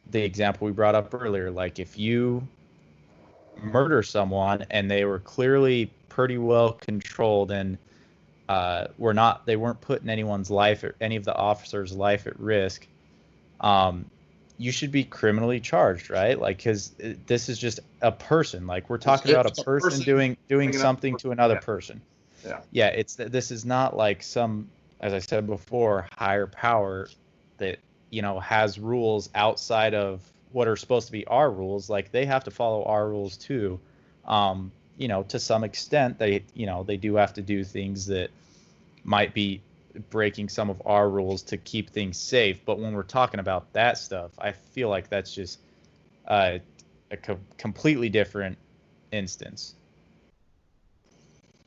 the 0.09 0.23
example 0.23 0.67
we 0.67 0.71
brought 0.71 0.95
up 0.95 1.13
earlier, 1.13 1.51
like 1.51 1.79
if 1.79 1.97
you 1.99 2.47
murder 3.57 4.03
someone 4.03 4.65
and 4.69 4.89
they 4.89 5.05
were 5.05 5.19
clearly 5.19 5.91
pretty 6.09 6.37
well 6.37 6.73
controlled 6.73 7.51
and 7.51 7.77
uh, 8.49 8.87
were 8.97 9.13
not 9.13 9.45
they 9.45 9.55
weren't 9.55 9.79
putting 9.79 10.09
anyone's 10.09 10.49
life 10.49 10.83
or 10.83 10.95
any 10.99 11.15
of 11.15 11.23
the 11.23 11.33
officers' 11.33 11.93
life 11.93 12.27
at 12.27 12.37
risk. 12.39 12.85
Um, 13.61 14.05
you 14.57 14.71
should 14.71 14.91
be 14.91 15.03
criminally 15.03 15.59
charged, 15.59 16.09
right? 16.09 16.37
Like, 16.37 16.57
because 16.57 16.91
this 17.25 17.49
is 17.49 17.57
just 17.57 17.79
a 18.01 18.11
person. 18.11 18.67
Like, 18.67 18.89
we're 18.89 18.97
talking 18.97 19.31
about 19.31 19.45
a 19.45 19.63
person, 19.63 19.89
person 19.89 20.03
doing 20.03 20.37
doing 20.49 20.73
something 20.73 21.17
to 21.17 21.31
another 21.31 21.55
yeah. 21.55 21.59
person. 21.61 22.01
Yeah. 22.45 22.59
Yeah. 22.71 22.87
It's 22.87 23.15
this 23.15 23.51
is 23.51 23.65
not 23.65 23.95
like 23.95 24.21
some, 24.21 24.69
as 24.99 25.13
I 25.13 25.19
said 25.19 25.47
before, 25.47 26.07
higher 26.11 26.45
power 26.47 27.07
that 27.57 27.79
you 28.09 28.21
know 28.21 28.39
has 28.39 28.77
rules 28.77 29.29
outside 29.33 29.93
of 29.93 30.21
what 30.51 30.67
are 30.67 30.75
supposed 30.75 31.07
to 31.07 31.11
be 31.11 31.25
our 31.27 31.49
rules 31.49 31.89
like 31.89 32.11
they 32.11 32.25
have 32.25 32.43
to 32.43 32.51
follow 32.51 32.83
our 32.85 33.07
rules 33.07 33.37
too. 33.37 33.79
Um, 34.25 34.71
you 34.97 35.07
know 35.07 35.23
to 35.23 35.39
some 35.39 35.63
extent 35.63 36.19
they 36.19 36.43
you 36.53 36.65
know 36.65 36.83
they 36.83 36.97
do 36.97 37.15
have 37.15 37.33
to 37.33 37.41
do 37.41 37.63
things 37.63 38.05
that 38.07 38.29
might 39.03 39.33
be 39.33 39.61
breaking 40.09 40.47
some 40.47 40.69
of 40.69 40.81
our 40.85 41.09
rules 41.09 41.41
to 41.41 41.57
keep 41.57 41.89
things 41.89 42.17
safe. 42.17 42.63
But 42.65 42.79
when 42.79 42.93
we're 42.93 43.03
talking 43.03 43.39
about 43.39 43.73
that 43.73 43.97
stuff 43.97 44.31
i 44.39 44.51
feel 44.51 44.89
like 44.89 45.09
that's 45.09 45.33
just 45.33 45.59
uh, 46.27 46.59
a 47.09 47.17
co- 47.17 47.39
completely 47.57 48.09
different 48.09 48.57
instance. 49.11 49.75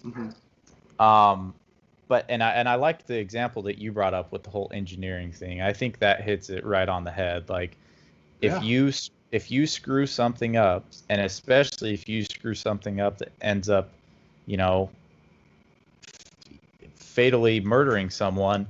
Mm-hmm. 0.04 0.28
um 1.00 1.54
but 2.08 2.26
and 2.28 2.42
i 2.42 2.50
and 2.50 2.68
i 2.68 2.74
like 2.74 3.06
the 3.06 3.18
example 3.18 3.62
that 3.62 3.78
you 3.78 3.90
brought 3.90 4.12
up 4.12 4.30
with 4.32 4.42
the 4.42 4.50
whole 4.50 4.70
engineering 4.74 5.32
thing. 5.32 5.62
I 5.62 5.72
think 5.72 5.98
that 6.00 6.20
hits 6.20 6.50
it 6.50 6.64
right 6.64 6.88
on 6.88 7.04
the 7.04 7.10
head. 7.10 7.48
Like 7.48 7.78
if 8.40 8.52
yeah. 8.52 8.62
you 8.62 8.92
if 9.32 9.50
you 9.50 9.66
screw 9.66 10.06
something 10.06 10.56
up, 10.56 10.84
and 11.08 11.20
especially 11.20 11.92
if 11.92 12.08
you 12.08 12.24
screw 12.24 12.54
something 12.54 13.00
up 13.00 13.18
that 13.18 13.32
ends 13.40 13.68
up, 13.68 13.90
you 14.46 14.56
know, 14.56 14.90
fatally 16.94 17.60
murdering 17.60 18.10
someone, 18.10 18.66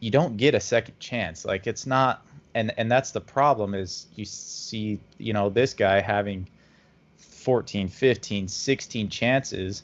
you 0.00 0.10
don't 0.10 0.36
get 0.36 0.54
a 0.54 0.60
second 0.60 0.98
chance. 1.00 1.44
Like 1.44 1.66
it's 1.66 1.86
not 1.86 2.24
and 2.54 2.72
and 2.76 2.90
that's 2.90 3.10
the 3.10 3.20
problem 3.20 3.74
is 3.74 4.06
you 4.14 4.24
see, 4.24 5.00
you 5.18 5.32
know, 5.32 5.48
this 5.48 5.74
guy 5.74 6.00
having 6.00 6.48
14, 7.16 7.88
15, 7.88 8.48
16 8.48 9.08
chances 9.08 9.82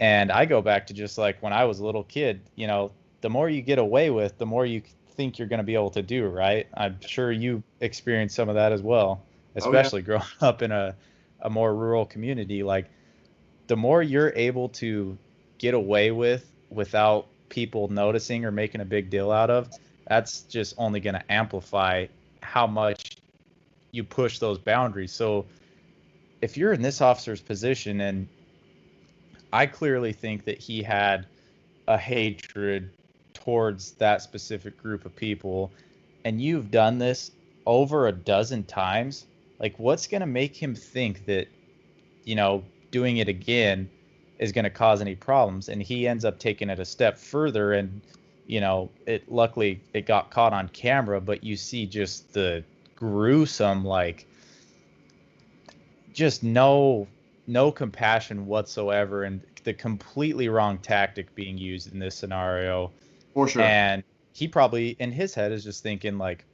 and 0.00 0.32
I 0.32 0.46
go 0.46 0.62
back 0.62 0.86
to 0.88 0.94
just 0.94 1.18
like 1.18 1.42
when 1.42 1.52
I 1.52 1.64
was 1.64 1.78
a 1.78 1.84
little 1.84 2.04
kid, 2.04 2.40
you 2.56 2.66
know, 2.66 2.90
the 3.20 3.28
more 3.28 3.50
you 3.50 3.60
get 3.60 3.78
away 3.78 4.10
with, 4.10 4.38
the 4.38 4.46
more 4.46 4.64
you 4.64 4.82
think 5.14 5.38
you're 5.38 5.48
going 5.48 5.58
to 5.58 5.64
be 5.64 5.74
able 5.74 5.90
to 5.90 6.02
do, 6.02 6.26
right? 6.26 6.66
I'm 6.74 6.98
sure 7.00 7.30
you 7.32 7.62
experienced 7.80 8.34
some 8.34 8.48
of 8.48 8.54
that 8.54 8.72
as 8.72 8.82
well, 8.82 9.22
especially 9.54 10.00
oh, 10.00 10.02
yeah. 10.02 10.06
growing 10.06 10.22
up 10.40 10.62
in 10.62 10.72
a, 10.72 10.96
a 11.40 11.50
more 11.50 11.74
rural 11.74 12.06
community. 12.06 12.62
Like, 12.62 12.86
the 13.66 13.76
more 13.76 14.02
you're 14.02 14.32
able 14.34 14.68
to 14.70 15.16
get 15.58 15.74
away 15.74 16.10
with 16.10 16.50
without 16.70 17.26
people 17.48 17.88
noticing 17.88 18.44
or 18.44 18.50
making 18.50 18.80
a 18.80 18.84
big 18.84 19.10
deal 19.10 19.30
out 19.30 19.50
of, 19.50 19.68
that's 20.08 20.42
just 20.42 20.74
only 20.78 21.00
going 21.00 21.14
to 21.14 21.32
amplify 21.32 22.06
how 22.42 22.66
much 22.66 23.16
you 23.92 24.04
push 24.04 24.38
those 24.38 24.58
boundaries. 24.58 25.12
So 25.12 25.46
if 26.40 26.56
you're 26.56 26.72
in 26.72 26.82
this 26.82 27.00
officer's 27.00 27.40
position 27.40 28.00
and 28.00 28.28
I 29.52 29.66
clearly 29.66 30.12
think 30.12 30.44
that 30.44 30.58
he 30.58 30.82
had 30.82 31.26
a 31.86 31.98
hatred 31.98 32.90
towards 33.40 33.92
that 33.92 34.22
specific 34.22 34.80
group 34.80 35.04
of 35.04 35.14
people 35.16 35.70
and 36.24 36.40
you've 36.40 36.70
done 36.70 36.98
this 36.98 37.32
over 37.66 38.06
a 38.06 38.12
dozen 38.12 38.64
times, 38.64 39.26
like 39.58 39.78
what's 39.78 40.06
going 40.06 40.20
to 40.20 40.26
make 40.26 40.54
him 40.56 40.74
think 40.74 41.26
that 41.26 41.48
you 42.24 42.34
know, 42.34 42.62
doing 42.90 43.16
it 43.16 43.28
again 43.28 43.88
is 44.38 44.52
going 44.52 44.64
to 44.64 44.70
cause 44.70 45.00
any 45.00 45.14
problems 45.14 45.68
and 45.68 45.82
he 45.82 46.06
ends 46.06 46.24
up 46.24 46.38
taking 46.38 46.70
it 46.70 46.78
a 46.78 46.84
step 46.84 47.18
further 47.18 47.72
and 47.72 48.00
you 48.46 48.60
know, 48.60 48.90
it 49.06 49.30
luckily 49.30 49.80
it 49.94 50.06
got 50.06 50.30
caught 50.30 50.52
on 50.52 50.68
camera, 50.70 51.20
but 51.20 51.44
you 51.44 51.56
see 51.56 51.86
just 51.86 52.32
the 52.32 52.64
gruesome 52.96 53.84
like 53.84 54.26
just 56.12 56.42
no 56.42 57.06
no 57.46 57.70
compassion 57.70 58.46
whatsoever 58.46 59.24
and 59.24 59.40
the 59.64 59.72
completely 59.72 60.48
wrong 60.48 60.78
tactic 60.78 61.34
being 61.34 61.56
used 61.56 61.92
in 61.92 61.98
this 61.98 62.14
scenario. 62.16 62.90
For 63.34 63.48
sure. 63.48 63.62
And 63.62 64.02
he 64.32 64.48
probably 64.48 64.90
in 64.98 65.12
his 65.12 65.34
head 65.34 65.52
is 65.52 65.64
just 65.64 65.82
thinking 65.82 66.18
like 66.18 66.44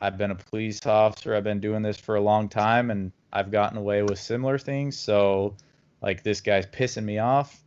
I've 0.00 0.18
been 0.18 0.30
a 0.30 0.36
police 0.36 0.84
officer, 0.86 1.34
I've 1.34 1.44
been 1.44 1.60
doing 1.60 1.82
this 1.82 1.96
for 1.96 2.16
a 2.16 2.20
long 2.20 2.48
time 2.48 2.90
and 2.90 3.12
I've 3.32 3.50
gotten 3.50 3.78
away 3.78 4.02
with 4.02 4.18
similar 4.18 4.58
things, 4.58 4.98
so 4.98 5.56
like 6.02 6.22
this 6.22 6.40
guy's 6.40 6.66
pissing 6.66 7.04
me 7.04 7.18
off. 7.18 7.62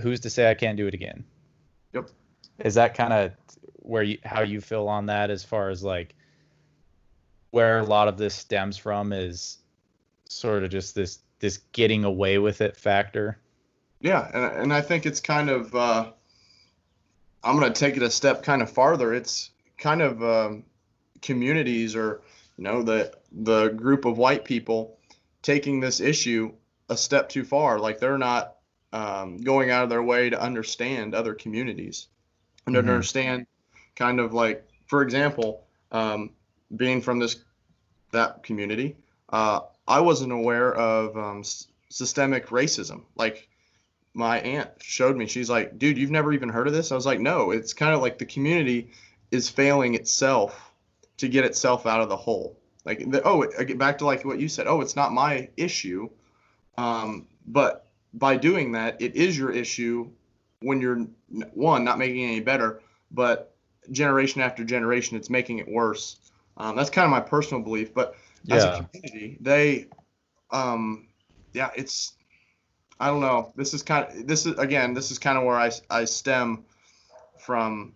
Who's 0.00 0.20
to 0.20 0.30
say 0.30 0.50
I 0.50 0.54
can't 0.54 0.76
do 0.76 0.86
it 0.86 0.94
again? 0.94 1.24
Yep. 1.92 2.10
Is 2.60 2.74
that 2.74 2.94
kind 2.94 3.12
of 3.12 3.32
where 3.76 4.02
you 4.02 4.18
how 4.24 4.42
you 4.42 4.60
feel 4.60 4.88
on 4.88 5.06
that 5.06 5.30
as 5.30 5.44
far 5.44 5.70
as 5.70 5.82
like 5.82 6.14
where 7.50 7.78
a 7.78 7.84
lot 7.84 8.08
of 8.08 8.18
this 8.18 8.34
stems 8.34 8.76
from 8.76 9.12
is 9.12 9.58
sort 10.28 10.64
of 10.64 10.70
just 10.70 10.94
this 10.94 11.20
this 11.38 11.58
getting 11.72 12.04
away 12.04 12.38
with 12.38 12.60
it 12.60 12.76
factor. 12.76 13.38
Yeah, 14.00 14.30
and 14.34 14.62
and 14.62 14.72
I 14.74 14.80
think 14.80 15.06
it's 15.06 15.20
kind 15.20 15.50
of 15.50 15.74
uh, 15.74 16.12
I'm 17.46 17.58
going 17.58 17.72
to 17.72 17.78
take 17.78 17.96
it 17.96 18.02
a 18.02 18.10
step 18.10 18.42
kind 18.42 18.62
of 18.62 18.70
farther. 18.70 19.14
It's 19.14 19.50
kind 19.78 20.02
of 20.02 20.22
um, 20.22 20.64
communities 21.22 21.96
or 21.96 22.22
you 22.56 22.64
know 22.64 22.82
the 22.82 23.12
the 23.32 23.68
group 23.68 24.04
of 24.04 24.18
white 24.18 24.44
people 24.44 24.98
taking 25.42 25.80
this 25.80 26.00
issue 26.00 26.52
a 26.88 26.96
step 26.96 27.28
too 27.28 27.44
far. 27.44 27.78
Like 27.78 28.00
they're 28.00 28.18
not 28.18 28.56
um, 28.92 29.38
going 29.38 29.70
out 29.70 29.84
of 29.84 29.90
their 29.90 30.02
way 30.02 30.30
to 30.30 30.40
understand 30.40 31.14
other 31.14 31.34
communities 31.34 32.08
and 32.66 32.76
Mhm. 32.76 32.88
understand 32.88 33.46
kind 33.96 34.20
of 34.20 34.34
like, 34.34 34.66
for 34.86 35.02
example, 35.02 35.64
um, 35.92 36.30
being 36.76 37.00
from 37.02 37.18
this 37.20 37.44
that 38.12 38.42
community, 38.42 38.96
uh, 39.30 39.60
I 39.86 40.00
wasn't 40.00 40.32
aware 40.32 40.74
of 40.74 41.16
um, 41.16 41.40
s- 41.40 41.68
systemic 41.90 42.46
racism. 42.48 43.04
Like 43.16 43.48
my 44.16 44.40
aunt 44.40 44.70
showed 44.80 45.14
me, 45.14 45.26
she's 45.26 45.50
like, 45.50 45.78
"Dude, 45.78 45.98
you've 45.98 46.10
never 46.10 46.32
even 46.32 46.48
heard 46.48 46.66
of 46.66 46.72
this?" 46.72 46.90
I 46.90 46.94
was 46.94 47.04
like, 47.04 47.20
"No." 47.20 47.50
It's 47.50 47.74
kind 47.74 47.94
of 47.94 48.00
like 48.00 48.18
the 48.18 48.24
community 48.24 48.90
is 49.30 49.50
failing 49.50 49.94
itself 49.94 50.72
to 51.18 51.28
get 51.28 51.44
itself 51.44 51.86
out 51.86 52.00
of 52.00 52.08
the 52.08 52.16
hole. 52.16 52.58
Like, 52.84 53.10
the, 53.10 53.22
oh, 53.24 53.44
get 53.64 53.78
back 53.78 53.98
to 53.98 54.06
like 54.06 54.24
what 54.24 54.40
you 54.40 54.48
said. 54.48 54.66
Oh, 54.66 54.80
it's 54.80 54.96
not 54.96 55.12
my 55.12 55.50
issue. 55.56 56.08
Um, 56.78 57.26
but 57.46 57.86
by 58.14 58.36
doing 58.36 58.72
that, 58.72 59.00
it 59.00 59.16
is 59.16 59.36
your 59.36 59.50
issue 59.50 60.10
when 60.60 60.80
you're 60.80 61.06
one 61.52 61.84
not 61.84 61.98
making 61.98 62.22
it 62.22 62.28
any 62.28 62.40
better, 62.40 62.80
but 63.10 63.54
generation 63.90 64.40
after 64.40 64.64
generation, 64.64 65.16
it's 65.16 65.28
making 65.28 65.58
it 65.58 65.68
worse. 65.68 66.16
Um, 66.56 66.74
that's 66.74 66.90
kind 66.90 67.04
of 67.04 67.10
my 67.10 67.20
personal 67.20 67.62
belief. 67.62 67.92
But 67.92 68.16
as 68.50 68.64
a 68.64 68.88
community, 68.92 69.36
they, 69.40 69.88
um, 70.50 71.08
yeah, 71.52 71.70
it's, 71.76 72.14
I 72.98 73.08
don't 73.08 73.20
know. 73.20 73.52
This 73.56 73.74
is 73.74 73.82
kind 73.82 74.06
of 74.06 74.26
this 74.26 74.46
is 74.46 74.58
again, 74.58 74.94
this 74.94 75.10
is 75.10 75.18
kind 75.18 75.36
of 75.36 75.44
where 75.44 75.56
I 75.56 75.70
I 75.90 76.04
stem 76.04 76.64
from 77.38 77.94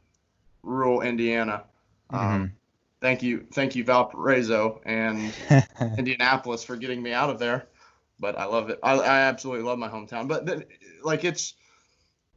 rural 0.63 1.01
Indiana. 1.01 1.65
Um, 2.11 2.53
thank 3.01 3.23
you, 3.23 3.47
thank 3.53 3.75
you, 3.75 3.85
Valparaiso 3.85 4.81
and 4.85 5.33
Indianapolis 5.99 6.65
for 6.65 6.77
getting 6.77 7.03
me 7.03 7.13
out 7.13 7.31
of 7.31 7.39
there. 7.39 7.67
But 8.19 8.39
I 8.39 8.45
love 8.45 8.69
it. 8.69 8.79
I, 8.83 8.95
I 8.95 9.21
absolutely 9.21 9.65
love 9.65 9.79
my 9.79 9.89
hometown. 9.89 10.29
But 10.29 10.45
then, 10.45 10.65
like 11.03 11.25
it's, 11.25 11.55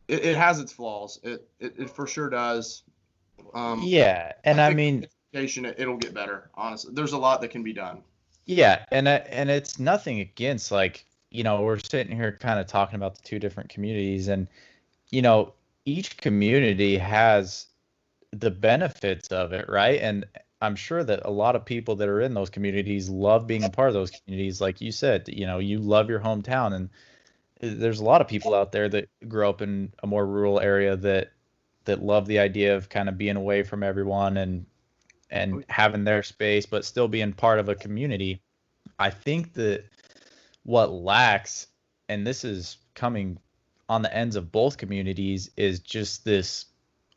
it, 0.07 0.23
it 0.23 0.37
has 0.37 0.59
its 0.59 0.71
flaws. 0.71 1.19
It, 1.23 1.45
it 1.59 1.73
it 1.77 1.89
for 1.89 2.07
sure 2.07 2.29
does. 2.29 2.83
Um, 3.53 3.81
yeah, 3.83 4.31
and 4.45 4.61
I 4.61 4.67
think 4.67 4.77
mean, 4.77 5.07
education, 5.33 5.65
it, 5.65 5.75
it'll 5.77 5.97
get 5.97 6.13
better. 6.13 6.49
Honestly, 6.55 6.93
there's 6.93 7.11
a 7.11 7.17
lot 7.17 7.41
that 7.41 7.49
can 7.49 7.63
be 7.63 7.73
done. 7.73 8.01
Yeah, 8.45 8.85
and 8.91 9.07
uh, 9.07 9.21
and 9.27 9.49
it's 9.49 9.79
nothing 9.79 10.21
against 10.21 10.71
like 10.71 11.05
you 11.33 11.43
know 11.43 11.61
we're 11.63 11.79
sitting 11.79 12.15
here 12.15 12.37
kind 12.39 12.59
of 12.59 12.67
talking 12.67 12.95
about 12.95 13.15
the 13.15 13.21
two 13.23 13.39
different 13.39 13.69
communities, 13.69 14.27
and 14.29 14.47
you 15.09 15.21
know 15.21 15.53
each 15.85 16.15
community 16.17 16.97
has 16.97 17.65
the 18.31 18.51
benefits 18.51 19.27
of 19.29 19.51
it, 19.51 19.67
right? 19.67 19.99
And 19.99 20.25
I'm 20.61 20.75
sure 20.75 21.03
that 21.03 21.21
a 21.25 21.31
lot 21.31 21.55
of 21.57 21.65
people 21.65 21.95
that 21.97 22.07
are 22.07 22.21
in 22.21 22.33
those 22.33 22.49
communities 22.49 23.09
love 23.09 23.47
being 23.47 23.65
a 23.65 23.69
part 23.69 23.89
of 23.89 23.93
those 23.93 24.11
communities. 24.11 24.61
Like 24.61 24.79
you 24.79 24.91
said, 24.91 25.27
you 25.27 25.45
know, 25.45 25.59
you 25.59 25.79
love 25.79 26.09
your 26.09 26.21
hometown, 26.21 26.73
and 26.73 26.89
uh, 27.61 27.79
there's 27.79 27.99
a 27.99 28.05
lot 28.05 28.21
of 28.21 28.27
people 28.27 28.53
out 28.53 28.71
there 28.71 28.87
that 28.89 29.09
grew 29.27 29.49
up 29.49 29.61
in 29.61 29.91
a 30.03 30.07
more 30.07 30.25
rural 30.25 30.59
area 30.59 30.95
that 30.97 31.31
that 31.85 32.01
love 32.01 32.27
the 32.27 32.39
idea 32.39 32.75
of 32.75 32.89
kind 32.89 33.09
of 33.09 33.17
being 33.17 33.35
away 33.35 33.63
from 33.63 33.83
everyone 33.83 34.37
and 34.37 34.65
and 35.31 35.65
having 35.67 36.03
their 36.03 36.21
space 36.21 36.65
but 36.65 36.85
still 36.85 37.07
being 37.07 37.33
part 37.33 37.59
of 37.59 37.67
a 37.67 37.75
community 37.75 38.39
i 38.99 39.09
think 39.09 39.51
that 39.53 39.83
what 40.63 40.91
lacks 40.91 41.67
and 42.09 42.25
this 42.25 42.43
is 42.43 42.77
coming 42.95 43.37
on 43.89 44.01
the 44.01 44.15
ends 44.15 44.35
of 44.35 44.51
both 44.51 44.77
communities 44.77 45.49
is 45.57 45.79
just 45.79 46.25
this 46.25 46.65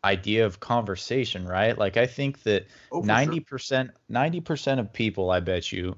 idea 0.04 0.44
of 0.44 0.60
conversation 0.60 1.46
right? 1.46 1.76
Like 1.78 1.96
i 1.96 2.06
think 2.06 2.42
that 2.42 2.66
Oh, 2.92 3.02
90% 3.02 3.90
90% 4.10 4.78
of 4.78 4.92
people 4.92 5.30
i 5.30 5.40
bet 5.40 5.72
you 5.72 5.96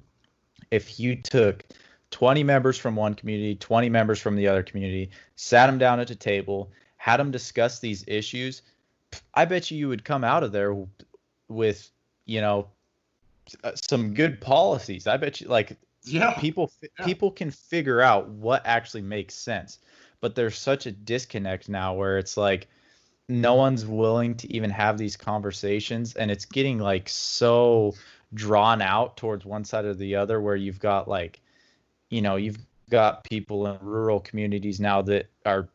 if 0.70 1.00
you 1.00 1.16
took 1.16 1.64
20 2.10 2.42
members 2.42 2.78
from 2.78 2.96
one 2.96 3.14
community 3.14 3.54
20 3.54 3.88
members 3.88 4.20
from 4.20 4.36
the 4.36 4.48
other 4.48 4.62
community 4.62 5.10
sat 5.36 5.66
them 5.66 5.78
down 5.78 6.00
at 6.00 6.10
a 6.10 6.16
table 6.16 6.70
had 6.96 7.18
them 7.18 7.30
discuss 7.30 7.80
these 7.80 8.04
issues 8.06 8.62
i 9.34 9.44
bet 9.44 9.70
you 9.70 9.78
you 9.78 9.88
would 9.88 10.04
come 10.04 10.24
out 10.24 10.42
of 10.42 10.52
there 10.52 10.74
with 11.48 11.90
you 12.24 12.40
know 12.40 12.68
uh, 13.64 13.72
some 13.74 14.14
good 14.14 14.40
policies. 14.40 15.06
I 15.06 15.16
bet 15.16 15.40
you 15.40 15.48
like 15.48 15.76
Yeah. 16.04 16.32
people 16.38 16.70
Yeah. 16.98 17.06
people 17.06 17.30
can 17.30 17.50
figure 17.50 18.00
out 18.00 18.28
what 18.28 18.62
actually 18.64 19.02
makes 19.02 19.34
sense 19.34 19.78
but 20.20 20.34
there's 20.34 20.56
such 20.58 20.86
a 20.86 20.92
disconnect 20.92 21.68
now 21.68 21.94
where 21.94 22.18
it's 22.18 22.36
like 22.36 22.68
no 23.28 23.54
one's 23.54 23.84
willing 23.86 24.34
to 24.36 24.52
even 24.52 24.70
have 24.70 24.96
these 24.96 25.16
conversations 25.16 26.14
and 26.14 26.30
it's 26.30 26.44
getting 26.46 26.78
like 26.78 27.08
so 27.08 27.94
drawn 28.34 28.80
out 28.82 29.16
towards 29.16 29.44
one 29.44 29.64
side 29.64 29.84
or 29.84 29.94
the 29.94 30.16
other 30.16 30.40
where 30.40 30.56
you've 30.56 30.78
got 30.78 31.08
like 31.08 31.40
you 32.10 32.22
know 32.22 32.36
you've 32.36 32.58
got 32.90 33.24
people 33.24 33.66
in 33.66 33.78
rural 33.82 34.20
communities 34.20 34.80
now 34.80 35.02
that 35.02 35.26
are 35.44 35.68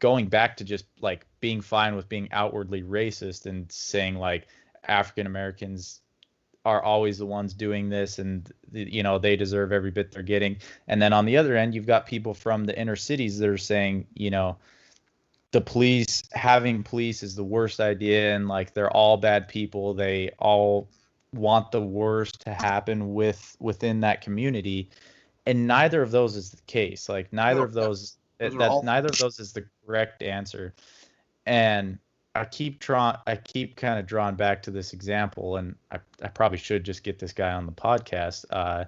going 0.00 0.26
back 0.26 0.56
to 0.56 0.64
just 0.64 0.84
like 1.00 1.26
being 1.40 1.60
fine 1.60 1.94
with 1.94 2.08
being 2.08 2.28
outwardly 2.32 2.82
racist 2.82 3.46
and 3.46 3.70
saying 3.70 4.16
like 4.16 4.48
African 4.88 5.26
Americans 5.26 6.00
are 6.64 6.82
always 6.82 7.18
the 7.18 7.26
ones 7.26 7.54
doing 7.54 7.88
this 7.88 8.18
and 8.18 8.52
you 8.72 9.02
know 9.02 9.18
they 9.18 9.34
deserve 9.36 9.72
every 9.72 9.90
bit 9.90 10.12
they're 10.12 10.22
getting. 10.22 10.56
And 10.88 11.00
then 11.00 11.12
on 11.12 11.24
the 11.24 11.36
other 11.36 11.56
end 11.56 11.74
you've 11.74 11.86
got 11.86 12.06
people 12.06 12.34
from 12.34 12.64
the 12.64 12.78
inner 12.78 12.96
cities 12.96 13.38
that 13.38 13.48
are 13.48 13.58
saying 13.58 14.06
you 14.14 14.30
know 14.30 14.56
the 15.52 15.60
police 15.60 16.22
having 16.32 16.82
police 16.82 17.22
is 17.22 17.34
the 17.34 17.44
worst 17.44 17.80
idea 17.80 18.34
and 18.34 18.46
like 18.46 18.72
they're 18.72 18.90
all 18.90 19.16
bad 19.16 19.48
people. 19.48 19.94
They 19.94 20.30
all 20.38 20.88
want 21.34 21.72
the 21.72 21.80
worst 21.80 22.40
to 22.42 22.54
happen 22.54 23.14
with 23.14 23.56
within 23.58 24.00
that 24.00 24.20
community. 24.20 24.90
And 25.46 25.66
neither 25.66 26.02
of 26.02 26.10
those 26.10 26.36
is 26.36 26.50
the 26.50 26.62
case. 26.62 27.08
Like 27.08 27.32
neither 27.32 27.64
of 27.64 27.72
those 27.72 28.18
those 28.38 28.54
that 28.54 28.70
all- 28.70 28.82
neither 28.82 29.08
of 29.08 29.18
those 29.18 29.40
is 29.40 29.52
the 29.52 29.64
correct 29.84 30.22
answer. 30.22 30.74
And 31.46 31.98
i 32.34 32.44
keep 32.44 32.80
trying 32.80 33.16
i 33.26 33.36
keep 33.36 33.76
kind 33.76 33.98
of 33.98 34.06
drawing 34.06 34.34
back 34.34 34.62
to 34.62 34.70
this 34.70 34.92
example 34.92 35.56
and 35.56 35.74
I, 35.90 35.98
I 36.22 36.28
probably 36.28 36.58
should 36.58 36.84
just 36.84 37.02
get 37.02 37.18
this 37.18 37.32
guy 37.32 37.52
on 37.52 37.66
the 37.66 37.72
podcast 37.72 38.44
uh 38.50 38.84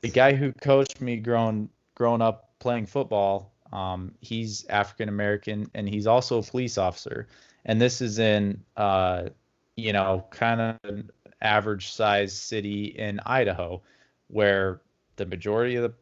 the 0.00 0.10
guy 0.10 0.34
who 0.34 0.52
coached 0.52 1.00
me 1.00 1.16
growing 1.16 1.68
growing 1.94 2.22
up 2.22 2.50
playing 2.58 2.86
football 2.86 3.52
um, 3.72 4.14
he's 4.20 4.64
African 4.66 5.08
American 5.08 5.70
and 5.74 5.88
he's 5.88 6.06
also 6.06 6.38
a 6.38 6.42
police 6.42 6.78
officer. 6.78 7.28
And 7.64 7.80
this 7.80 8.00
is 8.00 8.18
in, 8.18 8.62
uh, 8.76 9.28
you 9.76 9.92
know, 9.92 10.26
kind 10.30 10.60
of 10.60 10.76
an 10.84 11.10
average 11.42 11.92
size 11.92 12.32
city 12.32 12.86
in 12.86 13.20
Idaho, 13.26 13.82
where 14.28 14.80
the 15.16 15.26
majority 15.26 15.76
of 15.76 15.82
the, 15.82 15.94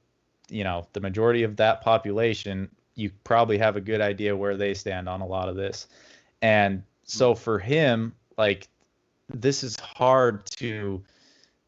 you 0.55 0.65
know, 0.65 0.87
the 0.93 1.01
majority 1.01 1.43
of 1.43 1.57
that 1.57 1.83
population, 1.83 2.71
you 2.95 3.11
probably 3.25 3.59
have 3.59 3.77
a 3.77 3.81
good 3.81 4.01
idea 4.01 4.37
where 4.37 4.57
they 4.57 4.75
stand 4.75 5.09
on 5.09 5.21
a 5.21 5.27
lot 5.27 5.49
of 5.49 5.57
this. 5.57 5.89
And 6.47 6.85
so 7.03 7.35
for 7.35 7.59
him, 7.59 8.15
like, 8.39 8.69
this 9.29 9.65
is 9.65 9.77
hard 9.81 10.47
to 10.59 11.03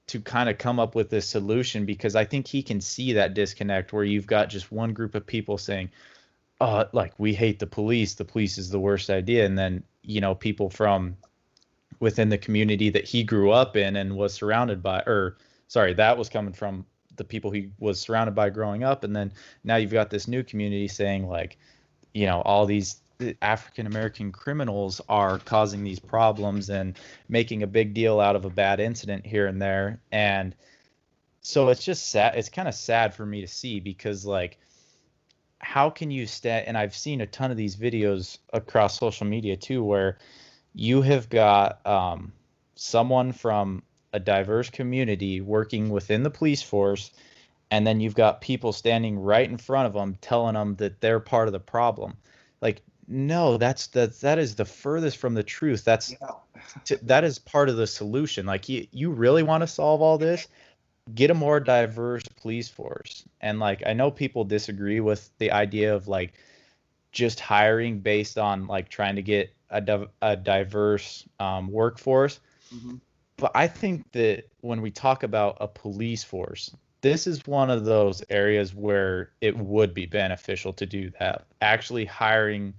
to 0.06 0.20
kind 0.20 0.48
of 0.48 0.56
come 0.56 0.78
up 0.78 0.94
with 0.94 1.10
this 1.10 1.26
solution 1.26 1.84
because 1.84 2.14
I 2.14 2.24
think 2.24 2.46
he 2.46 2.62
can 2.62 2.80
see 2.80 3.12
that 3.14 3.34
disconnect 3.34 3.92
where 3.92 4.04
you've 4.04 4.28
got 4.28 4.48
just 4.48 4.72
one 4.72 4.94
group 4.94 5.16
of 5.16 5.26
people 5.26 5.58
saying, 5.58 5.90
uh, 6.60 6.84
like 6.92 7.12
we 7.18 7.34
hate 7.34 7.58
the 7.58 7.66
police, 7.66 8.14
the 8.14 8.24
police 8.24 8.56
is 8.56 8.70
the 8.70 8.78
worst 8.78 9.10
idea, 9.10 9.44
and 9.44 9.58
then 9.58 9.82
you 10.02 10.20
know 10.20 10.36
people 10.36 10.70
from 10.70 11.16
within 11.98 12.28
the 12.28 12.38
community 12.38 12.88
that 12.88 13.04
he 13.04 13.24
grew 13.24 13.50
up 13.50 13.76
in 13.76 13.96
and 13.96 14.16
was 14.16 14.32
surrounded 14.32 14.80
by, 14.80 15.00
or 15.08 15.38
sorry, 15.66 15.92
that 15.94 16.16
was 16.16 16.28
coming 16.28 16.52
from 16.52 16.86
the 17.16 17.24
people 17.24 17.50
he 17.50 17.72
was 17.80 17.98
surrounded 17.98 18.36
by 18.36 18.48
growing 18.48 18.84
up, 18.84 19.02
and 19.02 19.16
then 19.16 19.32
now 19.64 19.74
you've 19.74 19.98
got 20.00 20.08
this 20.08 20.28
new 20.28 20.44
community 20.44 20.86
saying 20.86 21.26
like, 21.26 21.58
you 22.14 22.26
know, 22.26 22.42
all 22.42 22.64
these 22.64 23.00
African 23.42 23.86
American 23.86 24.30
criminals 24.30 25.00
are 25.08 25.38
causing 25.40 25.82
these 25.82 25.98
problems 25.98 26.70
and 26.70 26.96
making 27.28 27.62
a 27.62 27.66
big 27.66 27.92
deal 27.92 28.20
out 28.20 28.36
of 28.36 28.44
a 28.44 28.50
bad 28.50 28.78
incident 28.78 29.26
here 29.26 29.46
and 29.46 29.60
there. 29.60 30.00
And 30.12 30.54
so 31.40 31.68
it's 31.68 31.84
just 31.84 32.10
sad. 32.10 32.36
It's 32.36 32.48
kind 32.48 32.68
of 32.68 32.74
sad 32.74 33.14
for 33.14 33.26
me 33.26 33.40
to 33.40 33.48
see 33.48 33.80
because, 33.80 34.24
like, 34.24 34.58
how 35.58 35.90
can 35.90 36.10
you 36.10 36.26
stand? 36.26 36.68
And 36.68 36.78
I've 36.78 36.94
seen 36.94 37.20
a 37.20 37.26
ton 37.26 37.50
of 37.50 37.56
these 37.56 37.76
videos 37.76 38.38
across 38.52 38.98
social 38.98 39.26
media 39.26 39.56
too, 39.56 39.82
where 39.82 40.18
you 40.74 41.02
have 41.02 41.28
got 41.28 41.84
um, 41.86 42.32
someone 42.76 43.32
from 43.32 43.82
a 44.12 44.20
diverse 44.20 44.70
community 44.70 45.40
working 45.40 45.90
within 45.90 46.22
the 46.22 46.30
police 46.30 46.62
force 46.62 47.10
and 47.70 47.86
then 47.86 48.00
you've 48.00 48.14
got 48.14 48.40
people 48.40 48.72
standing 48.72 49.18
right 49.18 49.50
in 49.50 49.58
front 49.58 49.86
of 49.86 49.92
them 49.92 50.16
telling 50.22 50.54
them 50.54 50.76
that 50.76 51.00
they're 51.00 51.20
part 51.20 51.46
of 51.46 51.52
the 51.52 51.60
problem 51.60 52.16
like 52.62 52.80
no 53.08 53.56
that's 53.56 53.88
that 53.88 54.20
that 54.20 54.38
is 54.38 54.54
the 54.54 54.64
furthest 54.64 55.16
from 55.16 55.34
the 55.34 55.42
truth. 55.42 55.84
That's 55.84 56.14
yeah. 56.20 56.96
that 57.02 57.24
is 57.24 57.38
part 57.38 57.68
of 57.68 57.76
the 57.76 57.86
solution. 57.86 58.46
Like 58.46 58.68
you, 58.68 58.86
you 58.92 59.10
really 59.10 59.42
want 59.42 59.62
to 59.62 59.66
solve 59.66 60.02
all 60.02 60.18
this? 60.18 60.46
Get 61.14 61.30
a 61.30 61.34
more 61.34 61.58
diverse 61.58 62.24
police 62.40 62.68
force. 62.68 63.24
And 63.40 63.58
like 63.58 63.82
i 63.86 63.92
know 63.92 64.10
people 64.10 64.44
disagree 64.44 65.00
with 65.00 65.30
the 65.38 65.52
idea 65.52 65.94
of 65.94 66.06
like 66.06 66.34
just 67.10 67.40
hiring 67.40 68.00
based 68.00 68.36
on 68.36 68.66
like 68.66 68.88
trying 68.90 69.16
to 69.16 69.22
get 69.22 69.54
a, 69.70 70.06
a 70.22 70.36
diverse 70.36 71.26
um, 71.40 71.70
workforce. 71.70 72.40
Mm-hmm. 72.74 72.96
but 73.38 73.50
i 73.54 73.66
think 73.66 74.12
that 74.12 74.44
when 74.60 74.82
we 74.82 74.90
talk 74.90 75.22
about 75.22 75.56
a 75.58 75.66
police 75.66 76.22
force 76.22 76.70
this 77.00 77.26
is 77.26 77.46
one 77.46 77.70
of 77.70 77.84
those 77.84 78.22
areas 78.28 78.74
where 78.74 79.30
it 79.40 79.56
would 79.56 79.94
be 79.94 80.06
beneficial 80.06 80.72
to 80.74 80.86
do 80.86 81.10
that. 81.18 81.46
Actually 81.60 82.04
hiring 82.04 82.74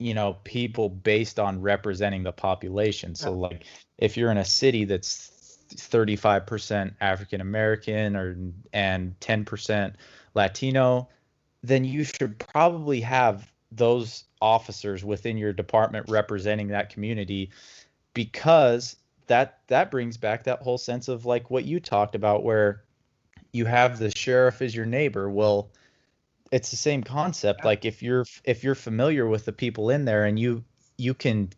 you 0.00 0.14
know 0.14 0.36
people 0.44 0.88
based 0.88 1.38
on 1.38 1.60
representing 1.60 2.24
the 2.24 2.32
population. 2.32 3.14
So 3.14 3.32
like 3.32 3.64
if 3.98 4.16
you're 4.16 4.30
in 4.30 4.38
a 4.38 4.44
city 4.44 4.84
that's 4.84 5.36
35% 5.76 6.94
african 7.00 7.40
american 7.40 8.16
or 8.16 8.36
and 8.72 9.14
10% 9.20 9.94
latino 10.34 11.08
then 11.62 11.84
you 11.84 12.02
should 12.02 12.36
probably 12.38 13.00
have 13.00 13.52
those 13.70 14.24
officers 14.40 15.04
within 15.04 15.36
your 15.36 15.52
department 15.52 16.08
representing 16.08 16.68
that 16.68 16.90
community 16.90 17.50
because 18.14 18.96
that 19.26 19.60
that 19.68 19.90
brings 19.90 20.16
back 20.16 20.44
that 20.44 20.60
whole 20.60 20.78
sense 20.78 21.06
of 21.08 21.24
like 21.24 21.50
what 21.50 21.64
you 21.64 21.78
talked 21.78 22.14
about 22.14 22.42
where 22.42 22.82
you 23.52 23.64
have 23.64 23.98
the 23.98 24.10
sheriff 24.16 24.62
as 24.62 24.74
your 24.74 24.86
neighbor. 24.86 25.30
Well 25.30 25.70
it's 26.50 26.70
the 26.70 26.76
same 26.76 27.02
concept 27.02 27.64
like 27.64 27.84
if 27.84 28.02
you're 28.02 28.24
if 28.44 28.64
you're 28.64 28.74
familiar 28.74 29.26
with 29.26 29.44
the 29.44 29.52
people 29.52 29.90
in 29.90 30.04
there 30.04 30.24
and 30.24 30.38
you 30.38 30.64
you 30.98 31.14
can 31.14 31.50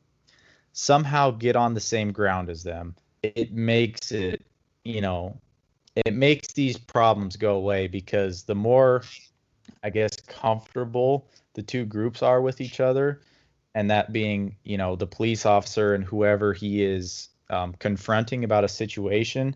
somehow 0.72 1.30
get 1.30 1.56
on 1.56 1.74
the 1.74 1.80
same 1.80 2.12
ground 2.12 2.48
as 2.48 2.62
them 2.62 2.94
it 3.22 3.52
makes 3.52 4.12
it 4.12 4.44
you 4.84 5.00
know 5.00 5.36
it 6.06 6.14
makes 6.14 6.52
these 6.52 6.78
problems 6.78 7.36
go 7.36 7.56
away 7.56 7.86
because 7.86 8.44
the 8.44 8.54
more 8.54 9.02
i 9.82 9.90
guess 9.90 10.16
comfortable 10.26 11.28
the 11.54 11.62
two 11.62 11.84
groups 11.84 12.22
are 12.22 12.40
with 12.40 12.60
each 12.60 12.80
other 12.80 13.20
and 13.74 13.90
that 13.90 14.12
being 14.12 14.56
you 14.64 14.76
know 14.76 14.96
the 14.96 15.06
police 15.06 15.46
officer 15.46 15.94
and 15.94 16.04
whoever 16.04 16.52
he 16.52 16.82
is 16.82 17.28
um, 17.50 17.74
confronting 17.78 18.44
about 18.44 18.64
a 18.64 18.68
situation 18.68 19.54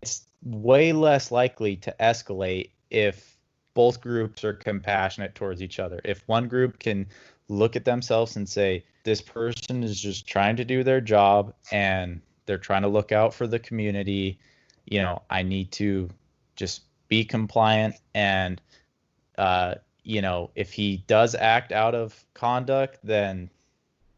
it's 0.00 0.24
way 0.44 0.92
less 0.92 1.32
likely 1.32 1.76
to 1.76 1.94
escalate 1.98 2.70
if 2.88 3.36
both 3.74 4.00
groups 4.00 4.44
are 4.44 4.52
compassionate 4.52 5.34
towards 5.34 5.62
each 5.62 5.78
other. 5.78 6.00
If 6.04 6.26
one 6.26 6.48
group 6.48 6.78
can 6.78 7.06
look 7.48 7.76
at 7.76 7.84
themselves 7.84 8.36
and 8.36 8.48
say, 8.48 8.84
this 9.04 9.20
person 9.20 9.82
is 9.82 10.00
just 10.00 10.26
trying 10.26 10.56
to 10.56 10.64
do 10.64 10.82
their 10.84 11.00
job 11.00 11.54
and 11.70 12.20
they're 12.46 12.58
trying 12.58 12.82
to 12.82 12.88
look 12.88 13.12
out 13.12 13.32
for 13.32 13.46
the 13.46 13.58
community, 13.58 14.38
you 14.86 15.00
know, 15.00 15.22
I 15.30 15.42
need 15.42 15.72
to 15.72 16.10
just 16.56 16.82
be 17.08 17.24
compliant 17.24 17.96
and 18.14 18.60
uh, 19.38 19.76
you 20.02 20.22
know, 20.22 20.50
if 20.54 20.72
he 20.72 20.98
does 21.06 21.34
act 21.34 21.72
out 21.72 21.94
of 21.94 22.24
conduct, 22.34 22.98
then 23.02 23.50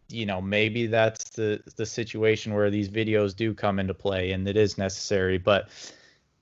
you 0.09 0.27
know, 0.27 0.43
maybe 0.43 0.87
that's 0.87 1.31
the 1.31 1.63
the 1.77 1.87
situation 1.87 2.55
where 2.55 2.71
these 2.71 2.89
videos 2.89 3.35
do 3.35 3.55
come 3.55 3.79
into 3.79 3.95
play 3.95 4.33
and 4.33 4.47
it 4.47 4.57
is 4.57 4.77
necessary, 4.77 5.39
but 5.39 5.69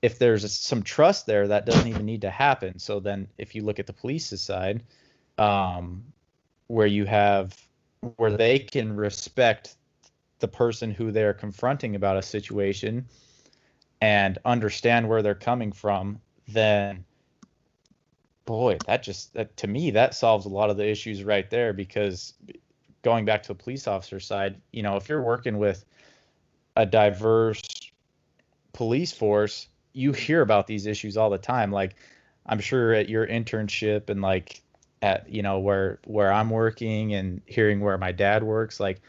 if 0.01 0.17
there's 0.17 0.51
some 0.51 0.81
trust 0.81 1.25
there, 1.25 1.47
that 1.47 1.65
doesn't 1.65 1.87
even 1.87 2.05
need 2.05 2.21
to 2.21 2.29
happen. 2.29 2.79
So 2.79 2.99
then, 2.99 3.27
if 3.37 3.53
you 3.53 3.63
look 3.63 3.79
at 3.79 3.87
the 3.87 3.93
police's 3.93 4.41
side, 4.41 4.83
um, 5.37 6.03
where 6.67 6.87
you 6.87 7.05
have 7.05 7.55
where 8.17 8.35
they 8.35 8.57
can 8.57 8.95
respect 8.95 9.75
the 10.39 10.47
person 10.47 10.89
who 10.91 11.11
they're 11.11 11.33
confronting 11.33 11.95
about 11.95 12.17
a 12.17 12.21
situation 12.21 13.05
and 14.01 14.39
understand 14.43 15.07
where 15.07 15.21
they're 15.21 15.35
coming 15.35 15.71
from, 15.71 16.19
then 16.47 17.05
boy, 18.45 18.77
that 18.87 19.03
just 19.03 19.33
that, 19.33 19.55
to 19.57 19.67
me 19.67 19.91
that 19.91 20.15
solves 20.15 20.45
a 20.45 20.49
lot 20.49 20.71
of 20.71 20.77
the 20.77 20.87
issues 20.87 21.23
right 21.23 21.49
there. 21.49 21.73
Because 21.73 22.33
going 23.03 23.25
back 23.25 23.43
to 23.43 23.49
the 23.49 23.55
police 23.55 23.87
officer 23.87 24.19
side, 24.19 24.59
you 24.71 24.81
know, 24.81 24.95
if 24.95 25.07
you're 25.07 25.21
working 25.21 25.59
with 25.59 25.85
a 26.75 26.85
diverse 26.85 27.61
police 28.73 29.11
force 29.11 29.67
you 29.93 30.11
hear 30.11 30.41
about 30.41 30.67
these 30.67 30.85
issues 30.85 31.17
all 31.17 31.29
the 31.29 31.37
time. 31.37 31.71
Like 31.71 31.95
I'm 32.45 32.59
sure 32.59 32.93
at 32.93 33.09
your 33.09 33.27
internship 33.27 34.09
and 34.09 34.21
like 34.21 34.61
at 35.01 35.29
you 35.29 35.41
know 35.41 35.59
where 35.59 35.99
where 36.05 36.31
I'm 36.31 36.49
working 36.49 37.13
and 37.13 37.41
hearing 37.45 37.79
where 37.79 37.97
my 37.97 38.11
dad 38.11 38.43
works, 38.43 38.79
like 38.79 39.01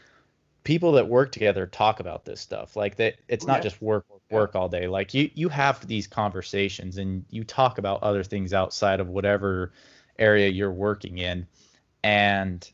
people 0.63 0.93
that 0.93 1.07
work 1.07 1.31
together 1.31 1.67
talk 1.67 1.99
about 1.99 2.25
this 2.25 2.41
stuff. 2.41 2.75
Like 2.75 2.95
that 2.97 3.15
it's 3.27 3.45
not 3.45 3.61
just 3.61 3.81
work 3.81 4.05
work 4.09 4.21
work 4.31 4.55
all 4.55 4.69
day. 4.69 4.87
Like 4.87 5.13
you 5.13 5.29
you 5.33 5.49
have 5.49 5.85
these 5.87 6.07
conversations 6.07 6.97
and 6.97 7.25
you 7.29 7.43
talk 7.43 7.77
about 7.77 8.03
other 8.03 8.23
things 8.23 8.53
outside 8.53 8.99
of 8.99 9.09
whatever 9.09 9.71
area 10.19 10.49
you're 10.49 10.71
working 10.71 11.17
in. 11.17 11.47
And 12.03 12.67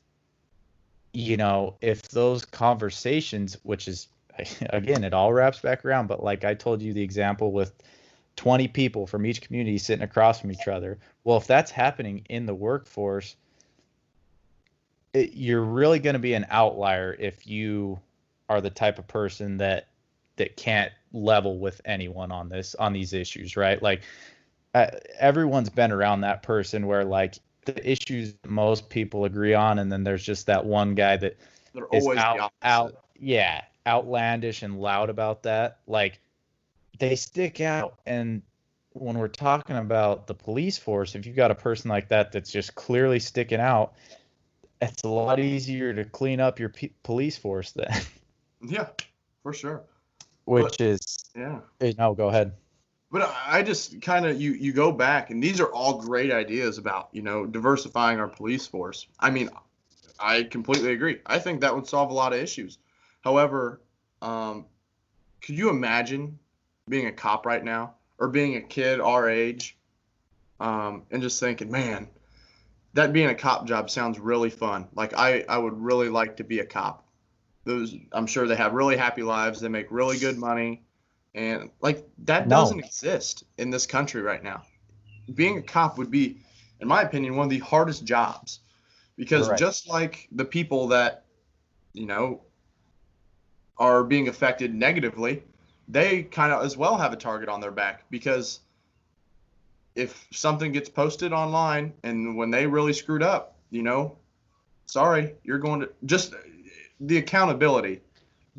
you 1.13 1.37
know, 1.37 1.75
if 1.81 2.03
those 2.09 2.45
conversations, 2.45 3.57
which 3.63 3.87
is 3.87 4.07
again, 4.69 5.03
it 5.03 5.13
all 5.13 5.33
wraps 5.33 5.59
back 5.59 5.83
around, 5.85 6.07
but 6.07 6.23
like 6.23 6.43
I 6.43 6.53
told 6.53 6.81
you 6.81 6.93
the 6.93 7.01
example 7.01 7.51
with 7.51 7.73
20 8.39 8.69
people 8.69 9.05
from 9.05 9.25
each 9.25 9.41
community 9.41 9.77
sitting 9.77 10.01
across 10.01 10.39
from 10.39 10.49
each 10.49 10.69
other. 10.69 10.97
Well, 11.25 11.35
if 11.35 11.45
that's 11.45 11.71
happening 11.71 12.25
in 12.29 12.45
the 12.45 12.55
workforce, 12.55 13.35
it, 15.11 15.33
you're 15.33 15.61
really 15.61 15.99
going 15.99 16.13
to 16.13 16.19
be 16.19 16.35
an 16.35 16.45
outlier 16.49 17.13
if 17.19 17.45
you 17.45 17.99
are 18.47 18.61
the 18.61 18.69
type 18.69 18.97
of 18.97 19.05
person 19.09 19.57
that 19.57 19.87
that 20.37 20.55
can't 20.55 20.93
level 21.11 21.59
with 21.59 21.81
anyone 21.83 22.31
on 22.31 22.47
this 22.47 22.75
on 22.75 22.93
these 22.93 23.11
issues, 23.11 23.57
right? 23.57 23.83
Like 23.83 24.03
uh, 24.73 24.87
everyone's 25.19 25.69
been 25.69 25.91
around 25.91 26.21
that 26.21 26.41
person 26.41 26.87
where 26.87 27.03
like 27.03 27.35
the 27.65 27.91
issues 27.91 28.35
most 28.47 28.89
people 28.89 29.25
agree 29.25 29.53
on, 29.53 29.79
and 29.79 29.91
then 29.91 30.05
there's 30.05 30.23
just 30.23 30.45
that 30.45 30.63
one 30.63 30.95
guy 30.95 31.17
that 31.17 31.35
They're 31.73 31.87
is 31.91 32.07
out, 32.07 32.53
out, 32.61 33.03
yeah, 33.19 33.63
outlandish 33.85 34.63
and 34.63 34.79
loud 34.79 35.09
about 35.09 35.43
that. 35.43 35.79
Like 35.87 36.21
they 36.99 37.15
stick 37.15 37.61
out 37.61 37.99
and 38.05 38.41
when 38.93 39.17
we're 39.17 39.27
talking 39.27 39.77
about 39.77 40.27
the 40.27 40.33
police 40.33 40.77
force 40.77 41.15
if 41.15 41.25
you've 41.25 41.35
got 41.35 41.51
a 41.51 41.55
person 41.55 41.89
like 41.89 42.09
that 42.09 42.31
that's 42.31 42.51
just 42.51 42.75
clearly 42.75 43.19
sticking 43.19 43.59
out 43.59 43.93
it's 44.81 45.03
a 45.03 45.09
lot 45.09 45.39
easier 45.39 45.93
to 45.93 46.05
clean 46.05 46.39
up 46.39 46.59
your 46.59 46.69
p- 46.69 46.93
police 47.03 47.37
force 47.37 47.71
then. 47.71 47.91
Yeah 48.61 48.89
for 49.41 49.53
sure. 49.53 49.83
Which 50.43 50.63
but, 50.63 50.81
is 50.81 51.31
yeah. 51.33 51.61
no 51.97 52.13
go 52.13 52.27
ahead. 52.27 52.51
But 53.09 53.33
i 53.47 53.63
just 53.63 54.01
kind 54.01 54.25
of 54.25 54.39
you 54.39 54.51
you 54.51 54.73
go 54.73 54.91
back 54.91 55.29
and 55.29 55.41
these 55.41 55.61
are 55.61 55.71
all 55.73 56.01
great 56.01 56.29
ideas 56.29 56.77
about 56.77 57.07
you 57.13 57.21
know 57.21 57.45
diversifying 57.45 58.19
our 58.19 58.27
police 58.27 58.67
force. 58.67 59.07
I 59.17 59.29
mean 59.29 59.49
i 60.19 60.43
completely 60.43 60.91
agree. 60.91 61.19
I 61.25 61.39
think 61.39 61.61
that 61.61 61.73
would 61.73 61.87
solve 61.87 62.11
a 62.11 62.13
lot 62.13 62.33
of 62.33 62.39
issues. 62.39 62.79
However 63.21 63.79
um, 64.21 64.65
could 65.41 65.57
you 65.57 65.69
imagine 65.69 66.37
being 66.89 67.07
a 67.07 67.11
cop 67.11 67.45
right 67.45 67.63
now 67.63 67.93
or 68.17 68.27
being 68.27 68.55
a 68.55 68.61
kid 68.61 68.99
our 68.99 69.29
age 69.29 69.77
um, 70.59 71.03
and 71.11 71.21
just 71.21 71.39
thinking, 71.39 71.71
man, 71.71 72.07
that 72.93 73.13
being 73.13 73.29
a 73.29 73.35
cop 73.35 73.65
job 73.65 73.89
sounds 73.89 74.19
really 74.19 74.49
fun. 74.49 74.87
Like 74.93 75.13
I, 75.13 75.45
I 75.47 75.57
would 75.57 75.79
really 75.79 76.09
like 76.09 76.37
to 76.37 76.43
be 76.43 76.59
a 76.59 76.65
cop. 76.65 77.05
those 77.65 77.95
I'm 78.11 78.27
sure 78.27 78.47
they 78.47 78.55
have 78.55 78.73
really 78.73 78.97
happy 78.97 79.23
lives. 79.23 79.61
They 79.61 79.69
make 79.69 79.91
really 79.91 80.17
good 80.17 80.37
money, 80.37 80.83
and 81.35 81.69
like 81.81 82.07
that 82.25 82.49
No. 82.49 82.61
doesn't 82.61 82.79
exist 82.79 83.43
in 83.57 83.69
this 83.69 83.85
country 83.85 84.21
right 84.21 84.43
now. 84.43 84.63
Being 85.33 85.59
a 85.59 85.61
cop 85.61 85.97
would 85.97 86.09
be, 86.09 86.39
in 86.79 86.87
my 86.87 87.03
opinion, 87.03 87.35
one 87.35 87.45
of 87.45 87.51
the 87.51 87.59
hardest 87.59 88.03
jobs, 88.03 88.61
because 89.15 89.45
Correct. 89.45 89.59
just 89.59 89.87
like 89.87 90.27
the 90.31 90.45
people 90.45 90.87
that, 90.87 91.25
you 91.93 92.07
know, 92.07 92.41
are 93.77 94.03
being 94.03 94.27
affected 94.27 94.73
negatively, 94.73 95.43
they 95.89 96.23
kind 96.23 96.53
of 96.53 96.63
as 96.63 96.77
well 96.77 96.97
have 96.97 97.11
a 97.11 97.15
target 97.17 97.49
on 97.49 97.59
their 97.59 97.71
back 97.71 98.03
because 98.11 98.59
if 99.95 100.27
something 100.31 100.71
gets 100.71 100.87
posted 100.87 101.33
online 101.33 101.91
and 102.03 102.37
when 102.37 102.51
they 102.51 102.67
really 102.67 102.93
screwed 102.93 103.23
up, 103.23 103.57
you 103.71 103.81
know, 103.81 104.15
sorry, 104.85 105.35
you're 105.43 105.57
going 105.57 105.81
to 105.81 105.89
just 106.05 106.35
the 107.01 107.17
accountability. 107.17 108.01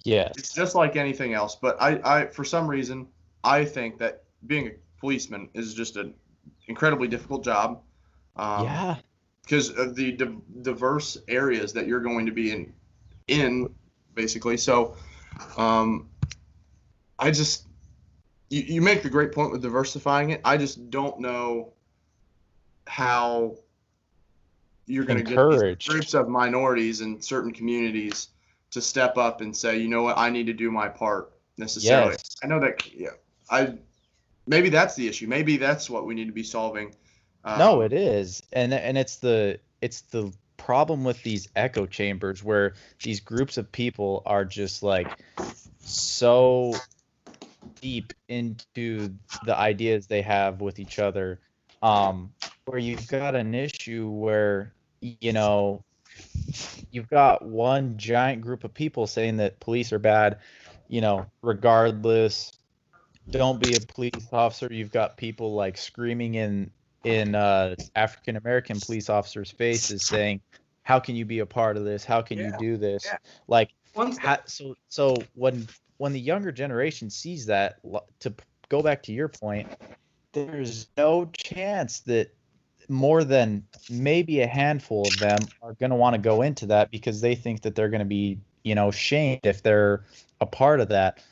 Yeah. 0.03 0.33
It's 0.37 0.53
just 0.53 0.75
like 0.75 0.97
anything 0.97 1.33
else. 1.33 1.55
But 1.55 1.81
I, 1.81 2.01
I 2.05 2.27
for 2.27 2.45
some 2.45 2.67
reason, 2.67 3.07
I 3.45 3.65
think 3.65 3.99
that 3.99 4.25
being 4.47 4.67
a 4.67 4.71
policeman 4.99 5.49
is 5.55 5.73
just 5.73 5.97
an 5.97 6.15
incredibly 6.67 7.07
difficult 7.07 7.45
job. 7.45 7.81
Um, 8.37 8.65
yeah. 8.65 8.97
because 9.43 9.71
of 9.71 9.95
the 9.95 10.13
di- 10.13 10.37
diverse 10.63 11.19
areas 11.29 11.73
that 11.75 11.87
you're 11.87 12.01
going 12.01 12.27
to 12.27 12.33
be 12.33 12.53
in 12.53 12.73
in 13.27 13.73
basically 14.15 14.57
so 14.57 14.97
um 15.57 16.09
i 17.21 17.31
just 17.31 17.67
you, 18.49 18.63
you 18.63 18.83
make 18.83 19.03
the 19.03 19.11
great 19.11 19.33
point 19.33 19.53
with 19.53 19.63
diversifying 19.63 20.31
it. 20.31 20.41
I 20.45 20.57
just 20.57 20.91
don't 20.91 21.21
know 21.21 21.73
how 22.87 23.57
you're 24.87 25.05
going 25.05 25.25
to 25.25 25.25
get 25.25 25.87
groups 25.87 26.15
of 26.15 26.29
minorities 26.29 27.01
in 27.01 27.23
certain 27.23 27.53
communities 27.53 28.29
to 28.73 28.83
step 28.83 29.17
up 29.17 29.41
and 29.41 29.57
say 29.57 29.79
you 29.79 29.89
know 29.89 30.03
what? 30.03 30.19
I 30.19 30.31
need 30.31 30.47
to 30.47 30.53
do 30.53 30.71
my 30.71 30.89
part 30.89 31.33
necessarily. 31.57 32.13
Yes. 32.13 32.37
i 32.43 32.47
know 32.47 32.59
that 32.59 32.93
yeah 32.93 33.11
i 33.51 33.75
maybe 34.47 34.69
that's 34.69 34.97
the 34.97 35.07
issue. 35.07 35.29
Maybe 35.29 35.57
that's 35.57 35.89
what 35.89 36.07
we 36.07 36.15
need 36.15 36.27
to 36.27 36.33
be 36.33 36.43
solving 36.43 36.95
no, 37.45 37.81
Um, 37.81 37.83
it 37.83 37.93
is, 37.93 38.43
and 38.53 38.75
and 38.75 38.99
it's 38.99 39.17
the 39.17 39.61
it's 39.81 40.03
the 40.03 40.33
problem 40.57 41.05
with 41.05 41.23
these 41.23 41.49
echo 41.57 41.87
chambers 41.87 42.45
where 42.45 42.75
these 43.03 43.21
groups 43.21 43.57
of 43.57 43.73
people 43.73 44.23
are 44.27 44.45
just 44.45 44.83
like 44.83 45.19
so 45.81 46.75
deep 47.81 48.13
into 48.29 49.15
the 49.47 49.57
ideas 49.57 50.07
they 50.07 50.23
have 50.23 50.61
with 50.61 50.79
each 50.79 50.99
other 50.99 51.41
um 51.83 52.31
where 52.67 52.79
you've 52.79 53.09
got 53.09 53.35
an 53.35 53.55
issue 53.55 54.09
where 54.11 54.75
you 55.01 55.33
know 55.33 55.83
you've 56.91 57.09
got 57.09 57.45
one 57.45 57.97
giant 57.97 58.43
group 58.43 58.65
of 58.65 58.75
people 58.75 59.07
saying 59.07 59.37
that 59.39 59.59
police 59.61 59.93
are 59.93 59.99
bad 59.99 60.39
you 60.89 61.01
know 61.01 61.27
regardless 61.43 62.53
don't 63.31 63.61
be 63.61 63.77
a 63.77 63.81
police 63.81 64.27
officer. 64.33 64.67
You've 64.73 64.91
got 64.91 65.17
people 65.17 65.55
like 65.55 65.77
screaming 65.79 66.35
in 66.35 66.71
in 67.05 67.35
uh 67.35 67.75
african 67.95 68.37
american 68.37 68.79
police 68.79 69.09
officers 69.09 69.51
faces 69.51 70.03
saying 70.03 70.39
how 70.83 70.99
can 70.99 71.15
you 71.15 71.25
be 71.25 71.39
a 71.39 71.47
part 71.47 71.77
of 71.77 71.85
this? 71.85 72.05
How 72.05 72.21
can 72.21 72.39
you 72.39 72.53
do 72.59 72.77
this? 72.77 73.05
Yeah. 73.07 73.19
like 73.49 73.71
So 74.47 74.77
so 74.89 75.17
when 75.35 75.69
when 75.99 76.13
the 76.13 76.21
younger 76.21 76.53
generation 76.53 77.11
sees 77.11 77.47
that 77.47 77.79
to 78.21 78.33
go 78.69 78.83
back 78.83 79.03
to 79.05 79.13
your 79.13 79.29
point 79.29 79.69
there's 80.33 80.87
no 80.97 81.29
chance 81.33 82.01
that 82.01 82.35
more 82.89 83.25
than 83.25 83.65
maybe 83.91 84.41
a 84.41 84.47
handful 84.47 85.07
of 85.07 85.19
them 85.19 85.39
are 85.63 85.75
going 85.75 85.91
to 85.91 85.97
want 85.97 86.15
to 86.15 86.21
go 86.21 86.43
into 86.43 86.67
that 86.67 86.91
because 86.91 87.21
they 87.21 87.35
think 87.35 87.63
that 87.63 87.75
they're 87.75 87.89
going 87.89 88.01
to 88.01 88.05
be 88.05 88.39
you 88.63 88.75
know 88.75 88.91
shamed 88.91 89.41
if 89.45 89.63
they're 89.63 90.05
a 90.41 90.47
part 90.47 90.81
of 90.81 90.89
that. 90.89 91.23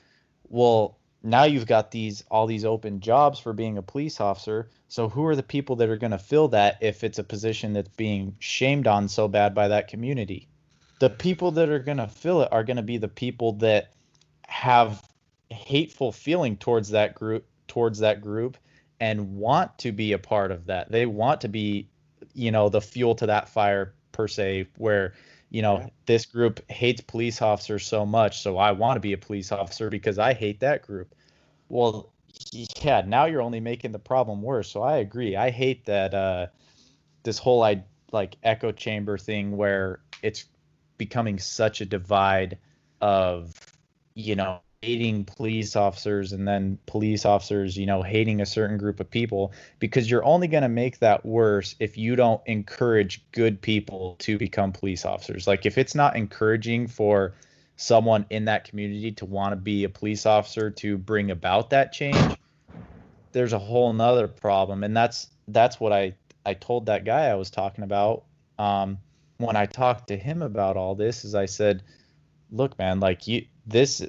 Well 0.49 0.99
now 1.23 1.45
you've 1.45 1.67
got 1.67 1.91
these 1.91 2.25
all 2.31 2.47
these 2.47 2.65
open 2.65 3.01
jobs 3.01 3.39
for 3.39 3.53
being 3.53 3.79
a 3.79 3.83
police 3.83 4.21
officer. 4.21 4.69
So 4.89 5.09
who 5.09 5.25
are 5.27 5.37
the 5.37 5.43
people 5.43 5.77
that 5.77 5.89
are 5.89 5.97
going 5.97 6.13
to 6.13 6.19
fill 6.19 6.49
that 6.49 6.79
if 6.81 7.05
it's 7.05 7.19
a 7.19 7.25
position 7.25 7.73
that's 7.73 7.89
being 7.97 8.37
shamed 8.39 8.87
on 8.87 9.09
so 9.09 9.29
bad 9.29 9.55
by 9.55 9.69
that 9.69 9.89
community 9.89 10.49
the 10.99 11.11
people 11.11 11.53
that 11.53 11.69
are 11.69 11.79
going 11.79 11.99
to 11.99 12.09
fill 12.09 12.43
it 12.43 12.49
are 12.53 12.65
going 12.65 12.77
to 12.77 12.83
be 12.83 12.99
the 12.99 13.09
people 13.09 13.53
that 13.55 13.93
have 14.47 15.03
hateful 15.51 16.13
feeling 16.13 16.57
towards 16.57 16.91
that 16.91 17.15
group 17.15 17.47
towards 17.69 17.99
that 18.01 18.21
group 18.21 18.57
and 19.01 19.37
want 19.37 19.77
to 19.79 19.93
be 19.93 20.13
a 20.13 20.19
part 20.19 20.51
of 20.51 20.67
that. 20.67 20.91
They 20.91 21.07
want 21.07 21.41
to 21.43 21.49
be 21.49 21.89
you 22.35 22.51
know 22.51 22.69
the 22.69 22.81
fuel 22.81 23.15
to 23.17 23.27
that 23.27 23.49
fire 23.49 23.95
per 24.13 24.29
se 24.29 24.67
where 24.77 25.15
you 25.51 25.63
know 25.63 25.79
Yeah. 25.79 25.89
this 26.07 26.27
group 26.27 26.61
hates 26.71 27.01
police 27.01 27.41
officers 27.41 27.87
so 27.87 28.05
much 28.05 28.41
so 28.43 28.59
i 28.59 28.73
want 28.73 28.97
to 28.97 29.01
be 29.01 29.13
a 29.13 29.19
police 29.19 29.51
officer 29.53 29.89
because 29.89 30.19
i 30.19 30.35
hate 30.35 30.61
that 30.61 30.83
group. 30.83 31.15
Well 31.69 32.13
yeah 32.77 33.03
now 33.07 33.25
you're 33.27 33.41
only 33.43 33.61
making 33.61 33.93
the 33.93 33.99
problem 33.99 34.43
worse 34.43 34.71
so 34.71 34.83
i 34.83 34.99
agree. 34.99 35.37
I 35.37 35.51
hate 35.51 35.85
that 35.87 36.13
uh 36.15 36.47
this 37.23 37.39
whole 37.39 37.63
i 37.63 37.83
like 38.13 38.37
echo 38.43 38.73
chamber 38.73 39.17
thing 39.19 39.57
where 39.57 40.01
it's 40.23 40.45
becoming 40.99 41.39
such 41.39 41.81
a 41.81 41.87
divide 41.87 42.59
of 43.01 43.55
you 44.15 44.35
know 44.35 44.61
hating 44.83 45.25
police 45.25 45.75
officers 45.75 46.33
and 46.33 46.47
then 46.47 46.79
police 46.87 47.25
officers 47.25 47.77
you 47.77 47.87
know 47.87 48.03
hating 48.03 48.41
a 48.41 48.47
certain 48.47 48.79
group 48.79 49.01
of 49.01 49.11
people 49.11 49.53
because 49.79 50.11
you're 50.11 50.25
only 50.25 50.47
going 50.47 50.63
to 50.63 50.69
make 50.69 50.99
that 50.99 51.25
worse 51.25 51.75
if 51.81 51.97
you 51.97 52.15
don't 52.15 52.41
encourage 52.47 53.25
good 53.33 53.61
people 53.61 54.17
to 54.21 54.39
become 54.39 54.73
police 54.73 55.05
officers. 55.05 55.47
Like 55.47 55.67
if 55.67 55.79
it's 55.79 55.95
not 55.95 56.17
encouraging 56.17 56.87
for 56.87 57.35
someone 57.77 58.27
in 58.31 58.45
that 58.45 58.65
community 58.65 59.13
to 59.13 59.25
want 59.25 59.53
to 59.53 59.57
be 59.57 59.85
a 59.85 59.89
police 59.89 60.27
officer 60.27 60.71
to 60.71 60.99
bring 60.99 61.31
about 61.31 61.71
that 61.71 61.93
change 61.93 62.37
there's 63.33 63.53
a 63.53 63.59
whole 63.59 63.93
nother 63.93 64.27
problem. 64.27 64.83
And 64.85 64.97
that's 64.97 65.29
that's 65.49 65.81
what 65.81 65.93
i 65.93 66.15
i 66.45 66.55
told 66.55 66.87
that 66.87 67.05
guy 67.05 67.27
i 67.27 67.35
was 67.35 67.51
talking 67.51 67.83
about 67.83 68.25
um 68.59 68.99
when 69.39 69.57
i 69.57 69.67
talked 69.67 70.09
to 70.09 70.17
him 70.17 70.43
about 70.43 70.77
all 70.77 70.95
this 70.95 71.25
is 71.25 71.35
i 71.35 71.47
said 71.47 71.83
look 72.51 72.79
man 72.79 73.01
like 73.01 73.27
you 73.27 73.45
this 73.67 74.03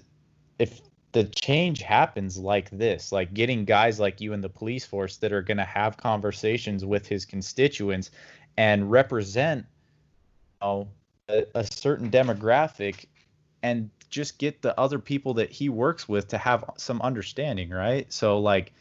if 0.58 0.82
the 1.12 1.24
change 1.24 1.82
happens 1.82 2.38
like 2.38 2.70
this 2.72 3.12
like 3.12 3.34
getting 3.34 3.66
guys 3.66 4.00
like 4.00 4.22
you 4.22 4.34
in 4.34 4.42
the 4.42 4.50
police 4.50 4.86
force 4.86 5.18
that 5.18 5.32
are 5.32 5.42
going 5.42 5.58
to 5.58 5.64
have 5.64 5.98
conversations 5.98 6.86
with 6.86 7.08
his 7.08 7.26
constituents 7.26 8.12
and 8.58 8.92
represent 8.92 9.66
you 10.62 10.68
know, 10.68 10.88
a, 11.30 11.46
a 11.56 11.64
certain 11.64 12.12
demographic 12.12 13.06
and 13.64 13.90
just 14.10 14.38
get 14.38 14.62
the 14.62 14.78
other 14.80 15.00
people 15.00 15.36
that 15.36 15.52
he 15.52 15.70
works 15.70 16.08
with 16.08 16.28
to 16.28 16.38
have 16.38 16.64
some 16.78 17.02
understanding 17.02 17.70
right? 17.70 18.12
So 18.12 18.40
like 18.40 18.74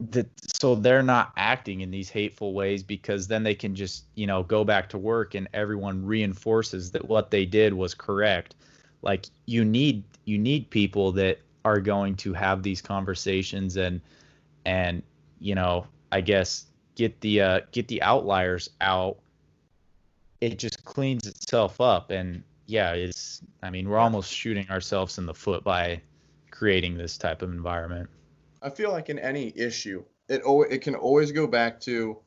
that 0.00 0.26
so 0.60 0.74
they're 0.74 1.02
not 1.02 1.32
acting 1.36 1.80
in 1.80 1.90
these 1.90 2.10
hateful 2.10 2.52
ways 2.52 2.82
because 2.82 3.28
then 3.28 3.42
they 3.42 3.54
can 3.54 3.74
just 3.74 4.04
you 4.14 4.26
know 4.26 4.42
go 4.42 4.64
back 4.64 4.88
to 4.88 4.98
work 4.98 5.34
and 5.34 5.48
everyone 5.54 6.04
reinforces 6.04 6.90
that 6.90 7.06
what 7.08 7.30
they 7.30 7.46
did 7.46 7.72
was 7.72 7.94
correct. 7.94 8.56
Like 9.02 9.26
you 9.46 9.64
need 9.64 10.02
you 10.24 10.38
need 10.38 10.70
people 10.70 11.12
that 11.12 11.38
are 11.64 11.80
going 11.80 12.16
to 12.16 12.32
have 12.32 12.62
these 12.62 12.82
conversations 12.82 13.76
and 13.76 14.00
and 14.66 15.02
you 15.40 15.54
know 15.54 15.86
i 16.12 16.20
guess 16.20 16.66
get 16.94 17.20
the 17.20 17.40
uh 17.40 17.60
get 17.72 17.88
the 17.88 18.02
outliers 18.02 18.70
out. 18.80 19.18
It 20.40 20.58
just 20.58 20.84
cleans 20.84 21.26
itself 21.26 21.80
up 21.80 22.10
and 22.10 22.42
yeah 22.66 22.92
it's 22.92 23.42
i 23.62 23.70
mean 23.70 23.88
we're 23.88 23.98
almost 23.98 24.32
shooting 24.32 24.68
ourselves 24.70 25.18
in 25.18 25.26
the 25.26 25.34
foot 25.34 25.62
by 25.62 26.00
creating 26.50 26.96
this 26.96 27.16
type 27.18 27.42
of 27.42 27.50
environment 27.50 28.08
I 28.64 28.70
feel 28.70 28.90
like 28.90 29.10
in 29.10 29.18
any 29.18 29.52
issue, 29.54 30.02
it 30.28 30.42
it 30.70 30.78
can 30.78 30.94
always 30.94 31.30
go 31.32 31.46
back 31.46 31.80
to 31.80 32.18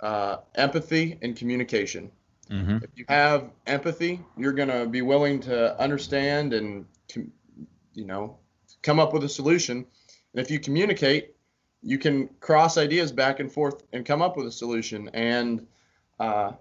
uh, 0.00 0.38
empathy 0.56 1.18
and 1.22 1.36
communication. 1.36 2.10
mm-hmm. 2.50 2.78
If 2.82 2.90
you 2.96 3.04
have 3.08 3.50
empathy, 3.66 4.20
you're 4.36 4.52
gonna 4.52 4.86
be 4.86 5.02
willing 5.02 5.40
to 5.40 5.80
understand 5.80 6.52
and 6.52 6.84
you 7.94 8.04
know 8.04 8.38
come 8.82 8.98
up 8.98 9.12
with 9.12 9.22
a 9.24 9.28
solution. 9.28 9.86
And 10.32 10.44
if 10.44 10.50
you 10.50 10.58
communicate, 10.58 11.36
you 11.82 11.98
can 11.98 12.28
cross 12.40 12.76
ideas 12.76 13.12
back 13.12 13.38
and 13.38 13.50
forth 13.50 13.82
and 13.92 14.04
come 14.04 14.20
up 14.20 14.36
with 14.36 14.46
a 14.46 14.52
solution. 14.52 15.08
And 15.14 15.66
uh, 16.18 16.52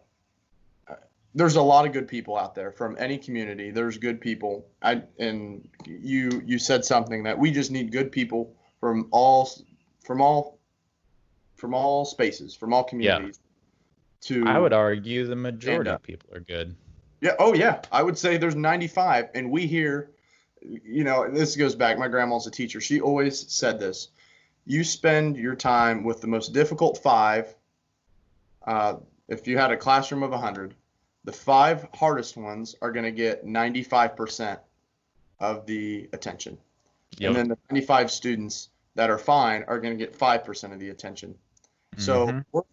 there's 1.33 1.55
a 1.55 1.61
lot 1.61 1.85
of 1.85 1.91
good 1.91 2.07
people 2.07 2.37
out 2.37 2.53
there 2.53 2.71
from 2.71 2.95
any 2.99 3.17
community. 3.17 3.71
There's 3.71 3.97
good 3.97 4.21
people. 4.21 4.67
I 4.81 5.03
and 5.17 5.67
you 5.85 6.43
you 6.45 6.59
said 6.59 6.85
something 6.85 7.23
that 7.23 7.39
we 7.39 7.49
just 7.49 7.71
need 7.71 7.91
good 7.91 8.11
people 8.11 8.53
from 8.79 9.07
all 9.11 9.49
from 10.03 10.21
all 10.21 10.59
from 11.55 11.73
all 11.73 12.05
spaces, 12.05 12.55
from 12.55 12.73
all 12.73 12.83
communities. 12.83 13.39
Yeah. 13.39 13.43
To 14.19 14.43
i 14.47 14.57
would 14.57 14.73
argue 14.73 15.27
the 15.27 15.35
majority 15.35 15.91
of 15.91 16.01
people 16.01 16.33
are 16.33 16.39
good 16.39 16.75
yeah. 17.21 17.35
Oh, 17.39 17.53
yeah. 17.53 17.81
I 17.91 18.03
would 18.03 18.17
say 18.17 18.37
there's 18.37 18.55
95, 18.55 19.29
and 19.33 19.51
we 19.51 19.65
here, 19.65 20.11
you 20.61 21.03
know, 21.03 21.29
this 21.29 21.55
goes 21.55 21.75
back. 21.75 21.97
My 21.97 22.07
grandma's 22.07 22.47
a 22.47 22.51
teacher. 22.51 22.81
She 22.81 23.01
always 23.01 23.51
said 23.51 23.79
this: 23.79 24.09
you 24.65 24.83
spend 24.83 25.37
your 25.37 25.55
time 25.55 26.03
with 26.03 26.21
the 26.21 26.27
most 26.27 26.53
difficult 26.53 26.99
five. 26.99 27.53
Uh, 28.65 28.97
if 29.27 29.47
you 29.47 29.57
had 29.57 29.71
a 29.71 29.77
classroom 29.77 30.23
of 30.23 30.31
100, 30.31 30.75
the 31.23 31.31
five 31.31 31.87
hardest 31.93 32.37
ones 32.37 32.75
are 32.81 32.91
going 32.91 33.05
to 33.05 33.11
get 33.11 33.45
95% 33.45 34.59
of 35.39 35.65
the 35.65 36.09
attention. 36.13 36.57
Yep. 37.19 37.29
And 37.29 37.35
then 37.35 37.47
the 37.49 37.57
95 37.71 38.11
students 38.11 38.69
that 38.95 39.09
are 39.09 39.17
fine 39.17 39.63
are 39.67 39.79
going 39.79 39.97
to 39.97 40.03
get 40.03 40.17
5% 40.17 40.73
of 40.73 40.79
the 40.79 40.89
attention. 40.89 41.35
So, 41.97 42.27
Mhm. 42.27 42.45
we're- 42.51 42.65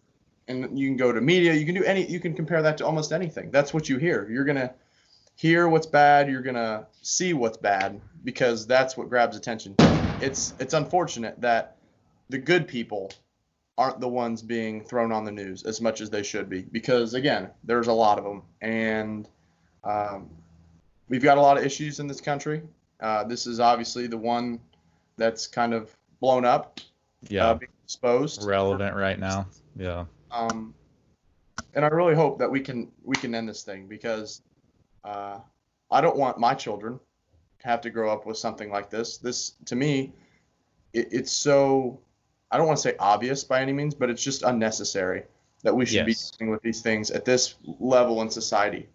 and 0.47 0.77
you 0.77 0.87
can 0.87 0.97
go 0.97 1.11
to 1.11 1.19
media, 1.21 1.53
you 1.53 1.65
can 1.65 1.73
do 1.73 1.83
any, 1.83 2.05
you 2.05 2.19
can 2.19 2.33
compare 2.33 2.61
that 2.61 2.77
to 2.77 2.85
almost 2.85 3.11
anything. 3.11 3.49
That's 3.49 3.73
what 3.73 3.89
you 3.89 3.97
hear. 3.97 4.29
You're 4.29 4.43
going 4.43 4.57
to 4.57 4.71
hear 5.35 5.67
what's 5.67 5.87
bad, 5.87 6.29
you're 6.29 6.41
going 6.41 6.55
to 6.55 6.85
see 7.01 7.33
what's 7.33 7.57
bad 7.57 7.99
because 8.23 8.65
that's 8.67 8.95
what 8.95 9.09
grabs 9.09 9.35
attention. 9.35 9.75
It's 10.21 10.53
it's 10.59 10.73
unfortunate 10.73 11.41
that 11.41 11.75
the 12.29 12.37
good 12.37 12.67
people 12.67 13.11
aren't 13.77 13.99
the 13.99 14.07
ones 14.07 14.41
being 14.41 14.83
thrown 14.83 15.11
on 15.11 15.25
the 15.25 15.31
news 15.31 15.63
as 15.63 15.81
much 15.81 15.99
as 15.99 16.09
they 16.09 16.23
should 16.23 16.49
be 16.49 16.61
because 16.61 17.13
again, 17.13 17.49
there's 17.65 17.87
a 17.87 17.93
lot 17.93 18.17
of 18.17 18.23
them 18.23 18.41
and 18.61 19.27
um, 19.83 20.29
we've 21.09 21.21
got 21.23 21.37
a 21.37 21.41
lot 21.41 21.57
of 21.57 21.65
issues 21.65 21.99
in 21.99 22.07
this 22.07 22.21
country. 22.21 22.61
Uh, 22.99 23.23
this 23.23 23.45
is 23.47 23.59
obviously 23.59 24.07
the 24.07 24.17
one 24.17 24.59
that's 25.17 25.47
kind 25.47 25.73
of 25.73 25.95
blown 26.19 26.45
up, 26.45 26.79
yeah, 27.29 27.47
uh, 27.47 27.53
being 27.55 27.71
exposed. 27.83 28.43
relevant 28.43 28.95
right 28.95 29.19
now. 29.19 29.47
Yeah. 29.75 30.05
Um, 30.31 30.73
and 31.73 31.83
I 31.83 31.89
really 31.89 32.15
hope 32.15 32.39
that 32.39 32.49
we 32.49 32.59
can 32.61 32.91
we 33.03 33.15
can 33.15 33.35
end 33.35 33.49
this 33.49 33.63
thing 33.63 33.87
because 33.87 34.41
uh, 35.03 35.39
I 35.91 36.01
don't 36.01 36.17
want 36.17 36.37
my 36.39 36.53
children 36.53 36.99
to 37.59 37.67
have 37.67 37.81
to 37.81 37.89
grow 37.89 38.11
up 38.11 38.25
with 38.25 38.37
something 38.37 38.69
like 38.71 38.89
this. 38.89 39.17
This 39.17 39.51
to 39.65 39.75
me, 39.75 40.13
it, 40.93 41.09
it's 41.11 41.31
so 41.31 41.99
I 42.51 42.57
don't 42.57 42.67
want 42.67 42.77
to 42.77 42.81
say 42.83 42.95
obvious 42.99 43.43
by 43.43 43.61
any 43.61 43.73
means, 43.73 43.93
but 43.93 44.09
it's 44.09 44.23
just 44.23 44.43
unnecessary 44.43 45.23
that 45.63 45.75
we 45.75 45.85
should 45.85 46.07
Yes. 46.07 46.31
be 46.31 46.37
dealing 46.37 46.51
with 46.51 46.61
these 46.61 46.81
things 46.81 47.11
at 47.11 47.25
this 47.25 47.55
level 47.79 48.21
in 48.21 48.29
society. 48.29 48.87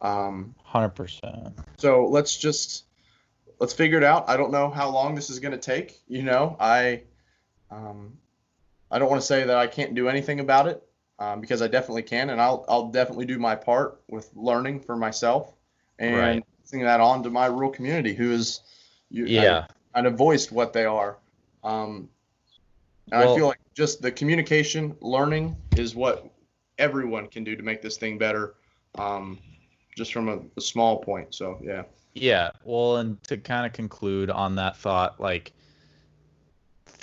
Um, 0.00 0.54
Hundred 0.64 0.90
percent. 0.90 1.54
so 1.76 2.06
let's 2.06 2.36
just 2.36 2.84
let's 3.58 3.72
figure 3.72 3.98
it 3.98 4.04
out. 4.04 4.28
I 4.28 4.36
don't 4.36 4.50
know 4.50 4.70
how 4.70 4.88
long 4.90 5.14
this 5.14 5.30
is 5.30 5.38
going 5.38 5.52
to 5.52 5.58
take. 5.58 6.00
You 6.08 6.22
know, 6.22 6.56
I 6.60 7.02
um, 7.70 8.16
I 8.90 8.98
don't 8.98 9.08
want 9.08 9.20
to 9.20 9.26
say 9.26 9.44
that 9.44 9.56
I 9.56 9.66
can't 9.66 9.94
do 9.94 10.08
anything 10.08 10.40
about 10.40 10.66
it 10.66 10.82
um, 11.18 11.40
because 11.40 11.62
I 11.62 11.68
definitely 11.68 12.02
can, 12.02 12.30
and 12.30 12.40
I'll 12.40 12.64
I'll 12.68 12.88
definitely 12.88 13.26
do 13.26 13.38
my 13.38 13.54
part 13.54 14.00
with 14.08 14.30
learning 14.34 14.80
for 14.80 14.96
myself 14.96 15.52
and 15.98 16.16
Right. 16.16 16.44
passing 16.62 16.82
that 16.82 17.00
on 17.00 17.22
to 17.22 17.30
my 17.30 17.46
rural 17.46 17.70
community 17.70 18.14
who 18.14 18.32
is 18.32 18.60
you, 19.10 19.26
Yeah. 19.26 19.66
kind 19.94 20.06
of 20.06 20.14
voiced 20.16 20.50
what 20.52 20.72
they 20.72 20.84
are. 20.84 21.18
Um, 21.62 22.08
and 23.12 23.20
Well- 23.20 23.32
I 23.32 23.36
feel 23.36 23.46
like 23.46 23.58
just 23.74 24.02
the 24.02 24.10
communication, 24.12 24.96
learning 25.00 25.56
is 25.76 25.94
what 25.94 26.28
everyone 26.78 27.28
can 27.28 27.44
do 27.44 27.54
to 27.56 27.62
make 27.62 27.82
this 27.82 27.96
thing 27.96 28.18
better. 28.18 28.54
Um, 28.96 29.38
just 29.96 30.12
from 30.12 30.28
a, 30.28 30.40
a 30.56 30.60
small 30.60 30.98
point. 30.98 31.34
So 31.34 31.58
yeah. 31.62 31.84
Yeah, 32.14 32.50
well, 32.64 32.96
and 32.98 33.22
to 33.24 33.36
kind 33.36 33.66
of 33.66 33.72
conclude 33.72 34.30
on 34.30 34.54
that 34.56 34.76
thought, 34.76 35.20
like 35.20 35.52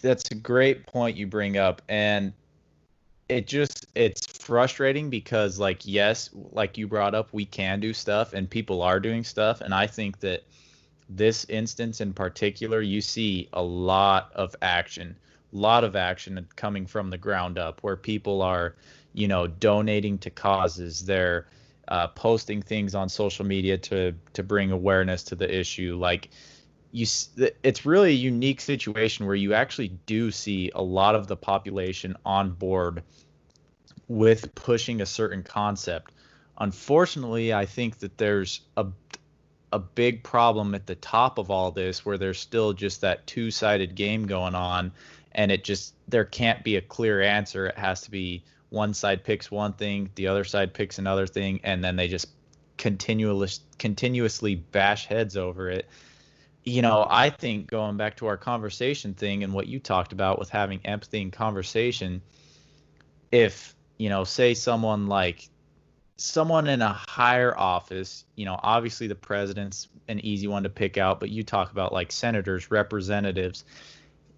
that's 0.01 0.29
a 0.31 0.35
great 0.35 0.85
point 0.87 1.17
you 1.17 1.27
bring 1.27 1.57
up, 1.57 1.81
and 1.89 2.33
it 3.29 3.47
just 3.47 3.87
it's 3.95 4.25
frustrating 4.39 5.09
because 5.09 5.59
like 5.59 5.81
yes, 5.85 6.29
like 6.33 6.77
you 6.77 6.87
brought 6.87 7.15
up, 7.15 7.29
we 7.33 7.45
can 7.45 7.79
do 7.79 7.93
stuff 7.93 8.33
and 8.33 8.49
people 8.49 8.81
are 8.81 8.99
doing 8.99 9.23
stuff, 9.23 9.61
and 9.61 9.73
I 9.73 9.87
think 9.87 10.19
that 10.21 10.43
this 11.09 11.45
instance 11.49 12.01
in 12.01 12.13
particular, 12.13 12.81
you 12.81 13.01
see 13.01 13.49
a 13.53 13.63
lot 13.63 14.31
of 14.35 14.55
action, 14.61 15.17
a 15.53 15.57
lot 15.57 15.83
of 15.83 15.95
action 15.95 16.47
coming 16.55 16.85
from 16.87 17.09
the 17.09 17.17
ground 17.17 17.57
up, 17.59 17.83
where 17.83 17.97
people 17.97 18.41
are, 18.41 18.75
you 19.13 19.27
know, 19.27 19.47
donating 19.47 20.17
to 20.19 20.29
causes, 20.29 21.05
they're 21.05 21.47
uh, 21.91 22.07
posting 22.07 22.61
things 22.61 22.95
on 22.95 23.09
social 23.09 23.45
media 23.45 23.77
to 23.77 24.13
to 24.31 24.43
bring 24.43 24.71
awareness 24.71 25.23
to 25.23 25.35
the 25.35 25.59
issue. 25.59 25.97
Like 25.99 26.29
you 26.91 27.05
it's 27.63 27.85
really 27.85 28.09
a 28.09 28.13
unique 28.13 28.61
situation 28.61 29.25
where 29.25 29.35
you 29.35 29.53
actually 29.53 29.89
do 30.05 30.31
see 30.31 30.71
a 30.73 30.81
lot 30.81 31.15
of 31.15 31.27
the 31.27 31.35
population 31.35 32.15
on 32.25 32.51
board 32.51 33.03
with 34.07 34.55
pushing 34.55 35.01
a 35.01 35.05
certain 35.05 35.43
concept. 35.43 36.13
Unfortunately 36.57 37.53
i 37.53 37.65
think 37.65 37.99
that 37.99 38.17
there's 38.17 38.61
a 38.77 38.85
a 39.73 39.79
big 39.79 40.23
problem 40.23 40.75
at 40.75 40.85
the 40.85 40.95
top 40.95 41.37
of 41.37 41.49
all 41.49 41.71
this 41.71 42.05
where 42.05 42.17
there's 42.17 42.39
still 42.39 42.73
just 42.73 43.01
that 43.01 43.25
two-sided 43.25 43.95
game 43.95 44.27
going 44.27 44.53
on 44.53 44.91
and 45.31 45.51
it 45.51 45.63
just 45.63 45.95
there 46.07 46.25
can't 46.25 46.63
be 46.63 46.75
a 46.75 46.81
clear 46.81 47.21
answer. 47.21 47.67
It 47.67 47.77
has 47.77 48.01
to 48.01 48.11
be 48.11 48.43
one 48.71 48.93
side 48.93 49.23
picks 49.23 49.51
one 49.51 49.73
thing, 49.73 50.09
the 50.15 50.27
other 50.27 50.45
side 50.45 50.73
picks 50.73 50.97
another 50.97 51.27
thing, 51.27 51.59
and 51.63 51.83
then 51.83 51.97
they 51.97 52.07
just 52.07 52.27
continuous 52.77 53.59
continuously 53.77 54.55
bash 54.55 55.05
heads 55.05 55.37
over 55.37 55.69
it. 55.69 55.87
You 56.63 56.81
know, 56.81 57.05
I 57.09 57.29
think 57.29 57.67
going 57.67 57.97
back 57.97 58.17
to 58.17 58.27
our 58.27 58.37
conversation 58.37 59.13
thing 59.13 59.43
and 59.43 59.53
what 59.53 59.67
you 59.67 59.79
talked 59.79 60.13
about 60.13 60.39
with 60.39 60.49
having 60.49 60.79
empathy 60.85 61.21
and 61.21 61.33
conversation, 61.33 62.21
if, 63.31 63.75
you 63.97 64.09
know, 64.09 64.23
say 64.23 64.53
someone 64.53 65.07
like 65.07 65.49
someone 66.15 66.67
in 66.67 66.81
a 66.81 66.93
higher 66.93 67.57
office, 67.57 68.23
you 68.35 68.45
know, 68.45 68.57
obviously 68.61 69.07
the 69.07 69.15
president's 69.15 69.89
an 70.07 70.19
easy 70.21 70.47
one 70.47 70.63
to 70.63 70.69
pick 70.69 70.97
out, 70.97 71.19
but 71.19 71.29
you 71.29 71.43
talk 71.43 71.71
about 71.71 71.91
like 71.91 72.11
senators, 72.11 72.71
representatives. 72.71 73.65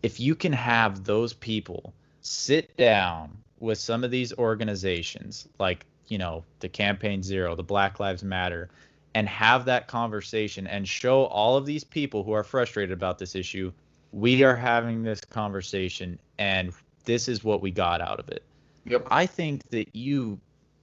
If 0.01 0.19
you 0.19 0.33
can 0.33 0.53
have 0.53 1.03
those 1.03 1.33
people 1.33 1.93
sit 2.21 2.75
down 2.77 3.42
with 3.63 3.77
some 3.77 4.03
of 4.03 4.11
these 4.11 4.33
organizations 4.33 5.47
like 5.57 5.85
you 6.07 6.17
know 6.17 6.43
the 6.59 6.67
campaign 6.67 7.23
zero 7.23 7.55
the 7.55 7.63
black 7.63 7.99
lives 7.99 8.23
matter 8.23 8.69
and 9.15 9.27
have 9.29 9.65
that 9.65 9.87
conversation 9.87 10.67
and 10.67 10.87
show 10.87 11.23
all 11.25 11.55
of 11.55 11.65
these 11.65 11.83
people 11.83 12.23
who 12.23 12.33
are 12.33 12.43
frustrated 12.43 12.91
about 12.91 13.17
this 13.17 13.35
issue 13.35 13.71
we 14.11 14.43
are 14.43 14.55
having 14.55 15.01
this 15.03 15.21
conversation 15.21 16.19
and 16.37 16.73
this 17.05 17.27
is 17.27 17.43
what 17.43 17.61
we 17.61 17.71
got 17.71 18.01
out 18.01 18.19
of 18.19 18.27
it 18.29 18.43
Yep. 18.85 19.07
i 19.09 19.25
think 19.25 19.61
that 19.69 19.95
you 19.95 20.37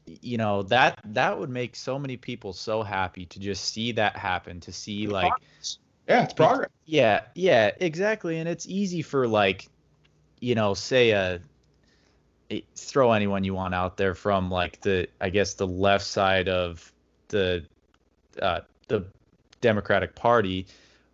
you 0.06 0.38
know 0.38 0.62
that 0.62 0.98
that 1.04 1.38
would 1.38 1.50
make 1.50 1.76
so 1.76 1.98
many 1.98 2.16
people 2.16 2.52
so 2.52 2.82
happy 2.82 3.26
to 3.26 3.38
just 3.38 3.64
see 3.72 3.92
that 3.92 4.16
happen 4.16 4.58
to 4.60 4.72
see 4.72 5.06
like 5.06 5.32
Yeah, 6.08 6.24
it's 6.24 6.32
progress. 6.32 6.70
yeah, 6.86 7.20
yeah, 7.36 7.70
exactly. 7.78 8.38
And 8.38 8.48
it's 8.48 8.66
easy 8.66 9.02
for 9.02 9.28
like, 9.28 9.68
you 10.40 10.56
know, 10.56 10.74
say 10.74 11.10
a 11.10 11.40
throw 12.76 13.12
anyone 13.12 13.44
you 13.44 13.54
want 13.54 13.74
out 13.74 13.96
there 13.96 14.14
from 14.14 14.50
like 14.50 14.80
the 14.80 15.08
I 15.20 15.30
guess 15.30 15.54
the 15.54 15.66
left 15.66 16.04
side 16.04 16.48
of 16.48 16.92
the 17.28 17.64
uh, 18.40 18.60
the 18.88 19.04
Democratic 19.60 20.14
Party, 20.14 20.66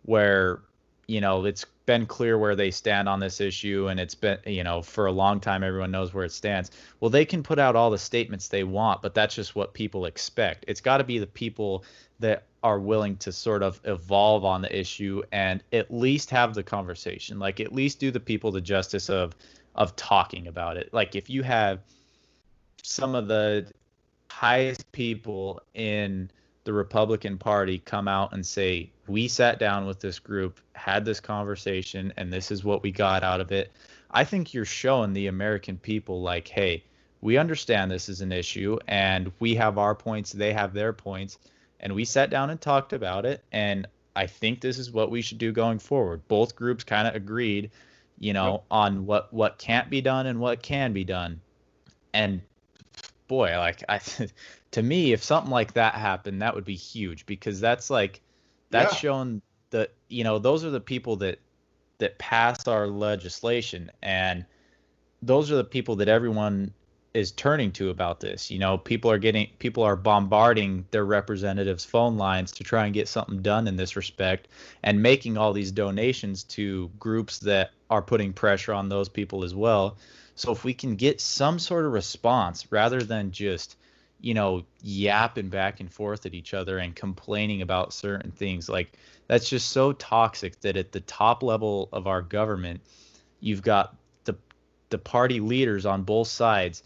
where 0.03 0.61
you 1.07 1.21
know 1.21 1.45
it's 1.45 1.65
been 1.85 2.05
clear 2.05 2.37
where 2.37 2.55
they 2.55 2.71
stand 2.71 3.07
on 3.07 3.19
this 3.19 3.39
issue, 3.39 3.87
and 3.87 3.99
it's 3.99 4.15
been 4.15 4.39
you 4.45 4.63
know 4.63 4.81
for 4.81 5.05
a 5.05 5.11
long 5.11 5.39
time 5.39 5.63
everyone 5.63 5.91
knows 5.91 6.13
where 6.13 6.25
it 6.25 6.31
stands. 6.31 6.71
Well, 6.99 7.09
they 7.09 7.25
can 7.25 7.43
put 7.43 7.59
out 7.59 7.75
all 7.75 7.89
the 7.89 7.97
statements 7.97 8.47
they 8.47 8.63
want, 8.63 9.01
but 9.01 9.13
that's 9.13 9.35
just 9.35 9.55
what 9.55 9.73
people 9.73 10.05
expect. 10.05 10.65
It's 10.67 10.81
got 10.81 10.97
to 10.97 11.03
be 11.03 11.19
the 11.19 11.27
people 11.27 11.83
that 12.19 12.43
are 12.63 12.79
willing 12.79 13.15
to 13.17 13.31
sort 13.31 13.61
of 13.61 13.79
evolve 13.83 14.43
on 14.43 14.61
the 14.61 14.77
issue 14.77 15.21
and 15.31 15.63
at 15.71 15.93
least 15.93 16.31
have 16.31 16.55
the 16.55 16.63
conversation 16.63 17.37
like 17.37 17.59
at 17.59 17.71
least 17.71 17.99
do 17.99 18.09
the 18.09 18.19
people 18.19 18.51
the 18.51 18.59
justice 18.59 19.09
of 19.11 19.35
of 19.77 19.95
talking 19.95 20.47
about 20.47 20.77
it. 20.77 20.93
Like 20.93 21.15
if 21.15 21.29
you 21.29 21.43
have 21.43 21.79
some 22.83 23.15
of 23.15 23.27
the 23.27 23.67
highest 24.29 24.91
people 24.91 25.61
in 25.73 26.29
the 26.63 26.73
Republican 26.73 27.37
Party 27.37 27.79
come 27.79 28.07
out 28.07 28.33
and 28.33 28.45
say 28.45 28.91
we 29.07 29.27
sat 29.27 29.57
down 29.57 29.85
with 29.85 29.99
this 29.99 30.19
group 30.19 30.59
had 30.73 31.05
this 31.05 31.19
conversation 31.19 32.13
and 32.17 32.31
this 32.31 32.51
is 32.51 32.63
what 32.63 32.83
we 32.83 32.91
got 32.91 33.23
out 33.23 33.41
of 33.41 33.51
it 33.51 33.71
i 34.11 34.23
think 34.23 34.53
you're 34.53 34.65
showing 34.65 35.13
the 35.13 35.27
american 35.27 35.77
people 35.77 36.21
like 36.21 36.47
hey 36.47 36.83
we 37.21 37.37
understand 37.37 37.89
this 37.89 38.09
is 38.09 38.21
an 38.21 38.31
issue 38.31 38.77
and 38.87 39.31
we 39.39 39.55
have 39.55 39.77
our 39.77 39.95
points 39.95 40.31
they 40.31 40.53
have 40.53 40.73
their 40.73 40.93
points 40.93 41.39
and 41.79 41.93
we 41.93 42.05
sat 42.05 42.29
down 42.29 42.49
and 42.49 42.61
talked 42.61 42.93
about 42.93 43.25
it 43.25 43.43
and 43.51 43.87
i 44.15 44.27
think 44.27 44.61
this 44.61 44.77
is 44.77 44.91
what 44.91 45.11
we 45.11 45.21
should 45.21 45.37
do 45.37 45.51
going 45.51 45.79
forward. 45.79 46.27
Both 46.27 46.55
groups 46.55 46.83
kind 46.83 47.07
of 47.07 47.15
agreed 47.15 47.71
you 48.19 48.33
know 48.33 48.53
Yep. 48.53 48.63
on 48.71 49.05
what 49.05 49.33
what 49.33 49.57
can't 49.57 49.89
be 49.89 50.01
done 50.01 50.25
and 50.27 50.39
what 50.39 50.61
can 50.61 50.93
be 50.93 51.03
done 51.03 51.41
and 52.13 52.41
boy 53.27 53.53
like 53.57 53.83
i 53.89 53.99
to 54.71 54.81
me 54.81 55.11
if 55.13 55.23
something 55.23 55.51
like 55.51 55.73
that 55.73 55.95
happened 55.95 56.41
that 56.41 56.55
would 56.55 56.65
be 56.65 56.75
huge 56.75 57.25
because 57.25 57.59
that's 57.59 57.89
like 57.89 58.21
that's 58.71 58.93
Yeah. 58.93 58.99
showing 58.99 59.41
the 59.69 59.89
you 60.09 60.23
know 60.23 60.39
those 60.39 60.63
are 60.63 60.71
the 60.71 60.79
people 60.79 61.15
that 61.17 61.39
that 61.99 62.17
pass 62.19 62.67
our 62.67 62.87
legislation 62.87 63.91
and 64.01 64.45
those 65.21 65.51
are 65.51 65.55
the 65.55 65.63
people 65.63 65.95
that 65.95 66.07
everyone 66.07 66.73
is 67.17 67.31
turning 67.31 67.71
to 67.71 67.89
about 67.89 68.19
this. 68.19 68.51
You 68.51 68.59
know, 68.59 68.77
people 68.77 69.09
are 69.09 69.17
getting 69.17 69.49
people 69.57 69.81
are 69.83 69.95
bombarding 69.95 70.85
their 70.91 71.05
representatives' 71.05 71.83
phone 71.83 72.15
lines 72.15 72.51
to 72.53 72.63
try 72.63 72.85
and 72.85 72.93
get 72.93 73.07
something 73.07 73.41
done 73.41 73.67
in 73.67 73.75
this 73.75 73.95
respect 73.95 74.47
and 74.83 75.01
making 75.01 75.35
all 75.35 75.51
these 75.51 75.71
donations 75.71 76.43
to 76.43 76.91
groups 76.99 77.39
that 77.39 77.71
are 77.89 78.03
putting 78.03 78.33
pressure 78.33 78.73
on 78.73 78.87
those 78.87 79.09
people 79.09 79.43
as 79.43 79.55
well. 79.55 79.97
So 80.35 80.51
if 80.51 80.63
we 80.63 80.75
can 80.75 80.95
get 80.95 81.19
some 81.19 81.57
sort 81.57 81.85
of 81.85 81.93
response 81.93 82.71
rather 82.71 83.01
than 83.01 83.31
just, 83.31 83.77
you 84.21 84.35
know, 84.35 84.63
yapping 84.83 85.49
back 85.49 85.79
and 85.79 85.91
forth 85.91 86.27
at 86.27 86.35
each 86.35 86.53
other 86.53 86.77
and 86.77 86.95
complaining 86.95 87.63
about 87.63 87.93
certain 87.93 88.29
things. 88.29 88.69
Like 88.69 88.93
that's 89.25 89.49
just 89.49 89.71
so 89.71 89.91
toxic 89.93 90.59
that 90.61 90.77
at 90.77 90.91
the 90.91 91.01
top 91.01 91.41
level 91.41 91.89
of 91.91 92.05
our 92.05 92.21
government, 92.21 92.81
you've 93.39 93.63
got 93.63 93.95
the 94.25 94.35
the 94.89 94.99
party 94.99 95.39
leaders 95.39 95.87
on 95.87 96.03
both 96.03 96.27
sides 96.27 96.83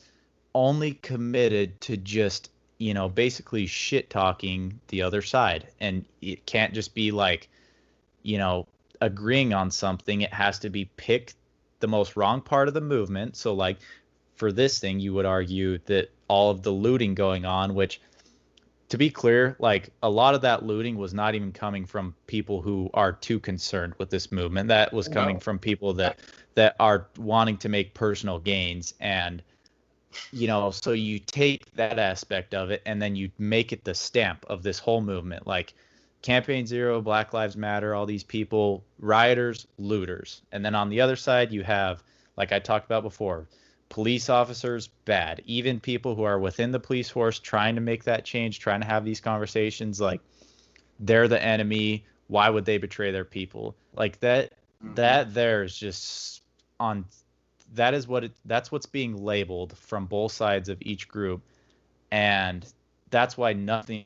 only 0.54 0.94
committed 0.94 1.80
to 1.82 1.98
just, 1.98 2.50
you 2.78 2.94
know, 2.94 3.10
basically 3.10 3.66
shit 3.66 4.10
talking 4.10 4.80
the 4.88 5.02
other 5.02 5.22
side. 5.22 5.68
And 5.80 6.06
it 6.22 6.46
can't 6.46 6.74
just 6.74 6.94
be 6.94 7.12
like, 7.12 7.50
you 8.24 8.38
know, 8.38 8.68
agreeing 9.00 9.54
on 9.54 9.72
something. 9.72 10.22
It 10.22 10.34
has 10.34 10.60
to 10.60 10.70
be 10.70 10.86
pick 10.98 11.34
the 11.80 11.88
most 11.88 12.16
wrong 12.16 12.42
part 12.42 12.68
of 12.68 12.74
the 12.74 12.82
movement. 12.82 13.36
So 13.36 13.54
like 13.54 13.78
for 14.36 14.52
this 14.52 14.80
thing, 14.80 15.00
you 15.00 15.14
would 15.14 15.26
argue 15.26 15.80
that 15.86 16.12
all 16.28 16.52
of 16.52 16.64
the 16.64 16.72
looting 16.72 17.16
going 17.16 17.46
on, 17.46 17.74
which 17.74 18.02
to 18.90 18.98
be 18.98 19.10
clear, 19.10 19.56
like 19.60 19.90
a 20.04 20.10
lot 20.10 20.36
of 20.36 20.42
that 20.42 20.64
looting 20.64 20.98
was 20.98 21.14
not 21.14 21.34
even 21.34 21.52
coming 21.52 21.86
from 21.86 22.14
people 22.28 22.62
who 22.62 22.90
are 22.94 23.14
too 23.14 23.40
concerned 23.40 23.94
with 23.98 24.10
this 24.10 24.32
movement. 24.32 24.68
That 24.68 24.92
was 24.92 25.08
coming 25.08 25.36
no. 25.36 25.40
from 25.40 25.60
people 25.60 25.94
that 25.94 26.20
that 26.56 26.76
are 26.80 27.08
wanting 27.18 27.58
to 27.60 27.70
make 27.70 27.94
personal 27.94 28.38
gains 28.38 28.94
and 29.00 29.42
you 30.32 30.48
know, 30.48 30.72
so 30.72 30.92
you 30.92 31.20
take 31.20 31.72
that 31.76 32.00
aspect 32.00 32.54
of 32.54 32.72
it 32.72 32.82
and 32.86 33.02
then 33.02 33.16
you 33.16 33.32
make 33.38 33.72
it 33.72 33.84
the 33.84 33.94
stamp 33.94 34.46
of 34.48 34.64
this 34.64 34.80
whole 34.80 35.02
movement. 35.02 35.48
Like 35.48 35.74
Campaign 36.22 36.66
Zero, 36.66 37.02
Black 37.02 37.34
Lives 37.34 37.58
Matter, 37.58 37.96
all 37.96 38.06
these 38.06 38.24
people, 38.24 38.84
rioters, 39.00 39.68
looters. 39.78 40.42
And 40.52 40.64
then 40.64 40.76
on 40.76 40.90
the 40.90 41.02
other 41.02 41.16
side, 41.16 41.52
you 41.52 41.64
have, 41.64 42.04
like 42.38 42.52
I 42.52 42.60
talked 42.60 42.86
about 42.86 43.04
before, 43.04 43.48
police 43.92 44.30
officers 44.30 44.88
bad 45.04 45.42
even 45.46 45.78
people 45.78 46.16
who 46.16 46.24
are 46.24 46.40
within 46.40 46.72
the 46.72 46.80
police 46.80 47.10
force 47.10 47.38
trying 47.40 47.76
to 47.76 47.82
make 47.82 48.06
that 48.06 48.24
change 48.24 48.58
trying 48.58 48.80
to 48.80 48.88
have 48.88 49.04
these 49.04 49.20
conversations 49.20 50.00
like 50.00 50.22
they're 51.02 51.28
the 51.28 51.44
enemy 51.44 52.06
why 52.28 52.50
would 52.50 52.64
they 52.64 52.78
betray 52.78 53.12
their 53.12 53.26
people 53.26 53.76
like 53.94 54.18
that 54.22 54.54
mm-hmm. 54.82 54.94
that 54.94 55.34
there 55.34 55.62
is 55.62 55.76
just 55.78 56.42
on 56.80 57.04
that 57.74 57.94
is 57.94 58.08
what 58.08 58.24
it 58.24 58.32
that's 58.46 58.72
what's 58.72 58.86
being 58.86 59.24
labeled 59.24 59.78
from 59.78 60.06
both 60.06 60.32
sides 60.32 60.70
of 60.70 60.78
each 60.82 61.08
group. 61.08 61.42
And 62.12 62.66
that's 63.10 63.38
why 63.38 63.54
nothing 63.54 64.06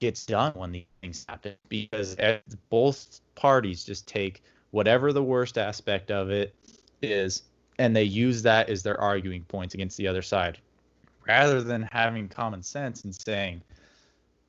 gets 0.00 0.24
done 0.24 0.52
when 0.54 0.72
these 0.72 0.84
things 1.02 1.26
happen 1.28 1.54
because 1.68 2.16
both 2.70 3.20
parties 3.34 3.84
just 3.84 4.08
take 4.08 4.42
whatever 4.70 5.12
the 5.12 5.22
worst 5.22 5.58
aspect 5.58 6.10
of 6.10 6.30
it 6.30 6.54
is 7.02 7.42
and 7.78 7.94
they 7.94 8.02
use 8.02 8.42
that 8.42 8.68
as 8.70 8.82
their 8.82 8.98
arguing 9.00 9.44
points 9.44 9.74
against 9.74 9.96
the 9.98 10.08
other 10.08 10.22
side 10.22 10.58
rather 11.28 11.62
than 11.62 11.88
having 11.92 12.28
common 12.28 12.62
sense 12.62 13.04
and 13.04 13.14
saying 13.14 13.60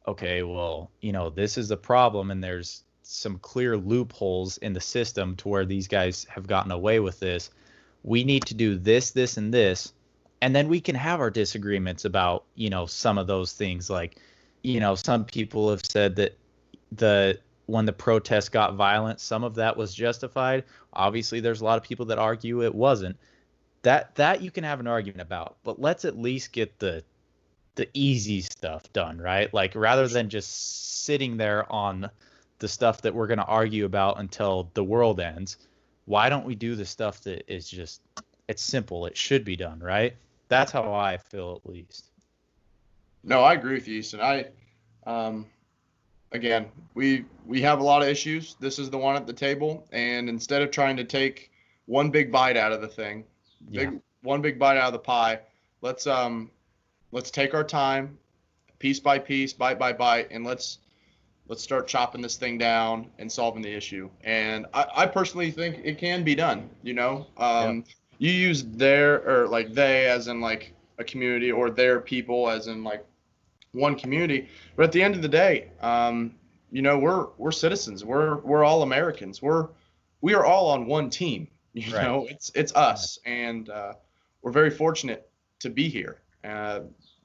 okay 0.07 0.41
well 0.41 0.89
you 1.01 1.11
know 1.11 1.29
this 1.29 1.57
is 1.57 1.67
the 1.67 1.77
problem 1.77 2.31
and 2.31 2.41
there's 2.41 2.83
some 3.03 3.37
clear 3.39 3.75
loopholes 3.75 4.57
in 4.59 4.71
the 4.71 4.79
system 4.79 5.35
to 5.35 5.49
where 5.49 5.65
these 5.65 5.87
guys 5.87 6.25
have 6.29 6.47
gotten 6.47 6.71
away 6.71 6.99
with 7.01 7.19
this 7.19 7.49
we 8.03 8.23
need 8.23 8.45
to 8.45 8.53
do 8.53 8.77
this 8.77 9.11
this 9.11 9.37
and 9.37 9.53
this 9.53 9.93
and 10.41 10.55
then 10.55 10.67
we 10.67 10.81
can 10.81 10.95
have 10.95 11.19
our 11.19 11.29
disagreements 11.29 12.05
about 12.05 12.43
you 12.55 12.69
know 12.69 12.85
some 12.85 13.17
of 13.17 13.27
those 13.27 13.53
things 13.53 13.89
like 13.89 14.17
you 14.63 14.79
know 14.79 14.95
some 14.95 15.25
people 15.25 15.69
have 15.69 15.85
said 15.85 16.15
that 16.15 16.37
the 16.91 17.37
when 17.71 17.85
the 17.85 17.93
protests 17.93 18.49
got 18.49 18.75
violent, 18.75 19.19
some 19.21 19.43
of 19.43 19.55
that 19.55 19.77
was 19.77 19.93
justified. 19.93 20.65
Obviously, 20.93 21.39
there's 21.39 21.61
a 21.61 21.63
lot 21.63 21.77
of 21.77 21.83
people 21.83 22.05
that 22.07 22.19
argue 22.19 22.63
it 22.63 22.75
wasn't. 22.75 23.17
That 23.83 24.13
that 24.15 24.41
you 24.41 24.51
can 24.51 24.63
have 24.63 24.79
an 24.79 24.87
argument 24.87 25.21
about, 25.21 25.55
but 25.63 25.79
let's 25.79 26.05
at 26.05 26.17
least 26.17 26.51
get 26.51 26.77
the 26.79 27.03
the 27.75 27.87
easy 27.93 28.41
stuff 28.41 28.91
done, 28.93 29.19
right? 29.19 29.51
Like 29.53 29.73
rather 29.73 30.07
than 30.07 30.29
just 30.29 31.03
sitting 31.05 31.37
there 31.37 31.71
on 31.71 32.09
the 32.59 32.67
stuff 32.67 33.01
that 33.01 33.15
we're 33.15 33.27
going 33.27 33.39
to 33.39 33.45
argue 33.45 33.85
about 33.85 34.19
until 34.19 34.69
the 34.73 34.83
world 34.83 35.19
ends, 35.19 35.57
why 36.11 36.27
don't 36.27 36.45
we 36.45 36.55
do 36.55 36.75
the 36.75 36.85
stuff 36.85 37.21
that 37.21 37.49
is 37.49 37.69
just 37.69 38.01
it's 38.49 38.61
simple, 38.61 39.05
it 39.05 39.15
should 39.15 39.45
be 39.45 39.55
done, 39.55 39.79
right? 39.79 40.13
That's 40.49 40.69
how 40.69 40.93
I 40.93 41.15
feel 41.15 41.61
at 41.63 41.71
least. 41.71 42.11
No, 43.23 43.39
I 43.41 43.53
agree 43.53 43.75
with 43.75 43.87
you, 43.87 43.99
Easton. 43.99 44.19
I 44.19 44.47
um 45.05 45.45
again, 46.33 46.65
we 46.95 47.23
we 47.45 47.61
have 47.61 47.79
a 47.79 47.83
lot 47.83 48.01
of 48.01 48.09
issues. 48.09 48.57
This 48.59 48.77
is 48.77 48.89
the 48.89 48.97
one 48.97 49.15
at 49.15 49.25
the 49.25 49.31
table, 49.31 49.87
and 49.93 50.27
instead 50.27 50.61
of 50.61 50.69
trying 50.69 50.97
to 50.97 51.05
take 51.05 51.49
one 51.85 52.11
big 52.11 52.29
bite 52.29 52.57
out 52.57 52.73
of 52.73 52.81
the 52.81 52.89
thing, 52.89 53.23
big 53.71 53.93
yeah. 53.93 53.99
one 54.21 54.41
big 54.41 54.59
bite 54.59 54.75
out 54.75 54.87
of 54.87 54.93
the 54.93 54.99
pie, 54.99 55.39
let's 55.79 56.07
um 56.07 56.51
let's 57.13 57.31
take 57.31 57.53
our 57.53 57.63
time, 57.63 58.17
piece 58.79 58.99
by 58.99 59.17
piece, 59.17 59.53
bite 59.53 59.79
by 59.79 59.93
bite, 59.93 60.27
and 60.29 60.43
let's 60.43 60.79
let's 61.51 61.61
start 61.61 61.85
chopping 61.85 62.21
this 62.21 62.37
thing 62.37 62.57
down 62.57 63.07
and 63.19 63.29
solving 63.29 63.61
the 63.61 63.69
issue. 63.69 64.09
And 64.23 64.65
I, 64.73 64.85
I 64.95 65.05
personally 65.05 65.51
think 65.51 65.81
it 65.83 65.97
can 65.97 66.23
be 66.23 66.33
done. 66.33 66.69
You 66.81 66.93
know, 66.93 67.27
um, 67.35 67.83
yeah. 68.19 68.29
you 68.29 68.31
use 68.31 68.63
their 68.63 69.21
or 69.29 69.49
like 69.49 69.73
they 69.73 70.05
as 70.05 70.29
in 70.29 70.39
like 70.39 70.73
a 70.97 71.03
community 71.03 71.51
or 71.51 71.69
their 71.69 71.99
people 71.99 72.49
as 72.49 72.67
in 72.67 72.85
like 72.85 73.05
one 73.73 73.95
community. 73.95 74.47
But 74.77 74.83
at 74.83 74.91
the 74.93 75.03
end 75.03 75.13
of 75.13 75.21
the 75.21 75.27
day, 75.27 75.71
um, 75.81 76.35
you 76.71 76.81
know, 76.81 76.97
we're 76.97 77.27
we're 77.37 77.51
citizens. 77.51 78.05
We're 78.05 78.37
we're 78.37 78.63
all 78.63 78.81
Americans. 78.83 79.41
We're 79.41 79.67
we 80.21 80.33
are 80.33 80.45
all 80.45 80.69
on 80.69 80.87
one 80.87 81.09
team. 81.09 81.47
You 81.73 81.95
right. 81.95 82.03
know, 82.03 82.27
it's 82.29 82.51
it's 82.53 82.75
us, 82.75 83.17
and 83.25 83.69
uh, 83.69 83.93
we're 84.41 84.51
very 84.51 84.69
fortunate 84.69 85.29
to 85.59 85.69
be 85.69 85.87
here. 85.87 86.19
Uh, 86.43 86.81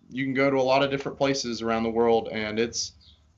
you 0.08 0.22
can 0.22 0.34
go 0.34 0.50
to 0.50 0.56
a 0.56 0.62
lot 0.62 0.84
of 0.84 0.90
different 0.92 1.18
places 1.18 1.62
around 1.62 1.82
the 1.82 1.90
world, 1.90 2.28
and 2.30 2.60
it's 2.60 2.92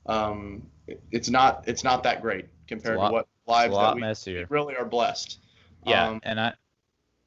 um, 0.05 0.63
it's 1.11 1.29
not 1.29 1.63
it's 1.67 1.83
not 1.83 2.03
that 2.03 2.21
great 2.21 2.45
compared 2.67 2.97
lot, 2.97 3.07
to 3.09 3.13
what 3.13 3.27
lives 3.47 3.75
that 3.75 3.95
we 3.95 4.01
messier. 4.01 4.45
really 4.49 4.75
are 4.75 4.85
blessed. 4.85 5.39
Yeah, 5.85 6.09
um, 6.09 6.19
and 6.23 6.39
I. 6.39 6.53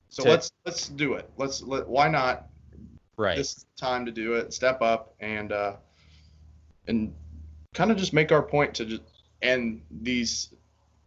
So 0.08 0.24
to, 0.24 0.30
let's 0.30 0.52
let's 0.64 0.88
do 0.88 1.14
it. 1.14 1.30
Let's 1.36 1.62
let 1.62 1.88
why 1.88 2.08
not 2.08 2.48
right 3.16 3.36
this 3.36 3.66
time 3.76 4.04
to 4.06 4.12
do 4.12 4.34
it 4.34 4.52
step 4.52 4.80
up 4.82 5.14
and 5.20 5.52
uh 5.52 5.74
and 6.88 7.14
kind 7.74 7.90
of 7.90 7.96
just 7.96 8.12
make 8.12 8.32
our 8.32 8.42
point 8.42 8.74
to 8.74 8.84
just 8.84 9.02
end 9.42 9.82
these 10.02 10.54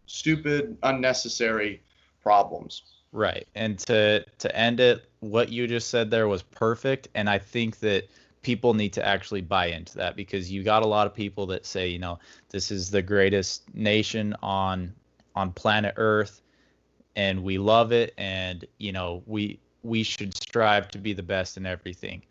stupid 0.06 0.78
unnecessary 0.84 1.82
problems 2.22 2.84
right 3.12 3.48
and 3.56 3.80
to 3.80 4.24
to 4.38 4.56
end 4.56 4.80
it 4.80 5.10
what 5.20 5.50
you 5.50 5.68
just 5.68 5.90
said 5.90 6.12
there 6.12 6.28
was 6.28 6.44
perfect 6.44 7.08
and 7.16 7.30
i 7.30 7.38
think 7.38 7.80
that 7.80 8.08
people 8.46 8.74
need 8.74 8.94
to 8.94 9.06
actually 9.06 9.42
buy 9.42 9.66
into 9.66 9.98
that 9.98 10.16
because 10.16 10.52
you 10.52 10.64
got 10.64 10.84
a 10.84 10.88
lot 10.88 11.08
of 11.08 11.14
people 11.14 11.46
that 11.48 11.66
say 11.66 11.88
you 11.88 12.00
know 12.00 12.20
this 12.50 12.70
is 12.70 12.92
the 12.92 13.02
greatest 13.02 13.64
nation 13.74 14.36
on 14.44 14.94
on 15.36 15.52
planet 15.52 15.96
earth 15.98 16.42
and 17.16 17.44
we 17.44 17.58
love 17.58 17.92
it 17.92 18.14
and 18.18 18.66
you 18.78 18.92
know 18.92 19.24
we 19.26 19.60
we 19.86 20.04
should 20.04 20.36
strive 20.36 20.90
to 20.90 20.98
be 20.98 21.14
the 21.14 21.24
best 21.24 21.58
in 21.58 21.66
everything. 21.66 22.24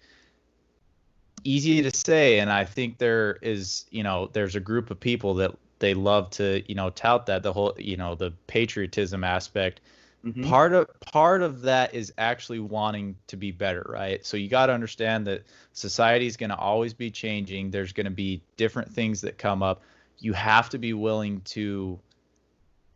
Easy 1.45 1.83
to 1.83 1.91
say, 1.95 2.41
and 2.41 2.51
I 2.51 2.65
think 2.65 2.99
there 2.99 3.39
is, 3.43 3.87
you 3.91 4.03
know, 4.03 4.29
there's 4.33 4.57
a 4.57 4.61
group 4.61 4.91
of 4.91 4.99
people 4.99 5.35
that 5.35 5.53
they 5.79 5.95
love 5.95 6.31
to, 6.31 6.63
you 6.67 6.75
know, 6.75 6.91
tout 6.91 7.27
that 7.27 7.43
the 7.43 7.53
whole, 7.53 7.75
you 7.79 7.97
know, 7.97 8.15
the 8.15 8.33
patriotism 8.47 9.23
aspect. 9.23 9.81
Mm-hmm. 10.25 10.49
Part 10.49 10.73
of 10.73 10.89
part 11.01 11.43
of 11.43 11.61
that 11.63 11.95
is 11.95 12.13
actually 12.17 12.61
wanting 12.61 13.17
to 13.27 13.37
be 13.37 13.51
better, 13.51 13.85
right? 13.87 14.25
So 14.25 14.39
you 14.39 14.49
got 14.49 14.67
to 14.67 14.73
understand 14.73 15.27
that 15.27 15.43
society 15.75 16.27
is 16.27 16.39
going 16.39 16.49
to 16.49 16.57
always 16.57 16.95
be 16.95 17.11
changing. 17.11 17.71
There's 17.71 17.93
going 17.93 18.07
to 18.07 18.11
be 18.11 18.43
different 18.57 18.91
things 18.91 19.21
that 19.21 19.37
come 19.37 19.63
up. 19.63 19.83
You 20.19 20.33
have 20.33 20.71
to 20.71 20.79
be 20.79 20.95
willing 20.95 21.43
to 21.43 22.01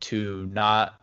to 0.01 0.49
not 0.53 1.01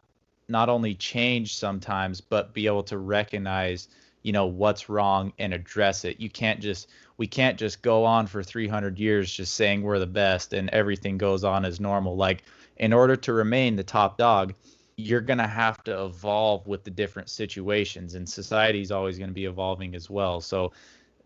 not 0.48 0.68
only 0.68 0.96
change 0.96 1.56
sometimes, 1.56 2.22
but 2.22 2.54
be 2.54 2.66
able 2.66 2.84
to 2.84 2.98
recognize, 2.98 3.88
you 4.24 4.32
know, 4.32 4.48
what's 4.48 4.90
wrong 4.90 5.32
and 5.38 5.54
address 5.54 6.06
it. 6.06 6.20
You 6.20 6.32
can't 6.32 6.60
just 6.60 6.90
we 7.18 7.28
can't 7.28 7.60
just 7.60 7.84
go 7.84 8.04
on 8.04 8.26
for 8.26 8.42
300 8.42 8.98
years 8.98 9.32
just 9.32 9.54
saying 9.54 9.84
we're 9.84 10.00
the 10.00 10.08
best 10.08 10.54
and 10.54 10.72
everything 10.72 11.20
goes 11.20 11.44
on 11.44 11.66
as 11.66 11.80
normal. 11.80 12.16
Like 12.16 12.44
in 12.78 12.94
order 12.94 13.16
to 13.16 13.34
remain 13.34 13.76
the 13.76 13.84
top 13.84 14.18
dog, 14.18 14.56
you're 14.98 15.22
going 15.22 15.40
to 15.40 15.48
have 15.48 15.84
to 15.84 16.06
evolve 16.06 16.68
with 16.68 16.84
the 16.84 16.92
different 16.92 17.30
situations 17.30 18.16
and 18.16 18.28
society 18.28 18.82
is 18.82 18.92
always 18.92 19.18
going 19.18 19.30
to 19.30 19.34
be 19.34 19.46
evolving 19.46 19.94
as 19.94 20.10
well. 20.10 20.40
So 20.40 20.72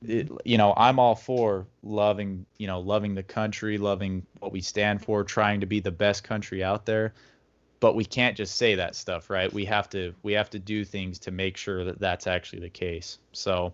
it, 0.01 0.29
you 0.43 0.57
know, 0.57 0.73
I'm 0.75 0.97
all 0.97 1.15
for 1.15 1.67
loving, 1.83 2.45
you 2.57 2.67
know, 2.67 2.79
loving 2.79 3.15
the 3.15 3.23
country, 3.23 3.77
loving 3.77 4.25
what 4.39 4.51
we 4.51 4.61
stand 4.61 5.03
for, 5.03 5.23
trying 5.23 5.59
to 5.59 5.65
be 5.65 5.79
the 5.79 5.91
best 5.91 6.23
country 6.23 6.63
out 6.63 6.85
there. 6.85 7.13
But 7.79 7.95
we 7.95 8.05
can't 8.05 8.35
just 8.35 8.55
say 8.55 8.75
that 8.75 8.95
stuff 8.95 9.29
right? 9.29 9.51
We 9.51 9.65
have 9.65 9.89
to 9.91 10.13
we 10.23 10.33
have 10.33 10.49
to 10.51 10.59
do 10.59 10.83
things 10.83 11.19
to 11.19 11.31
make 11.31 11.55
sure 11.55 11.85
that 11.85 11.99
that's 11.99 12.27
actually 12.27 12.61
the 12.61 12.69
case. 12.69 13.19
So 13.33 13.73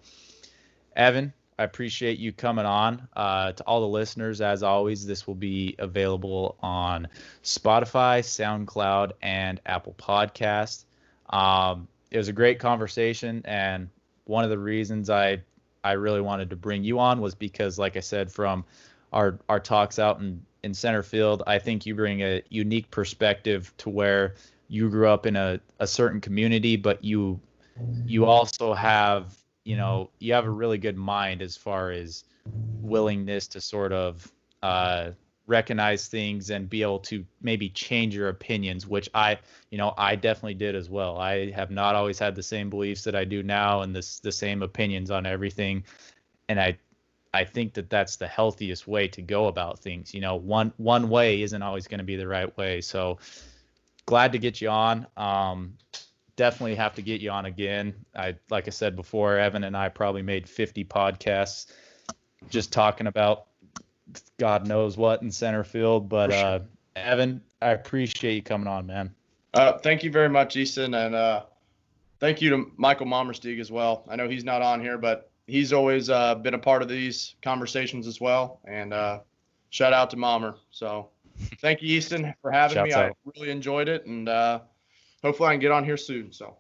evan 0.96 1.34
i 1.58 1.64
appreciate 1.64 2.18
you 2.20 2.32
coming 2.32 2.66
on. 2.66 3.08
Uh, 3.16 3.52
to 3.52 3.64
all 3.64 3.82
the 3.82 3.88
listeners 3.88 4.42
as 4.42 4.64
always 4.64 5.06
this 5.06 5.28
will 5.28 5.36
be 5.36 5.76
available 5.80 6.58
on 6.62 7.08
spotify 7.44 8.20
soundcloud 8.20 9.12
and 9.22 9.62
apple 9.66 9.96
podcast 9.98 10.86
um, 11.30 11.88
it 12.12 12.18
was 12.18 12.28
a 12.28 12.34
great 12.34 12.60
conversation 12.60 13.42
and 13.46 13.90
one 14.26 14.44
of 14.44 14.50
the 14.50 14.60
reasons 14.60 15.10
i 15.10 15.40
I 15.86 15.92
really 15.92 16.20
wanted 16.22 16.50
to 16.50 16.56
bring 16.56 16.84
you 16.84 16.98
on 17.00 17.22
was 17.22 17.36
because, 17.36 17.78
like 17.78 17.96
I 17.96 18.00
said, 18.00 18.32
from 18.32 18.66
our 19.14 19.40
our 19.48 19.60
talks 19.60 20.00
out 20.00 20.20
in 20.20 20.44
in 20.64 20.74
center 20.74 21.04
field, 21.04 21.44
I 21.46 21.60
think 21.60 21.86
you 21.86 21.94
bring 21.94 22.22
a 22.24 22.42
unique 22.50 22.90
perspective 22.90 23.72
to 23.78 23.90
where 23.90 24.34
you 24.68 24.90
grew 24.90 25.08
up 25.08 25.28
in 25.28 25.36
a, 25.36 25.60
a 25.80 25.86
certain 25.86 26.20
community, 26.20 26.76
but 26.76 27.04
you 27.04 27.40
you 28.08 28.26
also 28.26 28.74
have 28.74 29.38
you 29.66 29.76
know 29.76 30.10
you 30.20 30.32
have 30.34 30.46
a 30.46 30.50
really 30.50 30.78
good 30.78 30.96
mind 30.96 31.42
as 31.42 31.58
far 31.58 31.92
as 31.92 32.24
willingness 32.82 33.48
to 33.48 33.60
sort 33.60 33.92
of 33.92 34.32
uh, 34.64 35.12
recognize 35.48 36.08
things 36.08 36.50
and 36.50 36.70
be 36.70 36.82
able 36.82 37.00
to 37.00 37.26
maybe 37.42 37.70
change 37.70 38.16
your 38.16 38.30
opinions 38.30 38.88
which 38.88 39.10
i 39.14 39.38
you 39.70 39.78
know 39.78 39.94
i 39.98 40.16
definitely 40.16 40.54
did 40.54 40.76
as 40.76 40.90
well. 40.90 41.18
I 41.18 41.52
have 41.52 41.70
not 41.72 41.96
always 41.96 42.18
had 42.18 42.36
the 42.36 42.44
same 42.44 42.70
beliefs 42.70 43.04
that 43.04 43.16
i 43.16 43.26
do 43.26 43.44
now 43.44 43.82
and 43.82 43.96
this 43.96 44.20
the 44.20 44.32
same 44.32 44.64
opinions 44.64 45.12
on 45.12 45.26
everything. 45.26 45.84
And 46.48 46.60
i 46.60 46.78
i 47.34 47.44
think 47.44 47.74
that 47.74 47.90
that's 47.90 48.16
the 48.16 48.28
healthiest 48.28 48.88
way 48.88 49.08
to 49.10 49.22
go 49.22 49.48
about 49.48 49.80
things 49.80 50.14
you 50.14 50.22
know 50.22 50.36
one 50.36 50.72
one 50.78 51.10
way 51.10 51.42
isn't 51.42 51.62
always 51.62 51.88
going 51.88 52.00
to 52.00 52.06
be 52.06 52.16
the 52.16 52.28
right 52.28 52.56
way. 52.58 52.82
So 52.82 53.18
glad 54.06 54.32
to 54.32 54.40
get 54.40 54.62
you 54.62 54.70
on. 54.70 55.08
Um 55.18 55.78
definitely 56.36 56.76
have 56.76 56.94
to 56.94 57.02
get 57.02 57.22
you 57.22 57.30
on 57.30 57.46
again 57.46 57.94
i 58.16 58.36
like 58.50 58.68
i 58.68 58.72
said 58.72 58.96
before 58.96 59.38
evan 59.38 59.64
and 59.64 59.76
i 59.76 59.88
probably 59.88 60.22
made 60.22 60.48
50 60.48 60.84
podcasts 60.86 61.68
just 62.50 62.72
talking 62.72 63.08
about 63.08 63.48
God 64.38 64.68
knows 64.68 64.98
what 64.98 65.22
in 65.22 65.32
center 65.32 65.64
field. 65.64 66.10
But 66.10 66.32
sure. 66.32 66.46
uh, 66.46 66.60
Evan, 66.96 67.42
I 67.62 67.70
appreciate 67.72 68.36
you 68.36 68.42
coming 68.42 68.68
on, 68.68 68.86
man. 68.86 69.14
Uh, 69.54 69.78
thank 69.78 70.04
you 70.04 70.12
very 70.12 70.30
much, 70.30 70.58
Easton, 70.58 70.94
and 70.94 71.16
uh, 71.16 71.44
thank 72.20 72.42
you 72.42 72.50
to 72.50 72.72
Michael 72.76 73.06
Mommerstieg 73.06 73.60
as 73.60 73.72
well. 73.72 74.04
I 74.10 74.16
know 74.16 74.28
he's 74.28 74.44
not 74.44 74.62
on 74.62 74.82
here, 74.82 74.98
but 74.98 75.32
he's 75.48 75.72
always 75.72 76.10
uh, 76.10 76.36
been 76.36 76.56
a 76.56 76.60
part 76.60 76.82
of 76.82 76.90
these 76.90 77.36
conversations 77.42 78.06
as 78.06 78.20
well. 78.20 78.60
And 78.66 78.94
uh, 78.94 79.20
shout 79.70 79.94
out 79.94 80.10
to 80.10 80.18
Mommer. 80.18 80.58
So 80.72 81.10
thank 81.62 81.82
you, 81.82 81.96
Easton, 81.96 82.34
for 82.42 82.52
having 82.52 82.76
Shouts 82.76 82.88
me. 82.90 82.94
Out. 82.94 83.12
I 83.12 83.32
really 83.34 83.50
enjoyed 83.50 83.88
it, 83.88 84.06
and 84.06 84.28
uh, 84.28 84.60
hopefully 85.26 85.50
I 85.50 85.54
can 85.54 85.60
get 85.60 85.72
on 85.72 85.84
here 85.84 85.98
soon. 85.98 86.32
So. 86.32 86.56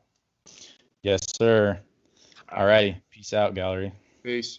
Yes, 1.03 1.21
sir. 1.37 1.79
All 2.51 2.65
righty. 2.65 2.97
Peace 3.11 3.31
out, 3.31 3.53
gallery. 3.53 3.91
Peace. 4.23 4.57